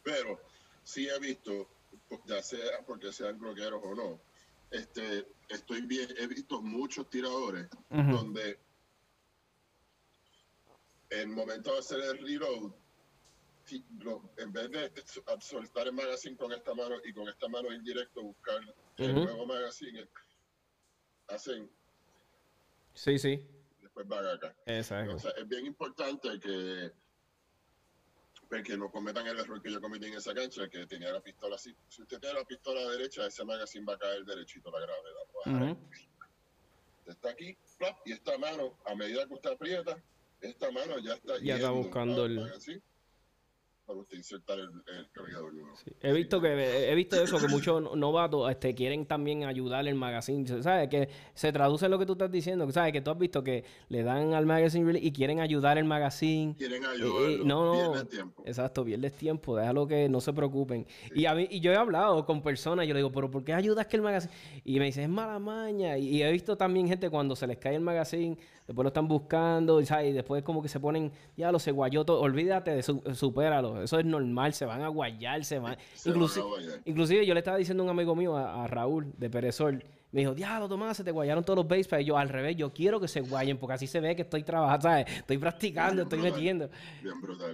Pero 0.03 0.41
sí 0.83 1.09
he 1.09 1.19
visto, 1.19 1.69
ya 2.27 2.43
sea 2.43 2.85
porque 2.87 3.13
sean 3.13 3.39
bloqueros 3.39 3.81
o 3.85 3.95
no, 3.95 4.21
este, 4.71 5.27
estoy 5.49 5.83
bien, 5.83 6.09
he 6.19 6.27
visto 6.27 6.61
muchos 6.61 7.09
tiradores 7.09 7.69
donde 7.91 8.59
en 11.11 11.33
momento 11.33 11.73
de 11.73 11.79
hacer 11.79 12.01
el 12.01 12.19
reload, 12.19 12.73
en 14.37 14.53
vez 14.53 14.71
de 14.71 14.93
soltar 15.41 15.87
el 15.87 15.93
magazine 15.93 16.37
con 16.37 16.53
esta 16.53 16.75
mano 16.75 16.97
y 17.05 17.13
con 17.13 17.29
esta 17.29 17.49
mano 17.49 17.73
indirecto 17.73 18.23
buscar 18.23 18.61
el 18.97 19.15
nuevo 19.15 19.47
magazine, 19.47 20.09
hacen. 21.29 21.71
Sí, 22.95 23.19
sí. 23.19 23.45
Después 23.81 24.07
van 24.07 24.27
acá. 24.27 24.55
Exacto. 24.67 25.17
es 25.37 25.49
bien 25.49 25.67
importante 25.67 26.39
que 26.41 26.93
que 28.49 28.77
no 28.77 28.91
cometan 28.91 29.27
el 29.27 29.39
error 29.39 29.61
que 29.61 29.71
yo 29.71 29.81
cometí 29.81 30.07
en 30.07 30.15
esa 30.15 30.35
cancha, 30.35 30.69
que 30.69 30.87
tenía 30.87 31.11
la 31.13 31.21
pistola 31.21 31.57
así. 31.57 31.75
Si 31.89 32.03
usted 32.03 32.19
tiene 32.21 32.39
la 32.39 32.45
pistola 32.45 32.81
derecha, 32.91 33.27
ese 33.27 33.45
magazine 33.45 33.85
va 33.85 33.95
a 33.95 33.99
caer 33.99 34.25
derechito 34.25 34.71
la 34.71 34.81
gravedad. 34.81 35.77
Está 37.07 37.31
aquí, 37.31 37.57
y 38.05 38.13
esta 38.13 38.37
mano, 38.39 38.79
a 38.85 38.95
medida 38.95 39.27
que 39.27 39.35
usted 39.35 39.51
aprieta, 39.51 39.97
esta 40.41 40.71
mano 40.71 40.99
ya 40.99 41.15
está. 41.15 41.39
Ya 41.39 41.57
está 41.57 41.71
buscando 41.71 42.25
el 42.25 42.39
para 43.87 44.01
usted 44.01 44.17
insertar 44.17 44.59
el, 44.59 44.71
cargador 45.13 45.53
He 46.03 46.13
visto 46.13 46.41
que 46.41 46.91
he 46.91 46.95
visto 46.95 47.23
eso 47.23 47.39
que 47.39 47.49
muchos 47.49 47.97
novatos 47.97 48.51
este, 48.51 48.75
quieren 48.75 49.07
también 49.07 49.45
ayudar 49.45 49.87
el 49.87 49.95
magazine, 49.95 50.47
¿sabes? 50.63 50.89
Que 50.89 51.09
se 51.35 51.53
traduce 51.53 51.89
lo 51.89 51.99
que 51.99 52.07
tú 52.07 52.13
estás 52.13 52.31
diciendo, 52.31 52.71
¿sabes? 52.73 52.93
Que 52.93 53.01
tú 53.01 53.11
has 53.11 53.19
visto 53.19 53.45
que 53.45 53.65
le 53.89 54.03
dan 54.03 54.35
al 54.35 54.45
magazine 54.45 54.99
y 55.01 55.13
quieren 55.13 55.41
ayudar 55.41 55.79
el 55.79 55.85
magazine. 55.85 56.55
Quieren 56.57 56.85
ayudar. 56.85 57.47
no, 57.47 57.95
no. 57.95 58.07
tiempo. 58.07 58.43
Exacto, 58.45 58.85
pierdes 58.85 59.13
tiempo, 59.15 59.57
déjalo 59.57 59.87
que 59.87 60.09
no 60.09 60.21
se 60.21 60.33
preocupen. 60.33 60.87
Y 61.15 61.27
a 61.27 61.35
mí 61.35 61.47
y 61.51 61.61
yo 61.61 61.73
he 61.73 61.77
hablado 61.77 62.27
con 62.27 62.43
personas, 62.43 62.87
yo 62.87 62.95
le 62.95 63.01
digo, 63.01 63.13
"¿Pero 63.13 63.31
por 63.31 63.45
qué 63.45 63.55
ayudas 63.55 63.87
que 63.87 63.97
el 63.97 64.03
magazine?" 64.03 64.33
Y 64.65 64.79
me 64.79 64.87
dicen, 64.87 65.05
"Es 65.05 65.09
mala 65.09 65.39
maña." 65.39 65.97
Y, 65.97 66.23
he 66.23 66.33
visto 66.33 66.57
también 66.57 66.89
gente 66.89 67.09
cuando 67.09 67.37
se 67.37 67.47
les 67.47 67.59
cae 67.59 67.77
el 67.77 67.83
magazine, 67.83 68.37
después 68.67 68.85
lo 68.85 68.89
están 68.89 69.09
buscando, 69.09 69.85
¿sabes? 69.85 70.11
Y 70.11 70.13
después 70.13 70.43
como 70.43 70.63
que 70.63 70.69
se 70.69 70.81
ponen, 70.81 71.13
"Ya 71.37 71.53
lo 71.53 71.59
se 71.59 71.73
guayó 71.73 72.05
todo, 72.05 72.21
olvídate 72.21 72.73
de 72.73 72.83
su, 72.83 73.03
supéralo." 73.15 73.83
Eso 73.83 73.99
es 73.99 74.05
normal, 74.05 74.53
se 74.55 74.65
van 74.65 74.83
a 74.83 74.89
guayar, 74.89 75.45
se 75.45 75.59
van. 75.59 75.77
inclusive, 76.85 77.27
yo 77.27 77.35
le 77.35 77.41
estaba 77.41 77.57
diciendo 77.57 77.83
a 77.83 77.85
un 77.85 77.91
amigo 77.91 78.15
mío, 78.15 78.37
a, 78.37 78.67
Raúl 78.67 79.13
de 79.17 79.31
Perezol, 79.31 79.85
me 80.13 80.21
dijo, 80.21 80.35
diablo, 80.35 80.69
Tomás, 80.69 80.97
se 80.97 81.05
te 81.05 81.11
guayaron 81.11 81.45
todos 81.45 81.59
los 81.59 81.69
basepads. 81.69 82.03
Y 82.03 82.07
yo, 82.07 82.17
al 82.17 82.29
revés, 82.29 82.57
yo 82.57 82.73
quiero 82.73 82.99
que 82.99 83.09
se 83.09 83.21
guayen, 83.21 83.59
porque 83.59 83.75
así 83.75 83.87
se 83.87 84.01
ve 84.01 84.17
que 84.17 84.23
estoy 84.23 84.45
trabajando, 84.45 84.83
¿sabes? 84.85 85.07
Estoy 85.15 85.37
practicando, 85.37 86.03
estoy 86.03 86.21
metiendo. 86.21 86.71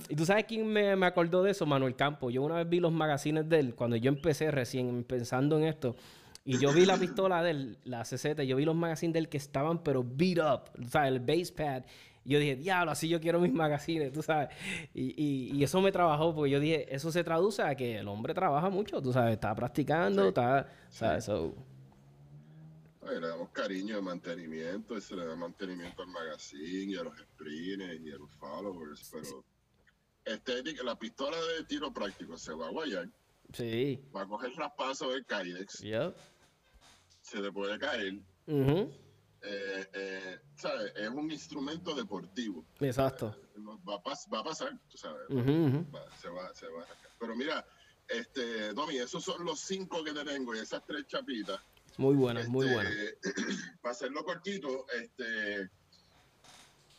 Y 0.09 0.15
tú 0.15 0.25
sabes 0.25 0.45
quién 0.45 0.67
me, 0.67 0.95
me, 0.95 1.07
acordó 1.07 1.43
de 1.43 1.51
eso, 1.51 1.67
Manuel 1.67 1.97
Campo. 1.97 2.31
Yo 2.31 2.43
una 2.43 2.57
vez 2.57 2.69
vi 2.69 2.79
los 2.79 2.93
magazines 2.93 3.49
de 3.49 3.59
él, 3.59 3.75
cuando 3.75 3.97
yo 3.97 4.09
empecé 4.09 4.51
recién 4.51 5.03
pensando 5.03 5.59
en 5.59 5.65
esto. 5.65 5.97
Y 6.45 6.59
yo 6.59 6.73
vi 6.73 6.85
la 6.85 6.97
pistola 6.97 7.43
de 7.43 7.51
él, 7.51 7.79
la 7.85 8.03
CZ, 8.03 8.43
yo 8.47 8.57
vi 8.57 8.65
los 8.65 8.75
magazines 8.75 9.13
de 9.13 9.21
él 9.21 9.29
que 9.29 9.37
estaban, 9.37 9.83
pero 9.83 10.03
beat 10.05 10.39
up, 10.39 10.71
o 10.85 10.89
sea, 10.89 11.07
el 11.07 11.21
basepad. 11.21 11.85
Y 12.25 12.31
yo 12.33 12.39
dije, 12.39 12.57
diablo, 12.57 12.91
así 12.93 13.09
yo 13.09 13.21
quiero 13.21 13.41
mis 13.41 13.53
magazines, 13.53 14.13
tú 14.13 14.23
sabes. 14.23 14.49
Y, 14.95 15.53
y, 15.57 15.63
eso 15.63 15.81
me 15.81 15.93
trabajó, 15.93 16.35
porque 16.35 16.51
yo 16.51 16.61
dije, 16.61 16.93
eso 16.95 17.13
se 17.13 17.23
traduce 17.23 17.63
a 17.63 17.75
que 17.75 17.99
el 17.99 18.09
hombre 18.09 18.35
trabaja 18.35 18.71
mucho, 18.71 19.01
tú 19.01 19.13
sabes, 19.13 19.35
está 19.35 19.55
practicando, 19.55 20.29
está, 20.29 20.69
¿sabes? 20.89 21.29
le 23.21 23.29
damos 23.29 23.51
cariño 23.51 23.97
de 23.97 24.03
mantenimiento 24.03 24.97
y 24.97 25.01
se 25.01 25.17
le 25.17 25.27
da 25.27 25.37
mantenimiento 25.37 26.03
al 26.03 26.09
magazine 26.09 26.93
y 26.93 26.97
a 26.97 27.03
los 27.03 27.19
sprints 27.19 28.01
y 28.01 28.11
a 28.11 28.17
los 28.17 28.31
followers, 28.33 29.11
pero 29.13 29.45
estética, 30.25 30.83
la 30.85 30.99
pistola 30.99 31.37
de 31.37 31.65
tiro 31.65 31.93
práctico 31.93 32.37
se 32.39 32.55
va 32.55 32.69
a 32.69 32.71
guayar, 32.71 33.09
Sí. 33.53 34.01
va 34.15 34.23
a 34.23 34.27
coger 34.27 34.53
raspazo 34.55 35.11
del 35.11 35.27
Kydex, 35.27 35.81
Yep. 35.81 36.17
Se 37.33 37.41
le 37.41 37.51
puede 37.51 37.79
caer. 37.79 38.15
Ujú. 38.47 38.93
eh, 39.45 39.89
eh, 39.95 40.39
¿sabes? 40.57 40.93
Es 40.95 41.09
un 41.09 41.31
instrumento 41.31 41.95
deportivo. 41.95 42.65
Exacto. 42.81 43.35
Va 43.89 43.95
a, 43.97 44.03
pas- 44.03 44.29
va 44.33 44.41
a 44.41 44.45
pasar, 44.45 44.79
tú 44.89 44.97
sabes. 44.99 45.23
Ujú, 45.31 45.41
ujú. 45.67 45.91
Va- 45.93 46.15
se 46.17 46.29
va, 46.29 46.55
se 46.55 46.69
va 46.69 46.83
a 46.83 46.87
sacar. 46.87 47.11
Pero 47.19 47.35
mira, 47.35 47.67
este, 48.09 48.73
Domi, 48.75 48.99
esos 48.99 49.25
son 49.25 49.45
los 49.45 49.61
cinco 49.61 50.05
que 50.05 50.13
te 50.13 50.25
tengo 50.25 50.55
y 50.55 50.59
esas 50.61 50.85
tres 50.87 51.07
chapitas. 51.07 51.59
Muy 51.97 52.15
buenas, 52.15 52.49
muy 52.49 52.67
Este, 52.67 52.75
buenas. 52.75 52.95
Para 53.83 53.93
hacerlo 53.93 54.25
cortito, 54.25 54.87
este, 54.91 55.71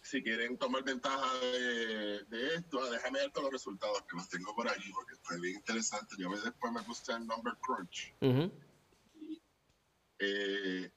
si 0.02 0.22
quieren 0.22 0.58
tomar 0.58 0.84
ventaja 0.84 1.40
de, 1.40 2.24
de 2.26 2.56
esto, 2.56 2.82
ah, 2.84 2.90
déjame 2.90 3.20
ver 3.20 3.32
todos 3.32 3.46
los 3.46 3.54
resultados 3.54 4.02
que 4.10 4.18
los 4.18 4.28
tengo 4.28 4.54
por 4.56 4.68
aquí, 4.68 4.92
porque 4.94 5.16
fue 5.24 5.40
bien 5.40 5.56
interesante. 5.56 6.16
Yo 6.18 6.30
después 6.30 6.74
me 6.74 6.84
puse 6.84 7.12
el 7.14 7.26
number 7.26 7.54
crunch. 7.62 8.14
Ujú. 8.22 8.52
Eh, 10.26 10.90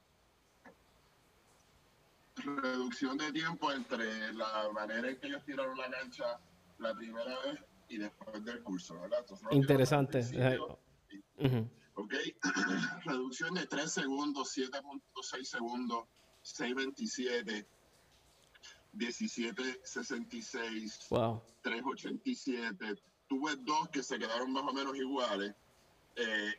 reducción 2.37 3.19
de 3.19 3.33
tiempo 3.33 3.73
entre 3.73 4.33
la 4.35 4.71
manera 4.73 5.11
en 5.11 5.19
que 5.19 5.27
ellos 5.27 5.45
tiraron 5.45 5.77
la 5.77 5.91
cancha 5.91 6.39
la 6.79 6.95
primera 6.95 7.37
vez 7.41 7.59
y 7.89 7.99
después 7.99 8.45
del 8.45 8.63
curso, 8.63 9.01
¿verdad? 9.01 9.19
Entonces, 9.21 9.49
Interesante. 9.51 10.21
Ok, 11.95 12.15
reducción 13.07 13.55
de 13.55 13.67
3 13.67 13.91
segundos, 13.91 14.55
7.6 14.57 15.45
segundos, 15.45 16.05
6.27, 16.45 17.67
17.66, 18.95 21.09
Wow. 21.11 21.43
3.87. 21.65 23.01
Tuve 23.29 23.57
dos 23.57 23.89
que 23.89 24.03
se 24.03 24.19
quedaron 24.19 24.53
más 24.53 24.63
o 24.65 24.73
menos 24.73 24.97
iguales. 24.97 25.55
eh, 26.17 26.55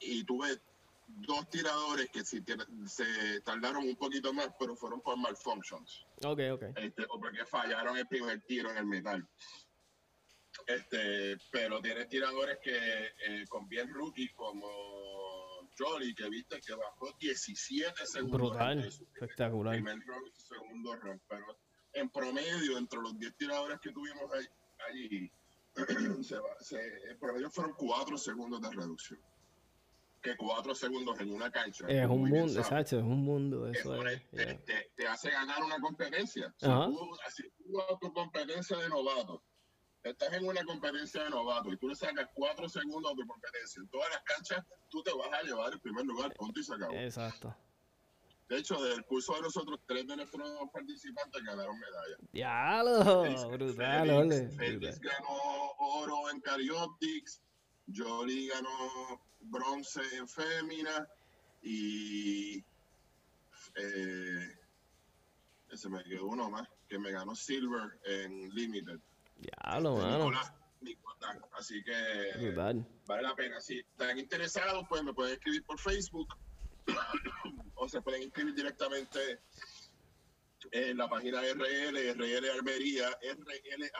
y 0.00 0.24
tuve 0.24 0.60
dos 1.20 1.48
tiradores 1.50 2.10
que 2.10 2.24
sí 2.24 2.42
se 2.86 3.40
tardaron 3.42 3.84
un 3.84 3.96
poquito 3.96 4.32
más, 4.32 4.48
pero 4.58 4.74
fueron 4.76 5.00
por 5.00 5.16
malfunctions. 5.16 6.04
Ok, 6.24 6.40
ok. 6.52 6.62
Este, 6.76 7.04
o 7.08 7.20
porque 7.20 7.44
fallaron 7.44 7.96
el 7.96 8.06
primer 8.06 8.40
tiro 8.42 8.70
en 8.70 8.78
el 8.78 8.86
metal. 8.86 9.28
Este, 10.66 11.36
pero 11.50 11.80
tienes 11.80 12.08
tiradores 12.08 12.58
que 12.62 12.76
eh, 13.26 13.46
con 13.48 13.68
bien 13.68 13.92
rookie 13.92 14.28
como 14.34 14.68
Jolly, 15.78 16.14
que 16.14 16.28
viste 16.28 16.60
que 16.60 16.74
bajó 16.74 17.12
17 17.18 18.06
segundos. 18.06 18.40
Brutal. 18.40 18.78
Espectacular. 18.84 19.74
primer 19.74 19.98
round 20.06 20.26
y 20.28 20.30
su 20.32 20.54
segundo 20.54 20.94
round. 20.96 21.20
Pero 21.28 21.58
en 21.94 22.10
promedio, 22.10 22.76
entre 22.78 23.00
los 23.00 23.18
10 23.18 23.36
tiradores 23.36 23.80
que 23.80 23.90
tuvimos 23.92 24.30
allí, 24.88 25.30
se 26.22 26.36
se- 26.60 27.10
en 27.10 27.18
promedio 27.18 27.50
fueron 27.50 27.74
4 27.76 28.18
segundos 28.18 28.60
de 28.60 28.70
reducción. 28.70 29.20
Que 30.22 30.36
4 30.36 30.74
segundos 30.74 31.18
en 31.20 31.32
una 31.34 31.50
cancha. 31.50 31.84
Es 31.88 32.06
un 32.08 32.28
mundo, 32.30 32.60
exacto, 32.60 32.96
es 32.98 33.02
un 33.02 33.24
mundo 33.24 33.66
es 33.68 33.80
eso 33.80 34.06
es. 34.06 34.30
te, 34.30 34.36
yeah. 34.36 34.64
te- 34.64 34.92
te 34.94 35.06
hace 35.08 35.30
ganar 35.30 35.62
una 35.64 35.80
competencia. 35.80 36.54
Si 36.56 36.66
tú, 36.66 37.16
si 37.34 37.42
tú 37.58 37.80
a 37.80 37.98
tu 37.98 38.12
competencia 38.12 38.76
de 38.76 38.88
novato, 38.88 39.42
estás 40.04 40.32
en 40.34 40.46
una 40.46 40.62
competencia 40.64 41.24
de 41.24 41.30
novato 41.30 41.72
y 41.72 41.76
tú 41.76 41.88
le 41.88 41.96
sacas 41.96 42.28
4 42.34 42.68
segundos 42.68 43.14
tu 43.16 43.26
competencia, 43.26 43.80
en 43.82 43.88
todas 43.88 44.10
las 44.10 44.22
canchas 44.22 44.64
tú 44.88 45.02
te 45.02 45.12
vas 45.12 45.28
a 45.32 45.42
llevar 45.42 45.72
el 45.72 45.80
primer 45.80 46.04
lugar, 46.06 46.32
punto 46.34 46.60
y 46.60 46.62
se 46.62 46.74
acabó. 46.74 46.92
Exacto. 46.94 47.56
De 48.48 48.58
hecho, 48.58 48.80
del 48.82 49.02
curso 49.06 49.34
de 49.34 49.40
nosotros, 49.42 49.80
tres 49.86 50.06
de 50.06 50.14
nuestros 50.16 50.46
participantes 50.72 51.42
ganaron 51.42 51.78
medallas. 51.80 52.18
Diablo, 52.32 53.48
brutal, 53.50 54.28
Félix- 54.56 55.00
ganó 55.00 55.72
oro 55.78 56.30
en 56.30 56.40
Carioptics, 56.40 57.40
Jolie 57.94 58.48
ganó 58.48 59.22
bronce 59.40 60.00
en 60.16 60.28
Fémina 60.28 61.08
y 61.62 62.58
eh, 63.76 64.58
se 65.74 65.88
me 65.88 66.02
quedó 66.04 66.26
uno 66.26 66.50
más, 66.50 66.68
que 66.88 66.98
me 66.98 67.10
ganó 67.10 67.34
silver 67.34 67.98
en 68.04 68.50
Limited. 68.50 68.98
Diablo, 69.36 69.98
de 69.98 70.04
mano. 70.04 70.30
Nicolás 70.30 70.52
Nicolás. 70.82 71.38
Así 71.52 71.82
que 71.84 72.52
vale 73.06 73.22
la 73.22 73.34
pena. 73.34 73.60
Si 73.60 73.78
están 73.78 74.18
interesados, 74.18 74.84
pues 74.88 75.02
me 75.02 75.14
pueden 75.14 75.34
escribir 75.34 75.64
por 75.64 75.78
Facebook 75.78 76.28
o 77.74 77.88
se 77.88 78.00
pueden 78.02 78.22
inscribir 78.22 78.54
directamente 78.54 79.40
en 80.70 80.96
la 80.96 81.08
página 81.08 81.40
RL, 81.42 82.14
RL 82.14 82.50
Armería, 82.50 83.10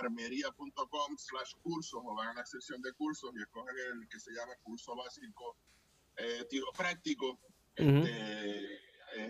rlarmería.com 0.00 1.16
slash 1.16 1.52
cursos 1.62 2.00
o 2.04 2.14
van 2.14 2.28
a 2.28 2.34
la 2.34 2.46
sección 2.46 2.80
de 2.82 2.92
cursos 2.92 3.30
y 3.36 3.40
escogen 3.42 3.74
el 4.00 4.08
que 4.08 4.20
se 4.20 4.30
llama 4.32 4.52
curso 4.62 4.94
básico 4.96 5.56
eh, 6.16 6.44
tiro 6.48 6.66
práctico. 6.76 7.38
Ujú. 7.78 8.04
este, 8.04 8.80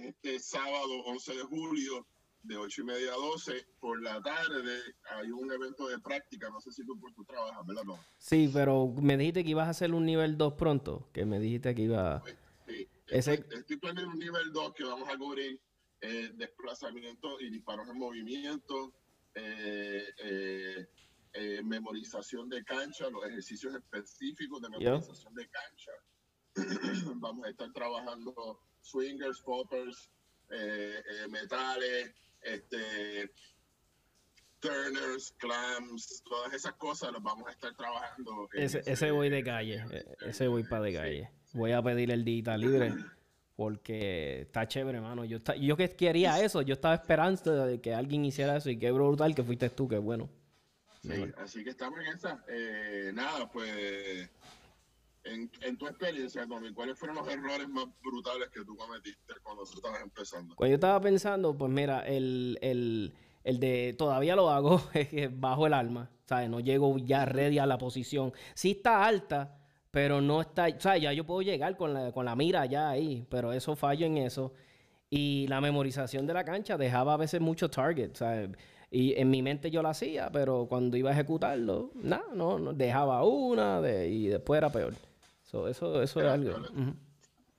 este 0.09 0.39
sábado 0.41 1.03
11 1.07 1.35
de 1.37 1.43
julio 1.45 2.07
de 2.43 2.57
8 2.57 2.81
y 2.81 2.85
media 2.85 3.13
a 3.13 3.17
12 3.17 3.67
por 3.79 4.03
la 4.03 4.21
tarde 4.21 4.81
hay 5.17 5.31
un 5.31 5.53
evento 5.53 5.87
de 5.87 6.01
práctica, 6.01 6.51
no 6.51 6.61
sé 6.61 6.73
si 6.73 6.85
tú, 6.85 6.99
tú 7.15 7.25
trabajas, 7.25 7.65
¿verdad? 7.65 7.85
No. 7.85 8.01
Sí, 8.19 8.51
pero 8.53 8.89
me 9.01 9.17
dijiste 9.17 9.45
que 9.45 9.51
ibas 9.51 9.69
a 9.69 9.71
hacer 9.71 9.95
un 9.95 10.05
nivel 10.05 10.37
2 10.37 10.55
pronto. 10.55 11.09
Que 11.13 11.25
me 11.25 11.39
dijiste 11.39 11.73
que 11.75 11.83
iba. 11.83 12.21
Sí, 12.67 12.89
Ese- 13.07 13.35
estoy, 13.35 13.59
estoy 13.61 13.77
planeando 13.77 14.13
un 14.13 14.19
nivel 14.19 14.53
2 14.53 14.75
que 14.75 14.83
vamos 14.85 15.09
a 15.09 15.17
cubrir 15.17 15.61
eh, 16.03 16.31
desplazamiento 16.35 17.41
y 17.41 17.49
disparos 17.51 17.89
en 17.89 17.97
movimiento, 17.99 18.93
eh, 19.35 20.05
eh, 20.23 20.87
eh, 21.33 21.61
memorización 21.65 22.49
de 22.49 22.63
cancha, 22.65 23.09
los 23.09 23.25
ejercicios 23.25 23.75
específicos 23.75 24.61
de 24.63 24.69
Yeah. 24.79 24.91
memorización 24.91 25.35
de 25.35 25.49
cancha. 25.49 25.93
vamos 27.21 27.47
a 27.47 27.51
estar 27.51 27.73
trabajando 27.73 28.61
swingers, 28.83 29.41
poppers, 29.41 30.11
eh, 30.51 31.03
metales, 31.31 32.13
este, 32.43 33.31
turners, 34.61 35.33
clams, 35.39 36.23
todas 36.25 36.53
esas 36.53 36.75
cosas 36.75 37.13
las 37.13 37.23
vamos 37.23 37.49
a 37.49 37.53
estar 37.53 37.75
trabajando. 37.77 38.49
Ese, 38.53 38.79
ese- 38.81 38.93
ese 38.93 39.11
voy 39.11 39.31
de 39.31 39.43
calle. 39.43 39.85
Ese 40.27 40.47
voy 40.49 40.65
para 40.65 40.83
de 40.83 40.93
calle. 40.95 41.31
Voy 41.55 41.73
a 41.73 41.83
pedir 41.83 42.11
el 42.11 42.25
digital 42.25 42.61
libre. 42.61 42.93
Porque 43.63 44.41
está 44.41 44.67
chévere, 44.67 45.01
mano. 45.01 45.25
Yo, 45.25 45.39
yo 45.61 45.77
que 45.77 45.89
quería 45.91 46.43
eso, 46.43 46.63
yo 46.63 46.75
estaba 46.75 46.97
esperando 46.97 47.65
de 47.65 47.81
que 47.81 47.95
alguien 47.95 48.25
hiciera 48.25 48.57
eso 48.57 48.69
y 48.71 48.77
qué 48.77 48.91
brutal 48.91 49.37
que 49.37 49.45
fuiste 49.45 49.71
tú, 49.71 49.87
qué 49.87 49.99
bueno. 49.99 50.29
Sí, 51.01 51.11
así 51.37 51.63
que 51.63 51.71
estamos 51.71 52.01
en 52.01 52.07
esa. 52.09 52.45
Eh, 52.49 53.13
nada, 53.15 53.49
pues, 53.53 54.29
en, 55.23 55.49
en 55.61 55.77
tu 55.79 55.87
experiencia, 55.87 56.45
Tommy, 56.45 56.73
¿cuáles 56.73 56.99
fueron 56.99 57.19
los 57.19 57.29
errores 57.29 57.69
más 57.69 57.87
brutales 58.03 58.49
que 58.49 58.65
tú 58.65 58.75
cometiste 58.75 59.33
cuando 59.45 59.63
tú 59.63 59.75
estabas 59.75 60.03
empezando? 60.03 60.57
Cuando 60.57 60.71
yo 60.71 60.75
estaba 60.75 61.01
pensando, 61.01 61.57
pues 61.57 61.71
mira, 61.71 62.01
el, 62.01 62.59
el, 62.63 63.15
el 63.45 63.61
de 63.61 63.95
todavía 63.97 64.35
lo 64.35 64.51
hago, 64.51 64.83
es 64.93 65.09
que 65.09 65.29
bajo 65.29 65.69
el 65.69 65.75
arma, 65.75 66.11
¿sabes? 66.25 66.51
No 66.51 66.59
llego 66.59 66.99
ya 66.99 67.27
ready 67.27 67.61
a 67.61 67.67
la 67.67 67.79
posición. 67.79 68.33
Sí 68.55 68.73
está 68.73 69.07
alta, 69.07 69.57
pero 69.93 70.23
no 70.23 70.41
está, 70.41 70.69
o 70.69 70.81
sea, 70.81 70.97
ya 70.97 71.13
yo 71.13 71.25
puedo 71.25 71.43
llegar 71.43 71.77
con 71.77 71.93
la, 71.93 72.11
con 72.13 72.25
la 72.25 72.35
mira 72.35 72.65
ya 72.65 72.89
ahí, 72.89 73.27
pero 73.31 73.53
eso 73.53 73.77
fallo 73.77 74.07
en 74.07 74.17
eso. 74.17 74.53
Y 75.11 75.47
la 75.49 75.61
memorización 75.61 76.27
de 76.27 76.33
la 76.33 76.45
cancha 76.45 76.79
dejaba 76.79 77.13
a 77.13 77.17
veces 77.19 77.43
mucho 77.43 77.69
target, 77.71 78.15
¿sabes? 78.15 78.49
Y 78.91 79.13
en 79.21 79.29
mi 79.29 79.43
mente 79.43 79.71
yo 79.71 79.83
lo 79.83 79.91
hacía, 79.91 80.31
pero 80.33 80.67
cuando 80.67 80.97
iba 80.97 81.11
a 81.11 81.13
ejecutarlo, 81.13 81.91
nada, 81.95 82.25
no, 82.33 82.59
no, 82.59 82.73
dejaba 82.73 83.23
una 83.25 83.83
de- 83.83 84.09
y 84.09 84.29
después 84.29 84.57
era 84.57 84.73
peor. 84.73 84.95
So, 85.43 85.69
eso 85.69 86.01
eso 86.03 86.21
es 86.21 86.25
Mira, 86.25 86.33
algo. 86.33 86.51
yo 86.53 86.59
le- 86.59 86.69
ujú. 86.83 86.97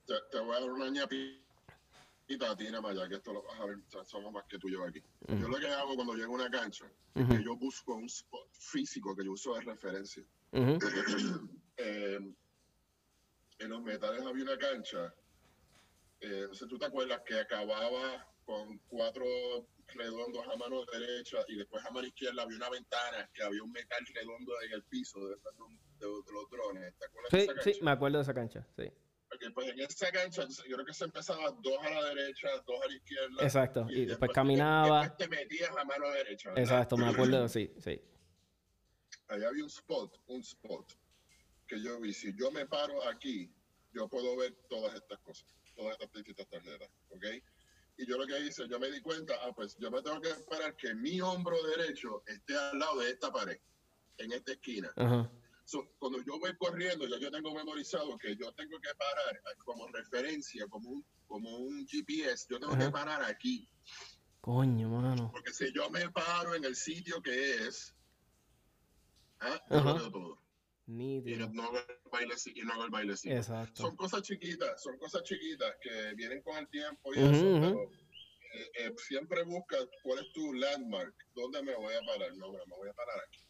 Te, 0.04 0.14
te 0.32 0.38
voy 0.40 0.56
a 0.56 0.60
dar 0.60 0.70
una 0.72 0.88
ñapita 0.90 2.50
a 2.50 2.56
ti, 2.56 2.64
nada 2.64 2.80
más, 2.80 2.96
ya 2.96 3.08
que 3.08 3.14
esto 3.14 3.32
lo 3.32 3.44
vas 3.44 3.60
a 3.60 3.64
ver, 3.66 3.76
somos 4.04 4.32
más 4.32 4.44
que 4.48 4.58
tú 4.58 4.68
y 4.68 4.72
yo 4.72 4.82
aquí. 4.84 5.00
Yo 5.28 5.46
lo 5.46 5.56
que 5.58 5.68
hago 5.68 5.94
cuando 5.94 6.14
llego 6.14 6.32
a 6.32 6.40
una 6.42 6.50
cancha, 6.50 6.84
es 7.14 7.26
que 7.28 7.44
yo 7.44 7.54
busco 7.56 7.94
un 7.94 8.06
spot 8.06 8.48
físico 8.50 9.14
que 9.14 9.24
yo 9.24 9.30
uso 9.30 9.54
de 9.54 9.60
referencia. 9.60 10.24
Eh, 11.76 12.18
en 13.58 13.70
los 13.70 13.82
metales 13.82 14.22
había 14.24 14.44
una 14.44 14.58
cancha, 14.58 15.14
eh, 16.20 16.44
no 16.48 16.54
sé, 16.54 16.66
tú 16.66 16.78
te 16.78 16.86
acuerdas 16.86 17.20
que 17.26 17.38
acababa 17.38 18.26
con 18.44 18.78
cuatro 18.88 19.24
redondos 19.94 20.46
a 20.48 20.56
mano 20.56 20.84
derecha 20.86 21.38
y 21.48 21.56
después 21.56 21.84
a 21.84 21.90
mano 21.90 22.06
izquierda 22.06 22.42
había 22.42 22.56
una 22.56 22.70
ventana 22.70 23.30
que 23.32 23.42
había 23.42 23.62
un 23.62 23.70
metal 23.72 24.04
redondo 24.14 24.52
en 24.62 24.72
el 24.72 24.82
piso 24.84 25.18
de, 25.20 25.36
de- 25.36 25.40
de- 26.00 26.06
de 26.06 26.32
los 26.32 26.50
drones. 26.50 26.94
¿Te 26.98 27.06
acuerdas 27.06 27.30
de 27.32 27.40
Sí, 27.40 27.50
esa 27.50 27.62
sí, 27.62 27.78
me 27.82 27.90
acuerdo 27.92 28.18
de 28.18 28.22
esa 28.22 28.34
cancha, 28.34 28.66
sí. 28.76 28.90
Porque, 29.28 29.50
pues 29.50 29.68
en 29.68 29.80
esa 29.80 30.10
cancha 30.12 30.46
yo 30.68 30.76
creo 30.76 30.86
que 30.86 30.94
se 30.94 31.04
empezaba 31.04 31.50
dos 31.50 31.78
a 31.82 31.90
la 31.90 32.04
derecha, 32.14 32.48
dos 32.66 32.80
a 32.84 32.88
la 32.88 32.94
izquierda. 32.94 33.42
Exacto, 33.42 33.86
y 33.88 34.04
después 34.06 34.28
te- 34.30 34.34
caminaba. 34.34 35.00
Después 35.02 35.28
te 35.28 35.36
metías 35.36 35.70
a 35.76 35.84
mano 35.84 36.08
derecha. 36.10 36.50
¿verdad? 36.50 36.62
Exacto, 36.62 36.96
me 36.96 37.08
acuerdo, 37.08 37.48
sí, 37.48 37.72
sí. 37.78 38.00
Allá 39.28 39.48
había 39.48 39.62
un 39.64 39.70
spot, 39.70 40.20
un 40.26 40.40
spot 40.40 40.92
que 41.74 41.82
yo 41.82 42.00
vi. 42.00 42.12
Si 42.12 42.34
yo 42.36 42.50
me 42.50 42.66
paro 42.66 43.06
aquí, 43.08 43.50
yo 43.92 44.08
puedo 44.08 44.36
ver 44.36 44.54
todas 44.68 44.94
estas 44.94 45.18
cosas, 45.20 45.46
todas 45.74 45.92
estas 45.92 46.12
distintas 46.12 46.48
tarjetas, 46.48 46.88
¿ok? 47.10 47.24
Y 47.96 48.06
yo 48.06 48.18
lo 48.18 48.26
que 48.26 48.38
hice, 48.40 48.68
yo 48.68 48.78
me 48.80 48.90
di 48.90 49.00
cuenta, 49.00 49.34
ah, 49.42 49.52
pues 49.54 49.76
yo 49.78 49.90
me 49.90 50.02
tengo 50.02 50.20
que 50.20 50.30
esperar 50.30 50.76
que 50.76 50.94
mi 50.94 51.20
hombro 51.20 51.56
derecho 51.64 52.22
esté 52.26 52.56
al 52.56 52.78
lado 52.78 53.00
de 53.00 53.10
esta 53.10 53.32
pared. 53.32 53.58
en 54.18 54.30
esta 54.30 54.52
esquina. 54.52 54.92
Ajá. 54.94 55.28
So, 55.64 55.88
cuando 55.98 56.22
yo 56.22 56.38
voy 56.38 56.56
corriendo, 56.56 57.04
ya 57.08 57.18
yo 57.18 57.32
tengo 57.32 57.52
memorizado 57.52 58.16
que 58.16 58.36
yo 58.36 58.52
tengo 58.52 58.78
que 58.78 58.94
parar 58.94 59.42
como 59.64 59.88
referencia, 59.88 60.68
como 60.68 60.90
un, 60.90 61.04
como 61.26 61.56
un 61.56 61.84
GPS, 61.84 62.46
yo 62.48 62.60
tengo 62.60 62.74
Ajá. 62.74 62.84
que 62.84 62.90
parar 62.92 63.24
aquí. 63.24 63.68
Coño, 64.40 64.88
mano. 64.88 65.32
Porque 65.32 65.52
si 65.52 65.72
yo 65.72 65.90
me 65.90 66.08
paro 66.10 66.54
en 66.54 66.64
el 66.64 66.76
sitio 66.76 67.20
que 67.20 67.66
es, 67.66 67.96
ah, 69.40 69.60
yo 69.68 69.82
lo 69.82 69.94
veo 69.94 70.10
todo. 70.12 70.43
Y 70.86 70.92
Nítido. 70.92 71.48
no, 71.48 71.54
no 71.54 71.62
hago 71.64 71.78
el 71.78 72.10
bailecito. 72.10 72.60
Y 72.60 72.62
no 72.62 72.72
hago 72.74 72.84
el 72.84 72.90
bailecito. 72.90 73.34
Exacto. 73.34 73.82
Son 73.82 73.96
cosas 73.96 74.22
chiquitas, 74.22 74.82
son 74.82 74.98
cosas 74.98 75.22
chiquitas 75.22 75.74
que 75.80 76.14
vienen 76.14 76.42
con 76.42 76.56
el 76.58 76.68
tiempo 76.68 77.14
y 77.14 77.18
eso, 77.18 77.30
pero 77.30 77.90
eh, 78.54 78.70
eh, 78.78 78.94
siempre 78.98 79.42
busca 79.44 79.76
cuál 80.02 80.18
es 80.20 80.32
tu 80.32 80.52
landmark, 80.52 81.14
dónde 81.34 81.62
me 81.62 81.74
voy 81.74 81.94
a 81.94 82.00
parar. 82.06 82.36
No, 82.36 82.50
bueno, 82.50 82.66
me 82.66 82.76
voy 82.76 82.88
a 82.88 82.92
parar 82.92 83.16
aquí. 83.26 83.40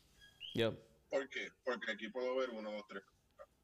Yep. 0.55 0.79
¿Por 1.11 1.29
qué? 1.29 1.49
Porque 1.65 1.93
aquí 1.93 2.09
puedo 2.09 2.37
ver 2.37 2.51
uno, 2.51 2.73
dos, 2.73 2.87
tres. 2.89 3.03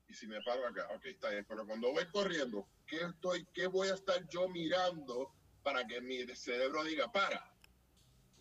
Y 0.09 0.15
si 0.15 0.27
me 0.27 0.43
paro 0.43 0.67
acá, 0.67 0.89
ok, 0.95 1.07
está 1.07 1.31
bien. 1.31 1.47
Pero 1.49 1.65
cuando 1.65 1.93
voy 1.93 2.05
corriendo, 2.07 2.69
¿qué, 2.87 2.97
estoy, 2.97 3.47
qué 3.55 3.69
voy 3.69 3.89
a 3.89 3.95
estar 3.95 4.29
yo 4.29 4.49
mirando 4.49 5.33
para 5.63 5.87
que 5.87 6.01
mi 6.01 6.27
cerebro 6.35 6.83
diga, 6.83 7.11
para? 7.13 7.50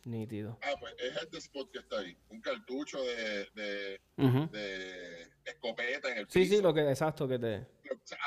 Nítido. 0.05 0.57
Ah, 0.63 0.73
pues 0.79 0.93
es 0.97 1.15
este 1.21 1.37
spot 1.39 1.71
que 1.71 1.79
está 1.79 1.99
ahí. 1.99 2.15
Un 2.29 2.39
cartucho 2.41 2.97
de, 3.03 3.47
de, 3.53 5.27
escopeta 5.45 6.11
en 6.11 6.19
el 6.19 6.25
Sí, 6.29 6.39
piso. 6.41 6.55
sí, 6.55 6.61
lo 6.61 6.73
que 6.73 6.81
exacto 6.89 7.27
que 7.27 7.37
te. 7.39 7.67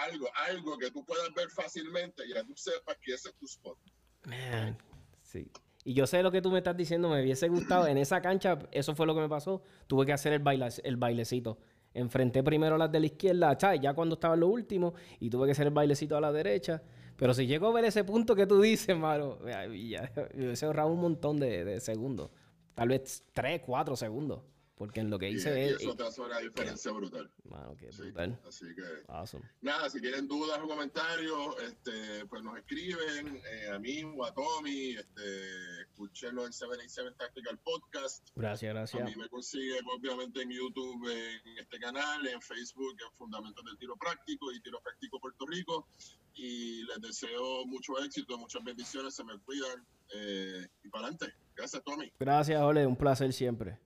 Algo, 0.06 0.28
algo 0.48 0.78
que 0.78 0.90
tú 0.90 1.04
puedas 1.04 1.32
ver 1.34 1.48
fácilmente 1.50 2.24
y 2.26 2.34
ya 2.34 2.44
tú 2.44 2.52
sepas 2.56 2.96
que 3.00 3.14
ese 3.14 3.30
es 3.30 3.34
tu 3.36 3.46
spot. 3.46 3.78
Man, 4.26 4.76
sí. 5.22 5.50
Y 5.84 5.94
yo 5.94 6.06
sé 6.06 6.22
lo 6.22 6.30
que 6.30 6.40
tú 6.42 6.50
me 6.50 6.58
estás 6.58 6.76
diciendo, 6.76 7.08
me 7.08 7.20
hubiese 7.22 7.48
gustado. 7.48 7.86
En 7.88 7.98
esa 7.98 8.20
cancha, 8.20 8.58
eso 8.70 8.94
fue 8.94 9.06
lo 9.06 9.14
que 9.14 9.20
me 9.22 9.28
pasó. 9.28 9.62
Tuve 9.86 10.06
que 10.06 10.12
hacer 10.12 10.32
el, 10.32 10.40
baila- 10.40 10.80
el 10.84 10.96
bailecito. 10.96 11.58
Enfrenté 11.94 12.42
primero 12.42 12.78
las 12.78 12.90
de 12.92 13.00
la 13.00 13.06
izquierda, 13.06 13.58
¿sabes? 13.58 13.80
ya 13.82 13.92
cuando 13.92 14.14
estaba 14.14 14.34
en 14.34 14.40
lo 14.40 14.48
último, 14.48 14.94
y 15.20 15.28
tuve 15.28 15.46
que 15.46 15.52
hacer 15.52 15.66
el 15.66 15.72
bailecito 15.72 16.16
a 16.16 16.20
la 16.20 16.32
derecha. 16.32 16.82
Pero 17.16 17.34
si 17.34 17.46
llego 17.46 17.68
a 17.68 17.72
ver 17.72 17.84
ese 17.84 18.04
punto 18.04 18.34
que 18.34 18.46
tú 18.46 18.60
dices, 18.60 18.96
mano, 18.96 19.38
ya, 19.46 19.66
ya, 19.72 20.12
hubiese 20.34 20.66
ahorrado 20.66 20.88
un 20.90 21.00
montón 21.00 21.38
de, 21.38 21.64
de 21.64 21.80
segundos. 21.80 22.30
Tal 22.74 22.88
vez 22.88 23.24
3, 23.32 23.60
4 23.64 23.96
segundos. 23.96 24.40
Porque 24.82 24.98
en 24.98 25.10
lo 25.10 25.18
que 25.20 25.30
hice 25.30 25.56
y 25.60 25.68
es. 25.68 25.80
eso 25.80 25.94
te 25.94 26.02
hace 26.02 26.20
una 26.22 26.40
diferencia 26.40 26.90
brutal. 26.90 27.30
Mano, 27.44 27.76
qué 27.78 27.92
Sí, 27.92 28.02
brutal. 28.02 28.40
Así 28.48 28.66
que, 28.74 28.82
Awesome. 29.06 29.44
nada, 29.60 29.88
si 29.88 30.00
tienen 30.00 30.26
dudas 30.26 30.58
o 30.60 30.66
comentarios, 30.66 31.54
este, 31.62 32.26
pues 32.26 32.42
nos 32.42 32.58
escriben 32.58 33.40
eh, 33.48 33.68
a 33.72 33.78
mí 33.78 34.02
o 34.02 34.24
a 34.24 34.34
Tommy. 34.34 34.96
Este, 34.96 35.82
escúchenlo 35.82 36.46
en 36.46 36.52
787 36.52 37.14
Tactical 37.16 37.58
Podcast. 37.60 38.26
Gracias, 38.34 38.70
A 38.70 38.72
gracias. 38.74 39.04
mí 39.04 39.14
me 39.14 39.28
consiguen 39.28 39.84
obviamente 39.96 40.42
en 40.42 40.50
YouTube, 40.50 41.08
en 41.08 41.58
este 41.58 41.78
canal, 41.78 42.26
en 42.26 42.42
Facebook, 42.42 42.96
en 43.08 43.16
Fundamentos 43.16 43.64
del 43.64 43.78
Tiro 43.78 43.96
Práctico 43.96 44.50
y 44.50 44.60
Tiro 44.62 44.80
Práctico 44.82 45.20
Puerto 45.20 45.46
Rico. 45.46 45.86
Y 46.34 46.82
les 46.86 47.00
deseo 47.02 47.64
mucho 47.66 47.96
éxito, 48.04 48.36
muchas 48.36 48.64
bendiciones, 48.64 49.14
se 49.14 49.22
me 49.22 49.38
cuidan 49.38 49.86
eh, 50.12 50.66
y 50.82 50.88
para 50.88 51.04
adelante. 51.06 51.32
Gracias, 51.54 51.84
Tommy. 51.84 52.10
Gracias, 52.18 52.60
Ole, 52.60 52.84
un 52.84 52.96
placer 52.96 53.32
siempre. 53.32 53.78